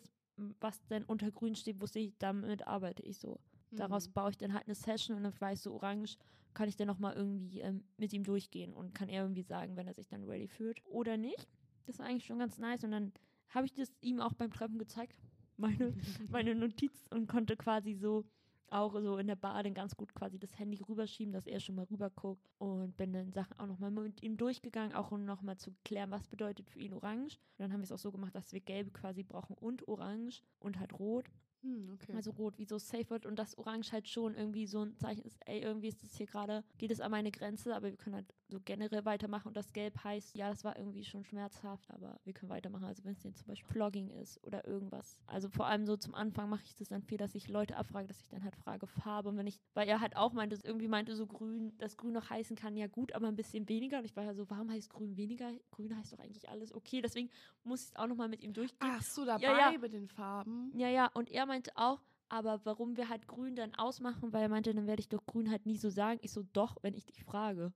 was 0.62 0.82
dann 0.88 1.04
unter 1.04 1.30
grün 1.30 1.56
steht, 1.56 1.82
wusste 1.82 2.00
ich, 2.00 2.14
damit 2.20 2.66
arbeite 2.66 3.04
ich 3.04 3.20
so. 3.20 3.40
Daraus 3.76 4.08
Mhm. 4.08 4.14
baue 4.14 4.30
ich 4.32 4.38
dann 4.38 4.54
halt 4.54 4.66
eine 4.68 4.76
Session 4.76 5.18
und 5.18 5.24
dann 5.24 5.34
weiß 5.40 5.64
so 5.64 5.74
orange, 5.74 6.18
kann 6.54 6.70
ich 6.70 6.78
dann 6.78 6.88
nochmal 6.88 7.16
irgendwie 7.16 7.60
ähm, 7.62 7.84
mit 7.98 8.14
ihm 8.14 8.24
durchgehen 8.24 8.74
und 8.74 8.94
kann 8.94 9.10
er 9.10 9.24
irgendwie 9.24 9.42
sagen, 9.44 9.76
wenn 9.76 9.88
er 9.88 9.94
sich 9.94 10.08
dann 10.08 10.24
ready 10.24 10.48
fühlt 10.48 10.82
oder 10.86 11.18
nicht. 11.18 11.48
Das 11.86 12.00
war 12.00 12.06
eigentlich 12.06 12.26
schon 12.26 12.40
ganz 12.40 12.58
nice 12.60 12.84
und 12.84 12.92
dann 12.92 13.12
habe 13.50 13.66
ich 13.66 13.74
das 13.74 13.92
ihm 14.02 14.20
auch 14.20 14.34
beim 14.34 14.52
Treffen 14.52 14.80
gezeigt, 14.80 15.18
meine, 15.58 15.94
meine 16.30 16.56
Notiz 16.56 17.08
und 17.10 17.28
konnte 17.28 17.56
quasi 17.56 17.94
so 17.94 18.26
auch 18.74 18.94
so 19.00 19.18
in 19.18 19.28
der 19.28 19.36
Bar 19.36 19.62
dann 19.62 19.74
ganz 19.74 19.96
gut 19.96 20.14
quasi 20.16 20.40
das 20.40 20.58
Handy 20.58 20.82
rüberschieben, 20.82 21.32
dass 21.32 21.46
er 21.46 21.60
schon 21.60 21.76
mal 21.76 21.86
rüberguckt 21.86 22.50
und 22.58 22.98
bin 22.98 23.14
dann 23.14 23.32
Sachen 23.32 23.58
auch 23.60 23.68
nochmal 23.68 23.92
mit 23.92 24.24
ihm 24.24 24.36
durchgegangen, 24.36 24.96
auch 24.96 25.12
um 25.12 25.26
nochmal 25.26 25.58
zu 25.58 25.76
klären, 25.86 26.12
was 26.12 26.28
bedeutet 26.28 26.70
für 26.70 26.80
ihn 26.80 26.94
Orange. 26.94 27.38
Und 27.58 27.60
dann 27.60 27.72
haben 27.72 27.82
wir 27.82 27.86
es 27.86 27.92
auch 27.92 28.00
so 28.00 28.12
gemacht, 28.12 28.34
dass 28.34 28.52
wir 28.52 28.62
Gelb 28.62 28.94
quasi 28.94 29.24
brauchen 29.24 29.56
und 29.56 29.88
Orange 29.88 30.42
und 30.60 30.80
halt 30.80 30.94
Rot. 30.94 31.30
Hm, 31.64 31.92
okay. 31.94 32.14
Also 32.14 32.32
Rot 32.32 32.58
wie 32.58 32.66
so 32.66 32.78
safe 32.78 33.10
wird 33.10 33.26
und 33.26 33.40
das 33.40 33.58
Orange 33.58 33.94
halt 33.94 34.10
schon 34.10 34.36
irgendwie 34.36 34.68
so 34.68 34.84
ein 34.84 34.98
Zeichen 34.98 35.24
ist, 35.24 35.38
ey, 35.46 35.62
irgendwie 35.62 35.88
ist 35.88 36.04
das 36.04 36.16
hier 36.16 36.26
gerade, 36.26 36.64
geht 36.78 36.92
es 36.92 37.00
an 37.00 37.12
meine 37.12 37.32
Grenze, 37.32 37.74
aber 37.74 37.90
wir 37.90 37.96
können 37.98 38.16
halt 38.16 38.34
so 38.50 38.60
generell 38.60 39.06
weitermachen 39.06 39.48
und 39.48 39.56
das 39.56 39.72
Gelb 39.72 40.04
heißt, 40.04 40.36
ja, 40.36 40.50
das 40.50 40.66
war 40.66 40.78
irgendwie 40.78 41.06
schon 41.06 41.24
schmerzhaft, 41.24 41.90
aber 41.90 42.20
wir 42.26 42.34
können 42.34 42.50
weitermachen. 42.50 42.84
Also 42.84 43.06
wenn 43.06 43.14
es 43.14 43.24
jetzt 43.24 43.40
zum 43.40 43.48
Beispiel 43.48 43.72
Vlogging 43.72 44.10
ist 44.10 44.44
oder 44.44 44.68
irgendwas. 44.68 45.22
Also 45.26 45.50
vor 45.50 45.66
allem 45.66 45.86
so 45.86 45.96
zum 45.96 46.14
Anfang 46.14 46.50
mache 46.50 46.64
ich 46.66 46.76
das 46.76 46.90
dann 46.90 47.02
viel, 47.02 47.18
dass 47.18 47.34
ich 47.34 47.48
Leute 47.48 47.78
abfrage, 47.78 48.08
dass 48.08 48.20
ich 48.20 48.28
dann 48.28 48.44
halt 48.44 48.58
frage 48.58 48.86
Farbe 48.86 49.30
und 49.30 49.38
wenn 49.38 49.48
ich, 49.48 49.62
weil 49.74 49.88
er 49.88 50.02
halt 50.02 50.18
auch 50.18 50.34
meinte, 50.34 50.60
irgendwie 50.64 50.90
meinte 50.90 51.16
so 51.16 51.26
grün, 51.26 51.78
dass 51.78 51.96
grün 51.96 52.12
noch 52.12 52.30
heißen 52.30 52.58
kann, 52.58 52.76
ja 52.76 52.88
gut, 52.88 53.14
aber 53.14 53.28
ein 53.28 53.38
bisschen 53.38 53.70
weniger 53.70 54.00
und 54.00 54.06
ich 54.06 54.16
war 54.18 54.26
ja 54.26 54.34
so, 54.34 54.50
warum 54.50 54.70
heißt 54.70 54.90
grün 54.90 55.16
weniger? 55.16 55.50
Grün 55.72 55.96
heißt 55.96 56.12
doch 56.12 56.20
eigentlich 56.20 56.50
alles 56.50 56.74
okay, 56.74 57.02
deswegen 57.02 57.30
muss 57.64 57.84
ich 57.84 57.88
es 57.88 57.96
auch 57.96 58.08
nochmal 58.08 58.28
mit 58.28 58.42
ihm 58.42 58.52
durchgehen. 58.52 58.78
Ach 58.82 59.02
so, 59.02 59.24
dabei 59.24 59.42
Ja, 59.42 59.72
ja. 59.72 59.78
mit 59.78 59.94
den 59.94 60.08
Farben. 60.10 60.72
Ja, 60.76 60.90
ja, 60.90 61.08
und 61.14 61.32
er 61.32 61.46
meinte 61.46 61.53
auch, 61.76 62.02
aber 62.30 62.66
warum 62.66 62.98
wir 62.98 63.10
halt 63.10 63.28
grün 63.28 63.56
dann 63.56 63.76
ausmachen, 63.76 64.34
weil 64.34 64.42
er 64.42 64.50
meinte, 64.50 64.74
dann 64.74 64.88
werde 64.88 65.02
ich 65.02 65.10
doch 65.10 65.26
grün 65.26 65.52
halt 65.52 65.66
nie 65.66 65.78
so 65.78 65.90
sagen. 65.90 66.20
Ich 66.24 66.32
so, 66.32 66.44
doch, 66.54 66.78
wenn 66.82 66.96
ich 66.96 67.06
dich 67.06 67.24
frage. 67.24 67.74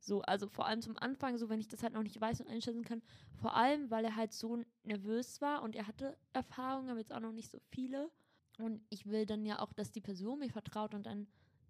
So, 0.00 0.20
also 0.22 0.48
vor 0.48 0.66
allem 0.66 0.82
zum 0.82 0.98
Anfang, 0.98 1.38
so 1.38 1.48
wenn 1.48 1.60
ich 1.60 1.68
das 1.68 1.84
halt 1.84 1.92
noch 1.92 2.02
nicht 2.02 2.20
weiß 2.20 2.40
und 2.40 2.48
einschätzen 2.48 2.84
kann, 2.84 3.02
vor 3.40 3.54
allem, 3.54 3.88
weil 3.88 4.04
er 4.04 4.16
halt 4.16 4.32
so 4.32 4.58
nervös 4.82 5.40
war 5.40 5.62
und 5.62 5.76
er 5.76 5.86
hatte 5.86 6.18
Erfahrungen, 6.32 6.90
aber 6.90 6.98
jetzt 6.98 7.12
auch 7.12 7.20
noch 7.20 7.32
nicht 7.32 7.48
so 7.48 7.60
viele. 7.70 8.10
Und 8.58 8.82
ich 8.90 9.06
will 9.06 9.26
dann 9.26 9.46
ja 9.46 9.60
auch, 9.60 9.72
dass 9.72 9.92
die 9.92 10.00
Person 10.00 10.40
mir 10.40 10.50
vertraut 10.50 10.94
und 10.94 11.06
dann, 11.06 11.28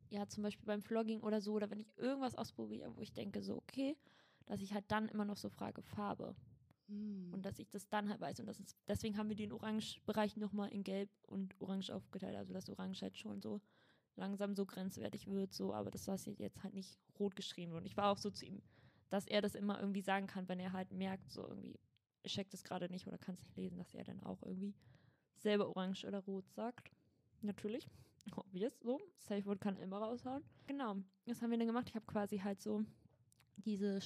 ja, 0.08 0.26
zum 0.28 0.42
Beispiel 0.42 0.66
beim 0.66 0.80
Vlogging 0.80 1.20
oder 1.20 1.42
so, 1.42 1.52
oder 1.52 1.70
wenn 1.70 1.80
ich 1.80 1.92
irgendwas 1.98 2.34
ausprobiere, 2.34 2.96
wo 2.96 3.02
ich 3.02 3.12
denke, 3.12 3.42
so, 3.42 3.56
okay, 3.56 3.98
dass 4.46 4.62
ich 4.62 4.72
halt 4.72 4.84
dann 4.88 5.08
immer 5.08 5.26
noch 5.26 5.36
so 5.36 5.50
frage, 5.50 5.82
Farbe. 5.82 6.34
Hm. 6.88 7.32
Und 7.32 7.44
dass 7.44 7.58
ich 7.58 7.68
das 7.70 7.88
dann 7.88 8.08
halt 8.08 8.20
weiß. 8.20 8.40
Und 8.40 8.46
das 8.46 8.60
ist, 8.60 8.76
deswegen 8.88 9.16
haben 9.16 9.28
wir 9.28 9.36
den 9.36 9.52
Orange-Bereich 9.52 10.36
nochmal 10.36 10.70
in 10.70 10.84
Gelb 10.84 11.10
und 11.26 11.60
Orange 11.60 11.90
aufgeteilt. 11.90 12.36
Also 12.36 12.52
dass 12.52 12.68
Orange 12.68 13.02
halt 13.02 13.16
schon 13.16 13.40
so 13.40 13.60
langsam 14.16 14.54
so 14.54 14.66
grenzwertig 14.66 15.26
wird, 15.26 15.54
so, 15.54 15.72
aber 15.72 15.90
das 15.90 16.06
was 16.08 16.26
jetzt 16.26 16.62
halt 16.62 16.74
nicht 16.74 16.98
rot 17.18 17.36
geschrieben. 17.36 17.72
Und 17.72 17.86
ich 17.86 17.96
war 17.96 18.10
auch 18.10 18.18
so 18.18 18.30
zu 18.30 18.44
ihm, 18.44 18.62
dass 19.08 19.26
er 19.26 19.40
das 19.40 19.54
immer 19.54 19.80
irgendwie 19.80 20.02
sagen 20.02 20.26
kann, 20.26 20.48
wenn 20.48 20.60
er 20.60 20.72
halt 20.72 20.92
merkt, 20.92 21.30
so 21.30 21.46
irgendwie, 21.46 21.78
ich 22.22 22.32
check 22.32 22.50
das 22.50 22.64
gerade 22.64 22.88
nicht 22.88 23.06
oder 23.06 23.18
kann 23.18 23.34
es 23.34 23.42
nicht 23.42 23.56
lesen, 23.56 23.78
dass 23.78 23.94
er 23.94 24.04
dann 24.04 24.20
auch 24.20 24.42
irgendwie 24.42 24.74
selber 25.36 25.68
orange 25.68 26.06
oder 26.06 26.20
rot 26.20 26.48
sagt. 26.50 26.90
Natürlich. 27.40 27.88
Obvious, 28.36 28.78
so. 28.80 29.00
Safe 29.18 29.44
Word 29.46 29.60
kann 29.60 29.76
immer 29.78 29.98
raushauen. 29.98 30.44
Genau. 30.66 30.96
Das 31.26 31.42
haben 31.42 31.50
wir 31.50 31.58
dann 31.58 31.66
gemacht. 31.66 31.88
Ich 31.88 31.94
habe 31.94 32.06
quasi 32.06 32.38
halt 32.38 32.60
so 32.60 32.84
diese 33.56 34.00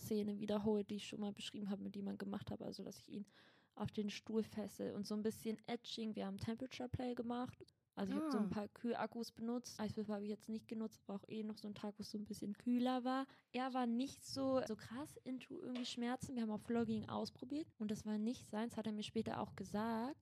Stuhl-Szene 0.00 0.38
wiederholt, 0.40 0.90
die 0.90 0.96
ich 0.96 1.06
schon 1.08 1.20
mal 1.20 1.32
beschrieben 1.32 1.70
habe, 1.70 1.82
mit 1.82 1.94
die 1.94 2.02
man 2.02 2.18
gemacht 2.18 2.50
habe. 2.50 2.64
Also, 2.64 2.82
dass 2.82 2.98
ich 2.98 3.08
ihn 3.08 3.26
auf 3.74 3.90
den 3.92 4.08
Stuhl 4.08 4.42
fessel 4.42 4.94
und 4.94 5.06
so 5.06 5.14
ein 5.14 5.22
bisschen 5.22 5.58
Etching. 5.66 6.14
Wir 6.16 6.26
haben 6.26 6.38
Temperature 6.38 6.88
Play 6.88 7.14
gemacht. 7.14 7.58
Also 7.94 8.12
ich 8.12 8.18
habe 8.18 8.30
so 8.30 8.38
Ah. 8.38 8.42
ein 8.42 8.50
paar 8.50 8.68
Kühlakkus 8.68 9.32
benutzt. 9.32 9.78
Eiswürfel 9.80 10.14
habe 10.14 10.24
ich 10.24 10.30
jetzt 10.30 10.48
nicht 10.50 10.68
genutzt, 10.68 11.06
war 11.08 11.16
auch 11.16 11.28
eh 11.28 11.42
noch 11.42 11.56
so 11.56 11.66
ein 11.68 11.74
Tag, 11.74 11.94
wo 11.98 12.02
es 12.02 12.10
so 12.10 12.18
ein 12.18 12.24
bisschen 12.26 12.56
kühler 12.56 13.04
war. 13.04 13.26
Er 13.52 13.72
war 13.74 13.86
nicht 13.86 14.24
so, 14.24 14.60
so 14.66 14.76
krass 14.76 15.16
into 15.24 15.60
irgendwie 15.62 15.84
Schmerzen. 15.86 16.34
Wir 16.34 16.42
haben 16.42 16.50
auch 16.50 16.60
Vlogging 16.60 17.08
ausprobiert 17.08 17.66
und 17.78 17.90
das 17.90 18.04
war 18.04 18.18
nicht 18.18 18.46
seins, 18.48 18.76
hat 18.76 18.86
er 18.86 18.92
mir 18.92 19.02
später 19.02 19.40
auch 19.40 19.56
gesagt. 19.56 20.16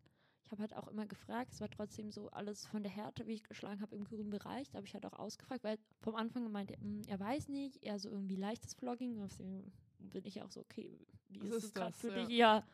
Ich 0.44 0.50
habe 0.52 0.60
halt 0.62 0.76
auch 0.76 0.88
immer 0.88 1.06
gefragt, 1.06 1.52
es 1.52 1.60
war 1.60 1.70
trotzdem 1.70 2.10
so 2.10 2.28
alles 2.30 2.66
von 2.66 2.82
der 2.82 2.92
Härte, 2.92 3.26
wie 3.26 3.32
ich 3.32 3.44
geschlagen 3.44 3.80
habe, 3.80 3.96
im 3.96 4.04
grünen 4.04 4.30
Bereich. 4.30 4.68
Da 4.70 4.76
habe 4.76 4.86
ich 4.86 4.94
halt 4.94 5.06
auch 5.06 5.14
ausgefragt, 5.18 5.64
weil 5.64 5.78
vom 6.00 6.14
Anfang 6.16 6.50
meinte 6.52 6.74
er, 6.74 6.84
"Mm, 6.86 7.00
er 7.08 7.18
weiß 7.18 7.48
nicht, 7.48 7.82
eher 7.82 7.98
so 7.98 8.10
irgendwie 8.10 8.36
leichtes 8.36 8.74
Vlogging. 8.74 9.18
Deswegen 9.22 9.72
bin 9.98 10.24
ich 10.26 10.42
auch 10.42 10.50
so, 10.50 10.60
okay, 10.60 10.98
wie 11.30 11.40
Was 11.40 11.48
ist 11.48 11.56
ist 11.56 11.64
es 11.64 11.74
gerade 11.74 11.92
das? 11.92 12.00
für 12.00 12.08
Ja. 12.08 12.14
dich? 12.26 12.36
Ja? 12.36 12.64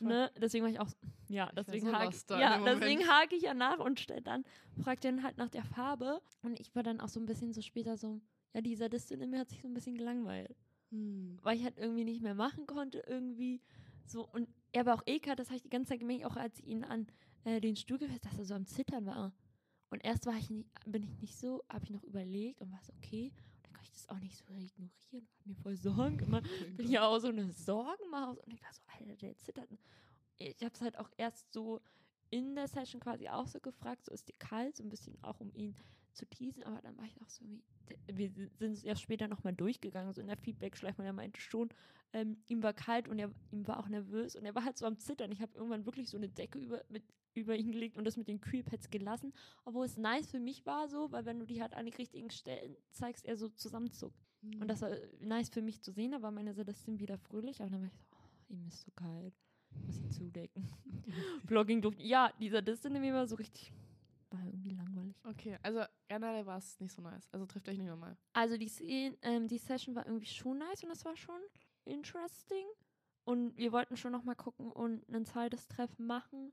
Ne? 0.00 0.30
Deswegen 0.40 0.64
war 0.64 0.70
ich 0.70 0.78
auch, 0.78 0.90
ja, 1.28 1.46
wär 1.46 1.54
deswegen 1.54 1.86
so 1.86 1.92
hake 1.92 2.16
ja, 2.30 2.64
deswegen 2.64 3.08
hake 3.08 3.34
ich 3.34 3.42
ja 3.42 3.54
nach 3.54 3.78
und 3.78 3.98
stell 3.98 4.20
dann, 4.20 4.44
fragt 4.82 5.04
dann 5.04 5.22
halt 5.22 5.38
nach 5.38 5.48
der 5.48 5.64
Farbe. 5.64 6.20
Und 6.42 6.60
ich 6.60 6.74
war 6.74 6.82
dann 6.82 7.00
auch 7.00 7.08
so 7.08 7.18
ein 7.18 7.26
bisschen 7.26 7.52
so 7.54 7.62
später 7.62 7.96
so, 7.96 8.20
ja, 8.52 8.60
die 8.60 8.74
Sadistin 8.76 9.20
in 9.22 9.30
mir 9.30 9.40
hat 9.40 9.48
sich 9.50 9.62
so 9.62 9.68
ein 9.68 9.74
bisschen 9.74 9.96
gelangweilt. 9.96 10.56
Hm. 10.90 11.38
Weil 11.42 11.56
ich 11.56 11.64
halt 11.64 11.78
irgendwie 11.78 12.04
nicht 12.04 12.22
mehr 12.22 12.34
machen 12.34 12.66
konnte, 12.66 13.02
irgendwie 13.06 13.60
so. 14.04 14.26
Und 14.28 14.48
er 14.76 14.84
war 14.84 14.94
auch 14.94 15.04
kalt, 15.22 15.38
das 15.38 15.48
habe 15.48 15.56
ich 15.56 15.62
die 15.62 15.70
ganze 15.70 15.90
Zeit 15.90 16.00
gemerkt, 16.00 16.26
auch 16.26 16.36
als 16.36 16.58
ich 16.58 16.66
ihn 16.66 16.84
an 16.84 17.06
äh, 17.44 17.60
den 17.60 17.76
Stuhl 17.76 17.96
gefasst, 17.96 18.26
dass 18.26 18.38
er 18.38 18.44
so 18.44 18.54
am 18.54 18.66
Zittern 18.66 19.06
war. 19.06 19.32
Und 19.88 20.04
erst 20.04 20.26
war 20.26 20.36
ich 20.36 20.50
nicht, 20.50 20.68
bin 20.84 21.02
ich 21.02 21.18
nicht 21.20 21.38
so, 21.38 21.64
habe 21.70 21.84
ich 21.84 21.90
noch 21.90 22.02
überlegt 22.02 22.60
und 22.60 22.70
war 22.70 22.82
so, 22.82 22.92
okay. 22.98 23.32
Und 23.56 23.66
dann 23.66 23.72
konnte 23.72 23.86
ich 23.86 23.92
das 23.92 24.08
auch 24.10 24.18
nicht 24.18 24.36
so 24.36 24.44
ignorieren, 24.44 25.28
hab 25.38 25.46
mir 25.46 25.54
voll 25.54 25.76
Sorgen 25.76 26.18
gemacht 26.18 26.44
bin 26.76 26.90
ja 26.90 27.06
auch 27.06 27.18
so 27.18 27.28
eine 27.28 27.50
Sorgenmaus 27.52 28.38
und 28.40 28.52
ich 28.52 28.62
war 28.62 28.72
so, 28.72 28.82
Alter, 28.98 29.16
der 29.16 29.38
zittert. 29.38 29.68
Ich 30.36 30.62
habe 30.62 30.74
es 30.74 30.80
halt 30.82 30.98
auch 30.98 31.08
erst 31.16 31.50
so 31.52 31.80
in 32.28 32.54
der 32.54 32.68
Session 32.68 33.00
quasi 33.00 33.28
auch 33.30 33.46
so 33.46 33.60
gefragt, 33.60 34.04
so 34.04 34.12
ist 34.12 34.28
dir 34.28 34.36
kalt, 34.38 34.76
so 34.76 34.82
ein 34.82 34.90
bisschen 34.90 35.16
auch 35.22 35.40
um 35.40 35.54
ihn 35.54 35.74
zu 36.16 36.26
teasen, 36.26 36.62
aber 36.64 36.80
dann 36.82 36.96
war 36.96 37.04
ich 37.04 37.20
auch 37.20 37.28
so 37.28 37.44
wie, 37.46 37.62
wir 38.08 38.30
sind 38.58 38.72
es 38.72 38.82
ja 38.82 38.96
später 38.96 39.28
nochmal 39.28 39.54
durchgegangen, 39.54 40.12
so 40.12 40.20
in 40.20 40.26
der 40.26 40.36
Feedback-Schleife, 40.36 41.02
und 41.02 41.06
er 41.06 41.12
meinte 41.12 41.40
schon, 41.40 41.68
ähm, 42.12 42.38
ihm 42.48 42.62
war 42.62 42.72
kalt 42.72 43.08
und 43.08 43.18
er, 43.18 43.30
ihm 43.50 43.66
war 43.66 43.78
auch 43.78 43.88
nervös 43.88 44.36
und 44.36 44.44
er 44.44 44.54
war 44.54 44.64
halt 44.64 44.78
so 44.78 44.86
am 44.86 44.98
Zittern. 44.98 45.30
Ich 45.32 45.42
habe 45.42 45.52
irgendwann 45.54 45.84
wirklich 45.86 46.08
so 46.08 46.16
eine 46.16 46.28
Decke 46.28 46.58
über, 46.58 46.82
mit, 46.88 47.04
über 47.34 47.56
ihn 47.56 47.72
gelegt 47.72 47.96
und 47.96 48.04
das 48.04 48.16
mit 48.16 48.28
den 48.28 48.40
Kühlpads 48.40 48.90
gelassen, 48.90 49.32
obwohl 49.64 49.86
es 49.86 49.96
nice 49.96 50.26
für 50.30 50.40
mich 50.40 50.64
war 50.66 50.88
so, 50.88 51.12
weil 51.12 51.24
wenn 51.26 51.38
du 51.38 51.46
die 51.46 51.60
halt 51.60 51.74
an 51.74 51.86
die 51.86 51.94
richtigen 51.94 52.30
Stellen 52.30 52.76
zeigst, 52.90 53.26
er 53.26 53.36
so 53.36 53.48
zusammenzuckt. 53.48 54.18
Hm. 54.42 54.62
Und 54.62 54.68
das 54.68 54.82
war 54.82 54.90
äh, 54.90 55.08
nice 55.20 55.50
für 55.50 55.62
mich 55.62 55.82
zu 55.82 55.92
sehen, 55.92 56.20
war 56.22 56.30
meine 56.30 56.54
Sadistin 56.54 56.98
wieder 56.98 57.18
fröhlich, 57.18 57.60
aber 57.60 57.70
dann 57.70 57.80
war 57.80 57.88
ich 57.88 57.94
so, 57.94 58.04
oh, 58.12 58.54
ihm 58.54 58.66
ist 58.66 58.82
so 58.82 58.90
kalt, 58.92 59.34
muss 59.86 59.98
ihn 59.98 60.10
zudecken. 60.10 60.68
Vlogging 61.46 61.82
durfte, 61.82 62.02
ja, 62.02 62.32
die 62.40 62.48
Sadistin 62.48 62.94
in 62.94 63.02
mir 63.02 63.14
war 63.14 63.26
so 63.26 63.36
richtig, 63.36 63.72
war 64.30 64.44
irgendwie 64.44 64.70
langweilig. 64.70 65.16
Okay, 65.24 65.58
also 65.62 65.82
generell 66.08 66.46
war 66.46 66.58
es 66.58 66.78
nicht 66.80 66.92
so 66.92 67.02
nice. 67.02 67.28
Also 67.32 67.46
trifft 67.46 67.68
euch 67.68 67.78
nicht 67.78 67.88
nochmal. 67.88 68.16
Also 68.32 68.56
die, 68.56 68.70
ähm, 69.22 69.48
die 69.48 69.58
Session 69.58 69.94
war 69.94 70.06
irgendwie 70.06 70.26
schon 70.26 70.58
nice 70.58 70.82
und 70.82 70.88
das 70.88 71.04
war 71.04 71.16
schon 71.16 71.40
interesting. 71.84 72.66
Und 73.24 73.56
wir 73.56 73.72
wollten 73.72 73.96
schon 73.96 74.12
noch 74.12 74.24
mal 74.24 74.36
gucken 74.36 74.70
und 74.70 75.08
ein 75.08 75.24
zweites 75.24 75.66
Treffen 75.68 76.06
machen. 76.06 76.52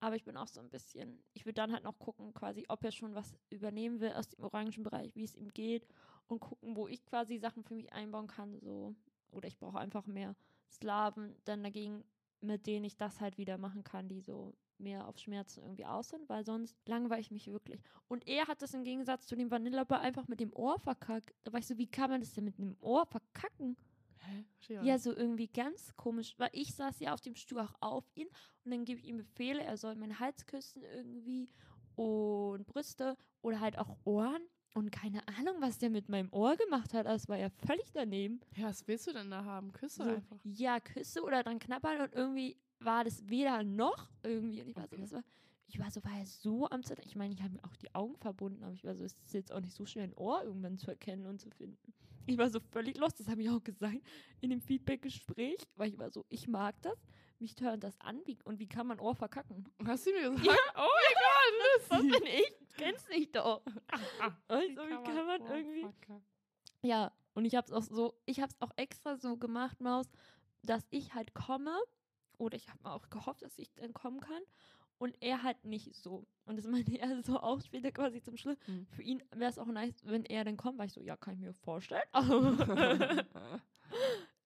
Aber 0.00 0.16
ich 0.16 0.24
bin 0.24 0.36
auch 0.36 0.48
so 0.48 0.60
ein 0.60 0.68
bisschen, 0.68 1.24
ich 1.32 1.46
würde 1.46 1.54
dann 1.54 1.72
halt 1.72 1.82
noch 1.82 1.98
gucken, 1.98 2.34
quasi, 2.34 2.66
ob 2.68 2.84
er 2.84 2.92
schon 2.92 3.14
was 3.14 3.34
übernehmen 3.48 4.00
will 4.00 4.12
aus 4.12 4.28
dem 4.28 4.44
Orangenbereich, 4.44 5.16
wie 5.16 5.24
es 5.24 5.34
ihm 5.34 5.48
geht. 5.48 5.86
Und 6.26 6.40
gucken, 6.40 6.76
wo 6.76 6.88
ich 6.88 7.04
quasi 7.04 7.38
Sachen 7.38 7.64
für 7.64 7.74
mich 7.74 7.92
einbauen 7.92 8.26
kann. 8.26 8.58
So. 8.60 8.94
Oder 9.30 9.48
ich 9.48 9.58
brauche 9.58 9.78
einfach 9.78 10.06
mehr 10.06 10.36
Slaven 10.70 11.34
dann 11.44 11.62
dagegen, 11.62 12.04
mit 12.40 12.66
denen 12.66 12.84
ich 12.84 12.96
das 12.96 13.20
halt 13.20 13.38
wieder 13.38 13.58
machen 13.58 13.82
kann, 13.82 14.08
die 14.08 14.20
so 14.20 14.54
mehr 14.78 15.06
auf 15.06 15.18
Schmerzen 15.18 15.62
irgendwie 15.62 15.84
aus 15.86 16.08
sind, 16.10 16.28
weil 16.28 16.44
sonst 16.44 16.76
langweile 16.86 17.20
ich 17.20 17.30
mich 17.30 17.46
wirklich. 17.48 17.80
Und 18.08 18.26
er 18.26 18.46
hat 18.46 18.62
das 18.62 18.74
im 18.74 18.84
Gegensatz 18.84 19.26
zu 19.26 19.36
dem 19.36 19.50
Vanillaba 19.50 19.98
einfach 19.98 20.28
mit 20.28 20.40
dem 20.40 20.52
Ohr 20.52 20.78
verkackt. 20.78 21.34
Da 21.44 21.52
war 21.52 21.60
ich 21.60 21.66
so, 21.66 21.78
wie 21.78 21.86
kann 21.86 22.10
man 22.10 22.20
das 22.20 22.32
denn 22.32 22.44
mit 22.44 22.58
dem 22.58 22.76
Ohr 22.80 23.06
verkacken? 23.06 23.76
Hä? 24.18 24.44
Ja, 24.82 24.98
so 24.98 25.14
irgendwie 25.14 25.48
ganz 25.48 25.94
komisch, 25.96 26.34
weil 26.38 26.50
ich 26.52 26.74
saß 26.74 27.00
ja 27.00 27.12
auf 27.12 27.20
dem 27.20 27.34
Stuhl 27.34 27.60
auch 27.60 27.74
auf 27.80 28.04
ihn 28.14 28.28
und 28.64 28.70
dann 28.70 28.84
gebe 28.84 28.98
ich 29.00 29.06
ihm 29.06 29.18
Befehle, 29.18 29.62
er 29.62 29.76
soll 29.76 29.94
meinen 29.96 30.18
Hals 30.18 30.46
küssen 30.46 30.82
irgendwie 30.82 31.50
und 31.94 32.66
Brüste 32.66 33.16
oder 33.42 33.60
halt 33.60 33.78
auch 33.78 33.96
Ohren. 34.04 34.42
Und 34.74 34.90
keine 34.90 35.26
Ahnung, 35.28 35.54
was 35.60 35.78
der 35.78 35.88
mit 35.88 36.08
meinem 36.08 36.32
Ohr 36.32 36.56
gemacht 36.56 36.94
hat. 36.94 37.06
Das 37.06 37.28
war 37.28 37.36
ja 37.38 37.48
völlig 37.64 37.92
daneben. 37.92 38.40
Ja, 38.56 38.66
was 38.66 38.88
willst 38.88 39.06
du 39.06 39.12
denn 39.12 39.30
da 39.30 39.44
haben? 39.44 39.72
Küsse 39.72 40.02
So, 40.02 40.02
einfach. 40.02 40.36
ja, 40.42 40.80
Küsse 40.80 41.22
oder 41.22 41.44
dann 41.44 41.60
knabbern 41.60 42.00
und 42.00 42.12
irgendwie 42.12 42.58
war 42.84 43.04
das 43.04 43.28
weder 43.28 43.62
noch 43.62 44.08
irgendwie. 44.22 44.62
Und 44.62 44.68
ich 44.68 44.76
war 44.76 44.88
so, 44.88 44.96
das 44.96 45.12
war, 45.12 45.22
ich 45.66 45.78
war 45.78 45.90
so, 45.90 46.04
war 46.04 46.18
er 46.18 46.26
so 46.26 46.68
am 46.70 46.82
Zittern. 46.82 47.06
Ich 47.06 47.16
meine, 47.16 47.34
ich 47.34 47.42
habe 47.42 47.54
mir 47.54 47.64
auch 47.64 47.76
die 47.76 47.94
Augen 47.94 48.16
verbunden, 48.16 48.62
aber 48.62 48.72
ich 48.72 48.84
war 48.84 48.94
so, 48.94 49.04
es 49.04 49.14
ist 49.24 49.34
jetzt 49.34 49.52
auch 49.52 49.60
nicht 49.60 49.74
so 49.74 49.86
schwer, 49.86 50.04
ein 50.04 50.14
Ohr 50.14 50.42
irgendwann 50.44 50.78
zu 50.78 50.90
erkennen 50.90 51.26
und 51.26 51.40
zu 51.40 51.50
finden. 51.50 51.92
Ich 52.26 52.38
war 52.38 52.48
so 52.48 52.60
völlig 52.60 52.96
lost, 52.96 53.20
das 53.20 53.28
habe 53.28 53.42
ich 53.42 53.50
auch 53.50 53.62
gesagt 53.62 54.00
in 54.40 54.50
dem 54.50 54.60
Feedback-Gespräch, 54.60 55.58
weil 55.76 55.90
ich 55.90 55.98
war 55.98 56.10
so, 56.10 56.24
ich 56.30 56.48
mag 56.48 56.80
das, 56.80 56.98
mich 57.38 57.54
tönt 57.54 57.84
das 57.84 58.00
an 58.00 58.20
wie, 58.24 58.38
und 58.44 58.58
wie 58.58 58.66
kann 58.66 58.86
man 58.86 58.98
Ohr 58.98 59.14
verkacken? 59.14 59.66
Hast 59.84 60.06
du 60.06 60.12
mir 60.12 60.30
gesagt? 60.30 60.46
Ja. 60.46 60.54
Oh 60.76 60.88
mein 60.88 61.14
Gott, 61.90 61.90
Was 61.90 61.98
Lucy. 62.02 62.18
bin 62.18 62.26
ich? 62.26 62.76
Kennst 62.76 63.08
nicht 63.10 63.36
doch. 63.36 63.62
Also, 64.48 64.68
wie 64.68 64.74
kann 64.74 65.26
man 65.26 65.42
oh, 65.42 65.54
irgendwie. 65.54 65.86
Ja, 66.82 67.12
und 67.34 67.44
ich 67.44 67.54
habe 67.54 67.66
es 67.66 67.72
auch 67.72 67.82
so, 67.82 68.14
ich 68.26 68.40
habe 68.40 68.52
es 68.52 68.60
auch 68.60 68.72
extra 68.76 69.16
so 69.16 69.36
gemacht, 69.36 69.80
Maus, 69.80 70.06
dass 70.62 70.86
ich 70.90 71.14
halt 71.14 71.34
komme 71.34 71.76
oder 72.38 72.56
ich 72.56 72.68
habe 72.68 72.84
auch 72.84 73.08
gehofft, 73.10 73.42
dass 73.42 73.58
ich 73.58 73.72
dann 73.74 73.92
kommen 73.92 74.20
kann 74.20 74.42
und 74.98 75.16
er 75.20 75.42
halt 75.42 75.64
nicht 75.64 75.94
so. 75.94 76.26
Und 76.46 76.56
das 76.56 76.66
meinte 76.68 76.98
er 76.98 77.22
so 77.22 77.38
auch 77.40 77.60
später 77.60 77.92
quasi 77.92 78.22
zum 78.22 78.36
Schluss. 78.36 78.58
Hm. 78.66 78.86
Für 78.90 79.02
ihn 79.02 79.22
wäre 79.34 79.50
es 79.50 79.58
auch 79.58 79.66
nice, 79.66 80.02
wenn 80.04 80.24
er 80.24 80.44
dann 80.44 80.56
kommt, 80.56 80.78
weil 80.78 80.86
ich 80.86 80.92
so, 80.92 81.00
ja, 81.00 81.16
kann 81.16 81.34
ich 81.34 81.40
mir 81.40 81.52
vorstellen. 81.52 82.02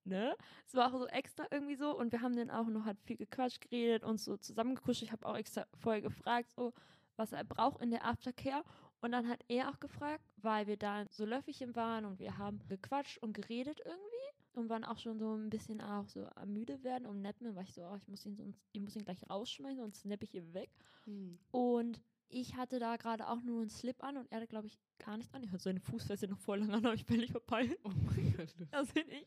ne? 0.04 0.36
Es 0.66 0.74
war 0.74 0.92
auch 0.92 0.98
so 0.98 1.06
extra 1.06 1.46
irgendwie 1.50 1.76
so 1.76 1.96
und 1.96 2.12
wir 2.12 2.20
haben 2.22 2.36
dann 2.36 2.50
auch 2.50 2.66
noch 2.66 2.84
halt 2.84 3.00
viel 3.02 3.16
gequatscht, 3.16 3.60
geredet 3.60 4.04
und 4.04 4.20
so 4.20 4.36
zusammengekuscht. 4.36 5.02
Ich 5.02 5.12
habe 5.12 5.26
auch 5.26 5.36
extra 5.36 5.66
vorher 5.78 6.02
gefragt, 6.02 6.50
so, 6.50 6.72
was 7.16 7.32
er 7.32 7.44
braucht 7.44 7.80
in 7.80 7.90
der 7.90 8.04
Aftercare. 8.04 8.64
Und 9.00 9.12
dann 9.12 9.28
hat 9.28 9.44
er 9.46 9.70
auch 9.70 9.78
gefragt, 9.78 10.24
weil 10.38 10.66
wir 10.66 10.76
da 10.76 11.04
so 11.10 11.24
Löffelchen 11.24 11.76
waren 11.76 12.04
und 12.04 12.18
wir 12.18 12.36
haben 12.36 12.60
gequatscht 12.68 13.18
und 13.18 13.32
geredet 13.32 13.80
irgendwie 13.84 14.37
und 14.58 14.68
waren 14.68 14.84
auch 14.84 14.98
schon 14.98 15.18
so 15.18 15.34
ein 15.34 15.50
bisschen 15.50 15.80
auch 15.80 16.08
so 16.08 16.26
müde 16.46 16.82
werden. 16.82 17.06
Und 17.06 17.22
Netman 17.22 17.54
war 17.54 17.62
ich 17.62 17.72
so, 17.72 17.82
oh, 17.82 17.96
ich 17.96 18.08
muss 18.08 18.26
ihn 18.26 18.36
sonst, 18.36 18.60
ich 18.72 18.80
muss 18.80 18.96
ihn 18.96 19.04
gleich 19.04 19.28
rausschmeißen, 19.28 19.78
sonst 19.78 20.00
snapp 20.00 20.22
ich 20.22 20.34
ihn 20.34 20.52
weg. 20.54 20.70
Hm. 21.04 21.38
Und 21.50 22.00
ich 22.30 22.56
hatte 22.56 22.78
da 22.78 22.96
gerade 22.96 23.26
auch 23.28 23.42
nur 23.42 23.62
einen 23.62 23.70
Slip 23.70 24.02
an 24.02 24.16
und 24.18 24.30
er 24.30 24.38
hatte, 24.38 24.48
glaube 24.48 24.66
ich, 24.66 24.78
gar 24.98 25.16
nichts 25.16 25.32
an. 25.32 25.42
Er 25.44 25.52
hat 25.52 25.62
seine 25.62 25.80
Fußfessel 25.80 26.28
noch 26.28 26.38
voll 26.38 26.58
lang 26.58 26.70
an, 26.72 26.84
aber 26.84 26.94
ich 26.94 27.06
bin 27.06 27.20
nicht 27.20 27.30
verpeilt. 27.30 27.78
Oh 27.84 27.90
mein 28.14 28.34
Gott. 28.36 28.54
Das 28.70 28.92
bin 28.92 29.08
ich. 29.08 29.26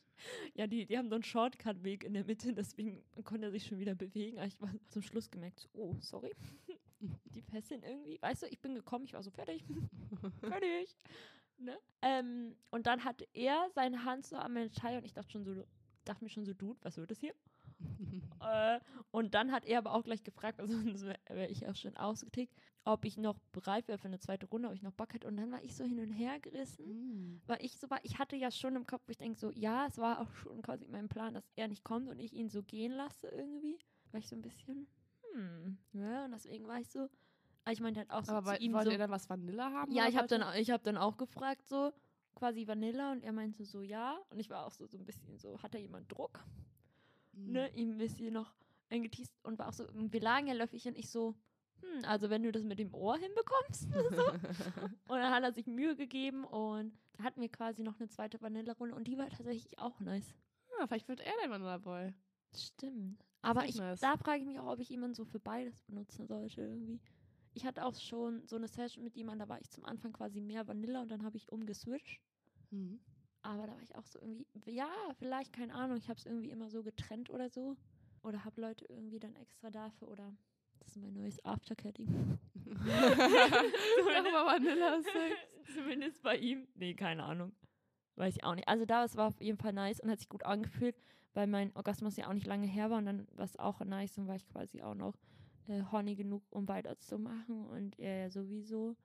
Ja, 0.54 0.68
die, 0.68 0.86
die 0.86 0.98
haben 0.98 1.10
so 1.10 1.16
einen 1.16 1.24
Shortcut-Weg 1.24 2.04
in 2.04 2.14
der 2.14 2.26
Mitte, 2.26 2.54
deswegen 2.54 3.04
konnte 3.24 3.48
er 3.48 3.52
sich 3.52 3.66
schon 3.66 3.80
wieder 3.80 3.96
bewegen. 3.96 4.38
Aber 4.38 4.48
ich 4.48 4.62
war 4.62 4.70
zum 4.90 5.02
Schluss 5.02 5.32
gemerkt, 5.32 5.60
so, 5.60 5.70
oh, 5.74 5.96
sorry. 6.00 6.32
Die 7.34 7.42
Fesseln 7.42 7.82
irgendwie. 7.82 8.22
Weißt 8.22 8.44
du, 8.44 8.48
ich 8.48 8.60
bin 8.60 8.76
gekommen, 8.76 9.06
ich 9.06 9.14
war 9.14 9.24
so 9.24 9.32
fertig. 9.32 9.64
fertig. 10.40 10.96
Ne? 11.62 11.78
Ähm, 12.02 12.56
und 12.72 12.88
dann 12.88 13.04
hatte 13.04 13.28
er 13.34 13.70
seine 13.76 14.04
Hand 14.04 14.26
so 14.26 14.36
an 14.36 14.54
meine 14.54 14.72
Taille 14.72 14.98
und 14.98 15.06
ich 15.06 15.14
dachte 15.14 15.32
schon 15.32 15.44
so, 15.44 15.64
dachte 16.06 16.24
mir 16.24 16.30
schon 16.30 16.46
so, 16.46 16.54
Dude, 16.54 16.80
was 16.82 16.98
wird 16.98 17.12
das 17.12 17.20
hier? 17.20 17.36
äh, 18.42 18.80
und 19.12 19.34
dann 19.36 19.52
hat 19.52 19.66
er 19.66 19.78
aber 19.78 19.94
auch 19.94 20.04
gleich 20.04 20.24
gefragt, 20.24 20.60
also 20.60 20.74
wäre 21.30 21.48
ich 21.48 21.68
auch 21.68 21.76
schon 21.76 21.96
ausgetickt, 21.98 22.56
ob 22.84 23.06
ich 23.06 23.18
noch 23.18 23.38
bereit 23.52 23.88
wäre 23.88 24.00
für 24.00 24.08
eine 24.08 24.20
zweite 24.20 24.48
Runde, 24.48 24.70
ob 24.70 24.74
ich 24.74 24.82
noch 24.82 24.94
Bock 24.94 25.14
hätte. 25.14 25.28
Und 25.28 25.38
dann 25.38 25.52
war 25.52 25.64
ich 25.64 25.76
so 25.76 25.84
hin 25.84 26.00
und 26.00 26.12
her 26.12 26.40
gerissen, 26.40 26.86
Hm. 26.86 27.42
weil 27.46 27.64
ich 27.64 27.78
so 27.78 27.90
war, 27.90 28.00
ich 28.04 28.18
hatte 28.18 28.36
ja 28.36 28.50
schon 28.50 28.76
im 28.76 28.88
Kopf, 28.88 29.04
wo 29.06 29.12
ich 29.12 29.18
denke 29.18 29.38
so, 29.40 29.52
ja, 29.52 29.86
es 29.86 29.98
war 29.98 30.20
auch 30.22 30.32
schon 30.34 30.62
quasi 30.64 30.88
mein 30.88 31.10
Plan, 31.10 31.34
dass 31.36 31.48
er 31.56 31.68
nicht 31.68 31.84
kommt 31.84 32.10
und 32.10 32.20
ich 32.20 32.34
ihn 32.34 32.50
so 32.50 32.64
gehen 32.64 32.92
lasse 32.94 33.28
irgendwie. 33.28 33.78
War 34.12 34.20
ich 34.20 34.28
so 34.28 34.36
ein 34.36 34.42
bisschen, 34.42 34.88
hm, 35.34 35.78
ja, 35.94 36.26
und 36.26 36.32
deswegen 36.32 36.68
war 36.68 36.80
ich 36.80 36.90
so, 36.90 37.08
ich 37.70 37.80
meinte 37.80 38.00
halt 38.00 38.12
auch 38.12 38.24
so 38.26 38.34
Aber 38.34 38.56
zu 38.56 38.62
ihm 38.62 38.74
wollte 38.74 38.86
so, 38.88 38.92
er 38.92 38.98
dann 38.98 39.12
was 39.12 39.30
Vanilla 39.30 39.72
haben? 39.72 39.92
ja, 39.92 40.08
ich 40.08 40.18
habe 40.18 40.28
dann, 40.28 40.44
ich 40.56 40.72
hab 40.72 40.84
dann 40.84 40.98
auch 40.98 41.18
gefragt, 41.18 41.68
so 41.68 41.92
quasi 42.36 42.68
Vanilla 42.68 43.12
und 43.12 43.24
er 43.24 43.34
meinte 43.34 43.66
so, 43.66 43.82
ja. 43.82 44.20
Und 44.30 44.40
ich 44.40 44.50
war 44.50 44.66
auch 44.66 44.72
so, 44.72 44.88
so 44.88 44.98
ein 44.98 45.06
bisschen 45.06 45.38
so, 45.38 45.62
hat 45.62 45.74
da 45.74 45.78
jemand 45.78 46.12
Druck? 46.12 46.44
Hm. 47.34 47.52
Ne, 47.52 47.70
ihm 47.76 47.92
ein 47.92 47.98
bisschen 47.98 48.34
noch 48.34 48.54
eingeteased 48.90 49.34
und 49.44 49.60
war 49.60 49.70
auch 49.70 49.74
so, 49.74 49.86
wir 49.94 50.22
lagen 50.22 50.48
ja 50.48 50.54
Löffelchen, 50.54 50.96
ich 50.96 51.10
so, 51.10 51.36
hm, 51.82 52.06
also 52.06 52.30
wenn 52.30 52.44
du 52.44 52.52
das 52.52 52.64
mit 52.64 52.80
dem 52.80 52.94
Ohr 52.94 53.18
hinbekommst. 53.18 53.90
so. 54.12 54.32
Und 55.08 55.20
dann 55.20 55.32
hat 55.32 55.44
er 55.44 55.54
sich 55.54 55.68
Mühe 55.68 55.96
gegeben 55.96 56.44
und 56.46 56.98
da 57.14 57.24
hatten 57.24 57.42
wir 57.42 57.50
quasi 57.50 57.84
noch 57.84 58.00
eine 58.00 58.10
zweite 58.10 58.42
Vanilla-Runde 58.42 58.96
und 58.96 59.08
die 59.08 59.18
war 59.18 59.30
tatsächlich 59.30 59.80
auch 59.80 60.00
nice. 60.00 60.34
ah, 60.80 60.88
vielleicht 60.88 61.08
wird 61.08 61.22
er 61.22 61.34
der 61.42 61.50
Vanilla 61.50 61.78
Boy. 61.78 62.14
Stimmt. 62.56 63.24
Aber 63.42 63.66
ich, 63.66 63.76
nice. 63.76 64.00
da 64.00 64.18
frage 64.18 64.42
ich 64.42 64.46
mich 64.46 64.60
auch, 64.60 64.72
ob 64.74 64.80
ich 64.80 64.90
jemanden 64.90 65.16
so 65.16 65.26
für 65.26 65.40
beides 65.40 65.82
benutzen 65.82 66.28
sollte 66.28 66.62
irgendwie. 66.62 67.00
Ich 67.54 67.66
hatte 67.66 67.86
auch 67.86 67.96
schon 67.96 68.48
so 68.48 68.56
eine 68.56 68.68
Session 68.68 69.04
mit 69.04 69.16
jemandem, 69.16 69.48
da 69.48 69.54
war 69.54 69.60
ich 69.60 69.70
zum 69.70 69.86
Anfang 69.86 70.14
quasi 70.14 70.40
mehr 70.40 70.68
Vanilla 70.68 71.02
und 71.02 71.10
dann 71.10 71.24
habe 71.24 71.38
ich 71.38 71.52
umgeswitcht. 71.52 72.22
Hm. 72.70 73.00
Aber 73.44 73.68
da 73.68 73.74
war 73.74 73.82
ich 73.82 73.96
auch 73.96 74.06
so 74.06 74.20
irgendwie, 74.20 74.72
ja, 74.72 74.90
vielleicht, 75.18 75.52
keine 75.52 75.74
Ahnung, 75.74 75.98
ich 75.98 76.10
habe 76.10 76.20
es 76.20 76.26
irgendwie 76.26 76.52
immer 76.52 76.70
so 76.70 76.84
getrennt 76.84 77.30
oder 77.30 77.50
so. 77.50 77.76
Oder 78.24 78.46
habe 78.46 78.62
Leute 78.62 78.86
irgendwie 78.88 79.20
dann 79.20 79.36
extra 79.36 79.72
dafür 79.72 80.08
oder 80.08 80.32
das 80.80 80.90
ist 80.90 81.02
mein 81.02 81.14
neues 81.14 81.44
Aftercare-Ding. 81.46 82.08
Nochmal 82.08 82.90
Vanilla 84.46 85.02
Sex. 85.02 85.36
Zumindest 85.74 86.22
bei 86.22 86.38
ihm. 86.38 86.68
Nee, 86.76 86.94
keine 86.94 87.24
Ahnung. 87.24 87.52
Weiß 88.16 88.36
ich 88.36 88.44
auch 88.44 88.56
nicht. 88.56 88.68
Also 88.68 88.86
da, 88.86 89.04
es 89.04 89.16
war 89.16 89.28
auf 89.28 89.42
jeden 89.42 89.58
Fall 89.58 89.74
nice 89.74 90.00
und 90.00 90.10
hat 90.10 90.20
sich 90.20 90.30
gut 90.30 90.46
angefühlt, 90.46 90.96
weil 91.34 91.48
mein 91.48 91.76
Orgasmus 91.76 92.18
ja 92.18 92.28
auch 92.28 92.34
nicht 92.34 92.48
lange 92.48 92.68
her 92.68 92.90
war 92.90 92.98
und 92.98 93.06
dann 93.06 93.28
war 93.32 93.46
es 93.46 93.58
auch 93.58 93.80
nice 93.80 94.18
und 94.18 94.28
war 94.28 94.36
ich 94.36 94.48
quasi 94.48 94.82
auch 94.82 94.96
noch 94.96 95.16
äh, 95.72 95.84
horny 95.92 96.16
genug, 96.16 96.44
um 96.50 96.68
weiterzumachen 96.68 97.66
und 97.66 97.98
er 98.00 98.18
ja 98.24 98.30
sowieso. 98.30 98.96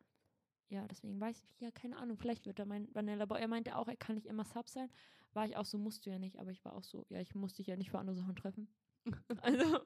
Ja, 0.68 0.86
deswegen 0.88 1.20
weiß 1.20 1.44
ich, 1.44 1.60
ja, 1.60 1.70
keine 1.70 1.96
Ahnung, 1.96 2.18
vielleicht 2.18 2.46
wird 2.46 2.58
er 2.58 2.66
mein 2.66 2.92
Vanilla, 2.92 3.22
aber 3.22 3.38
er 3.38 3.46
meinte 3.48 3.76
auch, 3.76 3.86
er 3.86 3.96
kann 3.96 4.16
nicht 4.16 4.26
immer 4.26 4.44
Sub 4.44 4.68
sein. 4.68 4.90
War 5.32 5.46
ich 5.46 5.56
auch 5.56 5.64
so, 5.64 5.78
musst 5.78 6.06
du 6.06 6.10
ja 6.10 6.18
nicht, 6.18 6.38
aber 6.38 6.50
ich 6.50 6.64
war 6.64 6.74
auch 6.74 6.82
so, 6.82 7.06
ja, 7.08 7.20
ich 7.20 7.34
musste 7.34 7.58
dich 7.58 7.68
ja 7.68 7.76
nicht 7.76 7.90
für 7.90 7.98
andere 7.98 8.16
Sachen 8.16 8.34
treffen. 8.34 8.68
also, 9.42 9.78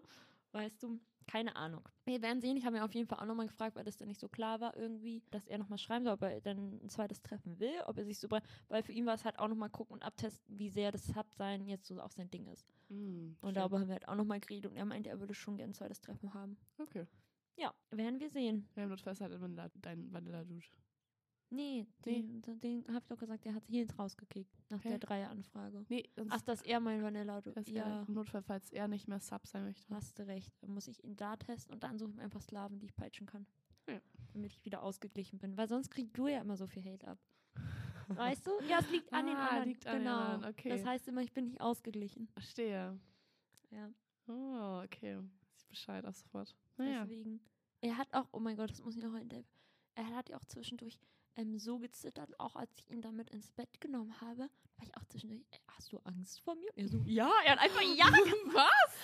weißt 0.52 0.82
du, 0.82 1.00
keine 1.30 1.54
Ahnung. 1.54 1.88
Wir 2.04 2.22
werden 2.22 2.40
sehen, 2.40 2.56
ich 2.56 2.64
habe 2.64 2.76
mir 2.76 2.84
auf 2.84 2.92
jeden 2.92 3.06
Fall 3.06 3.18
auch 3.20 3.26
nochmal 3.26 3.46
gefragt, 3.46 3.76
weil 3.76 3.84
das 3.84 3.96
dann 3.96 4.08
nicht 4.08 4.18
so 4.20 4.28
klar 4.28 4.60
war 4.60 4.76
irgendwie, 4.76 5.22
dass 5.30 5.46
er 5.46 5.58
nochmal 5.58 5.78
schreiben 5.78 6.04
soll, 6.04 6.14
ob 6.14 6.22
er 6.22 6.40
dann 6.40 6.80
ein 6.82 6.88
zweites 6.88 7.22
Treffen 7.22 7.60
will, 7.60 7.72
ob 7.86 7.98
er 7.98 8.04
sich 8.04 8.18
so, 8.18 8.28
weil 8.68 8.82
für 8.82 8.92
ihn 8.92 9.06
war 9.06 9.14
es 9.14 9.24
halt 9.24 9.38
auch 9.38 9.46
nochmal 9.46 9.70
gucken 9.70 9.94
und 9.94 10.02
abtesten, 10.02 10.58
wie 10.58 10.68
sehr 10.68 10.90
das 10.90 11.06
Sub-Sein 11.06 11.66
jetzt 11.68 11.86
so 11.86 12.00
auch 12.00 12.10
sein 12.10 12.30
Ding 12.30 12.46
ist. 12.48 12.66
Hm, 12.88 13.36
Und 13.42 13.56
darüber 13.56 13.78
haben 13.78 13.86
wir 13.86 13.94
halt 13.94 14.08
auch 14.08 14.16
nochmal 14.16 14.40
geredet 14.40 14.70
und 14.72 14.76
er 14.76 14.84
meinte, 14.84 15.08
er 15.10 15.20
würde 15.20 15.34
schon 15.34 15.56
gerne 15.56 15.70
ein 15.70 15.74
zweites 15.74 16.00
Treffen 16.00 16.34
haben. 16.34 16.56
Okay. 16.78 17.06
Ja, 17.56 17.72
werden 17.90 18.18
wir 18.18 18.30
sehen. 18.30 18.66
Ja, 18.74 18.84
im 18.84 18.88
Notfall 18.88 19.12
ist 19.12 19.20
halt 19.20 19.38
Vanilla, 19.40 19.68
dein 19.82 20.12
Vanilla-Dude. 20.12 20.66
Nee, 21.52 21.84
den, 22.04 22.40
den, 22.42 22.60
den 22.60 22.86
habe 22.88 22.98
ich 23.00 23.06
doch 23.08 23.18
gesagt, 23.18 23.44
der 23.44 23.54
hat 23.54 23.64
hier 23.66 23.84
rausgekickt 23.98 24.56
nach 24.70 24.78
Okay. 24.78 24.90
der 24.90 24.98
Dreier-Anfrage. 25.00 25.84
Nee, 25.88 26.08
sonst 26.14 26.30
Ach, 26.32 26.40
dass 26.42 26.62
er 26.62 26.78
mein 26.78 27.02
Vanilla, 27.02 27.40
du, 27.40 27.52
ja, 27.66 28.02
im 28.06 28.14
Notfall, 28.14 28.42
falls 28.42 28.70
er 28.70 28.86
nicht 28.86 29.08
mehr 29.08 29.18
Sub 29.18 29.46
sein 29.48 29.64
möchte. 29.64 29.92
hast 29.92 30.16
du 30.18 30.26
recht. 30.26 30.52
Dann 30.62 30.70
muss 30.72 30.86
ich 30.86 31.02
ihn 31.02 31.16
da 31.16 31.36
testen 31.36 31.74
und 31.74 31.82
dann 31.82 31.98
suche 31.98 32.10
ich 32.10 32.16
mir 32.16 32.22
einfach 32.22 32.40
Slaven, 32.40 32.78
die 32.78 32.86
ich 32.86 32.94
peitschen 32.94 33.26
kann. 33.26 33.46
Ja. 33.88 34.00
Damit 34.32 34.52
ich 34.52 34.64
wieder 34.64 34.82
ausgeglichen 34.82 35.40
bin. 35.40 35.56
Weil 35.56 35.66
sonst 35.68 35.90
kriegst 35.90 36.16
du 36.16 36.28
ja 36.28 36.40
immer 36.40 36.56
so 36.56 36.68
viel 36.68 36.84
Hate 36.84 37.08
ab. 37.08 37.18
Weißt 38.06 38.46
du? 38.46 38.50
Ja, 38.68 38.78
es 38.78 38.90
liegt 38.90 39.12
an 39.12 39.26
den 39.26 39.36
Ah, 39.36 39.48
anderen. 39.48 39.68
liegt 39.68 39.86
an 39.86 39.92
den 39.96 40.02
genau. 40.04 40.16
anderen, 40.18 40.52
okay. 40.52 40.68
Das 40.68 40.84
heißt 40.84 41.08
immer, 41.08 41.22
ich 41.22 41.32
bin 41.32 41.46
nicht 41.46 41.60
ausgeglichen. 41.60 42.28
Verstehe. 42.28 42.98
Ja, 43.70 43.90
Oh, 44.28 44.82
okay. 44.84 45.18
Ich 45.56 45.66
Bescheid 45.66 46.04
ab 46.04 46.14
sofort. 46.14 46.54
Naja. 46.76 47.04
deswegen. 47.04 47.40
Er 47.80 47.96
hat 47.96 48.12
auch, 48.14 48.28
oh 48.32 48.38
mein 48.38 48.56
Gott, 48.56 48.70
das 48.70 48.82
muss 48.84 48.96
ich 48.96 49.02
noch 49.02 49.14
in 49.14 49.28
der. 49.28 49.42
Er 49.96 50.06
hat 50.14 50.28
ja 50.28 50.36
auch 50.36 50.44
zwischendurch 50.44 51.00
ähm, 51.36 51.58
so 51.58 51.78
gezittert, 51.78 52.38
auch 52.38 52.56
als 52.56 52.70
ich 52.78 52.90
ihn 52.90 53.02
damit 53.02 53.30
ins 53.30 53.50
Bett 53.52 53.80
genommen 53.80 54.20
habe, 54.20 54.40
war 54.40 54.82
ich 54.82 54.96
auch 54.96 55.04
zwischendurch, 55.04 55.42
"Ey, 55.50 55.60
hast 55.68 55.92
du 55.92 55.98
Angst 56.04 56.40
vor 56.40 56.54
mir? 56.54 56.68
Und 56.74 56.78
er 56.78 56.88
so, 56.88 56.98
ja, 57.06 57.30
er 57.44 57.52
hat 57.52 57.58
einfach 57.60 57.82
ja 57.82 58.06
Was? 58.52 58.98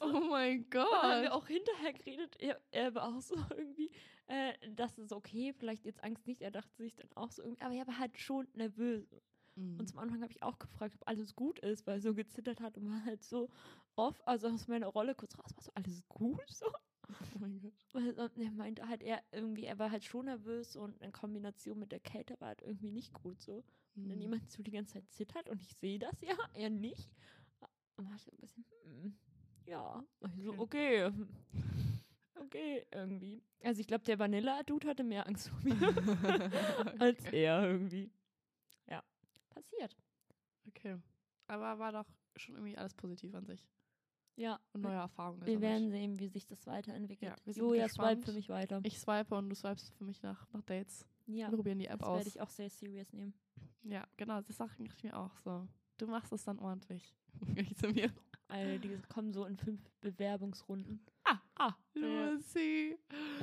Oh 0.00 0.20
mein 0.30 0.68
Dann 0.70 0.84
haben 0.84 1.22
wir 1.22 1.30
Gott. 1.30 1.32
auch 1.32 1.46
hinterher 1.46 1.92
geredet. 1.92 2.36
Er, 2.38 2.60
er 2.70 2.94
war 2.94 3.08
auch 3.16 3.20
so 3.20 3.34
irgendwie, 3.56 3.90
äh, 4.26 4.52
das 4.70 4.98
ist 4.98 5.12
okay, 5.12 5.52
vielleicht 5.52 5.84
jetzt 5.84 6.02
Angst 6.02 6.26
nicht. 6.26 6.42
Er 6.42 6.50
dachte 6.50 6.74
sich 6.76 6.94
dann 6.96 7.08
auch 7.14 7.30
so 7.30 7.42
irgendwie, 7.42 7.62
aber 7.62 7.74
er 7.74 7.86
war 7.86 7.98
halt 7.98 8.18
schon 8.18 8.48
nervös. 8.54 9.06
Mhm. 9.54 9.78
Und 9.78 9.88
zum 9.88 9.98
Anfang 9.98 10.22
habe 10.22 10.32
ich 10.32 10.42
auch 10.42 10.58
gefragt, 10.58 10.94
ob 10.96 11.08
alles 11.08 11.34
gut 11.34 11.58
ist, 11.60 11.86
weil 11.86 11.96
er 11.96 12.00
so 12.00 12.14
gezittert 12.14 12.60
hat 12.60 12.76
und 12.76 12.90
war 12.90 13.04
halt 13.04 13.22
so 13.22 13.48
off, 13.96 14.20
also 14.26 14.48
aus 14.48 14.68
meiner 14.68 14.88
Rolle 14.88 15.14
kurz 15.14 15.38
raus, 15.38 15.50
war 15.54 15.62
so 15.62 15.72
alles 15.74 16.02
gut? 16.08 16.40
So. 16.50 16.66
Oh 17.08 17.38
mein 17.38 17.60
Gott. 17.60 17.72
Weil 17.92 18.18
äh, 18.18 18.44
er 18.44 18.50
meinte 18.52 18.88
halt, 18.88 19.02
er 19.02 19.22
irgendwie, 19.32 19.64
er 19.64 19.78
war 19.78 19.90
halt 19.90 20.04
schon 20.04 20.26
nervös 20.26 20.76
und 20.76 21.00
in 21.02 21.12
Kombination 21.12 21.78
mit 21.78 21.92
der 21.92 22.00
Kälte 22.00 22.38
war 22.40 22.48
halt 22.48 22.62
irgendwie 22.62 22.90
nicht 22.90 23.12
gut 23.12 23.40
so. 23.40 23.64
Und 24.02 24.08
wenn 24.10 24.18
Mhm. 24.18 24.22
jemand 24.22 24.50
so 24.50 24.62
die 24.62 24.70
ganze 24.70 24.94
Zeit 24.94 25.10
zittert 25.10 25.48
und 25.48 25.62
ich 25.62 25.74
sehe 25.76 25.98
das 25.98 26.20
ja, 26.20 26.34
er 26.54 26.70
nicht, 26.70 27.08
dann 27.96 28.06
war 28.06 28.14
ich 28.16 28.22
so 28.22 28.30
ein 28.32 28.38
bisschen, 28.38 28.64
hm, 28.84 29.18
ja, 29.66 30.04
also 30.20 30.58
okay. 30.58 31.10
Okay, 32.38 32.86
irgendwie. 32.92 33.42
Also 33.62 33.80
ich 33.80 33.86
glaube, 33.86 34.04
der 34.04 34.18
Vanilla-Dude 34.18 34.86
hatte 34.88 35.02
mehr 35.02 35.26
Angst 35.26 35.48
vor 35.48 35.58
mir 35.64 35.74
als 36.98 37.24
okay. 37.24 37.42
er 37.44 37.66
irgendwie. 37.66 38.10
Ja, 38.88 39.02
passiert. 39.48 39.96
okay. 40.68 40.98
Aber 41.48 41.78
war 41.78 41.92
doch 41.92 42.06
schon 42.36 42.54
irgendwie 42.56 42.76
alles 42.76 42.94
positiv 42.94 43.34
an 43.34 43.46
sich. 43.46 43.66
Ja, 44.36 44.60
Und 44.74 44.82
neue 44.82 44.96
Erfahrungen. 44.96 45.46
wir 45.46 45.60
werden 45.60 45.90
sehen, 45.90 46.18
wie 46.18 46.28
sich 46.28 46.46
das 46.46 46.66
weiterentwickelt. 46.66 47.32
Ja, 47.46 47.52
Julia 47.52 47.88
swipe 47.88 48.22
für 48.22 48.32
mich 48.32 48.48
weiter. 48.48 48.80
Ich 48.84 48.98
swipe 48.98 49.34
und 49.34 49.48
du 49.48 49.54
swipest 49.56 49.94
für 49.94 50.04
mich 50.04 50.22
nach, 50.22 50.46
nach 50.52 50.62
Dates. 50.62 51.06
ja, 51.26 51.50
Wir 51.50 51.56
probieren 51.56 51.78
die 51.78 51.86
App 51.86 52.00
das 52.00 52.08
aus. 52.08 52.16
werde 52.18 52.28
ich 52.28 52.40
auch 52.40 52.50
sehr 52.50 52.68
serious 52.70 53.12
nehmen. 53.12 53.32
Ja, 53.82 54.06
genau, 54.16 54.40
das 54.42 54.56
sage 54.56 54.72
ich 54.84 55.02
mir 55.02 55.16
auch 55.18 55.36
so. 55.38 55.66
Du 55.96 56.06
machst 56.06 56.32
es 56.32 56.44
dann 56.44 56.58
ordentlich. 56.58 57.14
Ich 57.56 57.76
zu 57.76 57.88
mir. 57.88 58.10
Weil 58.48 58.78
die 58.78 58.96
kommen 59.08 59.32
so 59.32 59.44
in 59.44 59.56
fünf 59.56 59.80
Bewerbungsrunden. 60.00 61.00
Ah, 61.24 61.38
ah. 61.56 61.74
Lucy. 61.94 62.96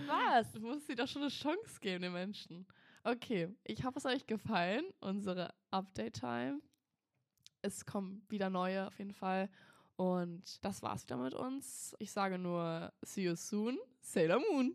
Was? 0.08 0.52
Du 0.54 0.60
musst 0.62 0.88
dir 0.88 0.96
doch 0.96 1.08
schon 1.08 1.24
eine 1.24 1.32
Chance 1.32 1.80
geben, 1.82 2.04
den 2.04 2.14
Menschen. 2.14 2.66
Okay, 3.04 3.50
ich 3.66 3.84
hoffe, 3.84 3.98
es 4.00 4.06
hat 4.06 4.14
euch 4.16 4.26
gefallen, 4.28 4.86
unsere 5.02 5.54
Update-Time. 5.72 6.62
Es 7.62 7.86
kommen 7.86 8.26
wieder 8.30 8.50
neue 8.50 8.88
auf 8.88 8.98
jeden 9.00 9.14
Fall. 9.14 9.50
Und 9.96 10.64
das 10.64 10.82
war's 10.82 11.04
wieder 11.04 11.18
mit 11.18 11.34
uns. 11.34 11.96
Ich 12.00 12.12
sage 12.12 12.38
nur, 12.38 12.92
see 13.02 13.24
you 13.24 13.36
soon, 13.36 13.78
Sailor 14.02 14.40
Moon. 14.52 14.72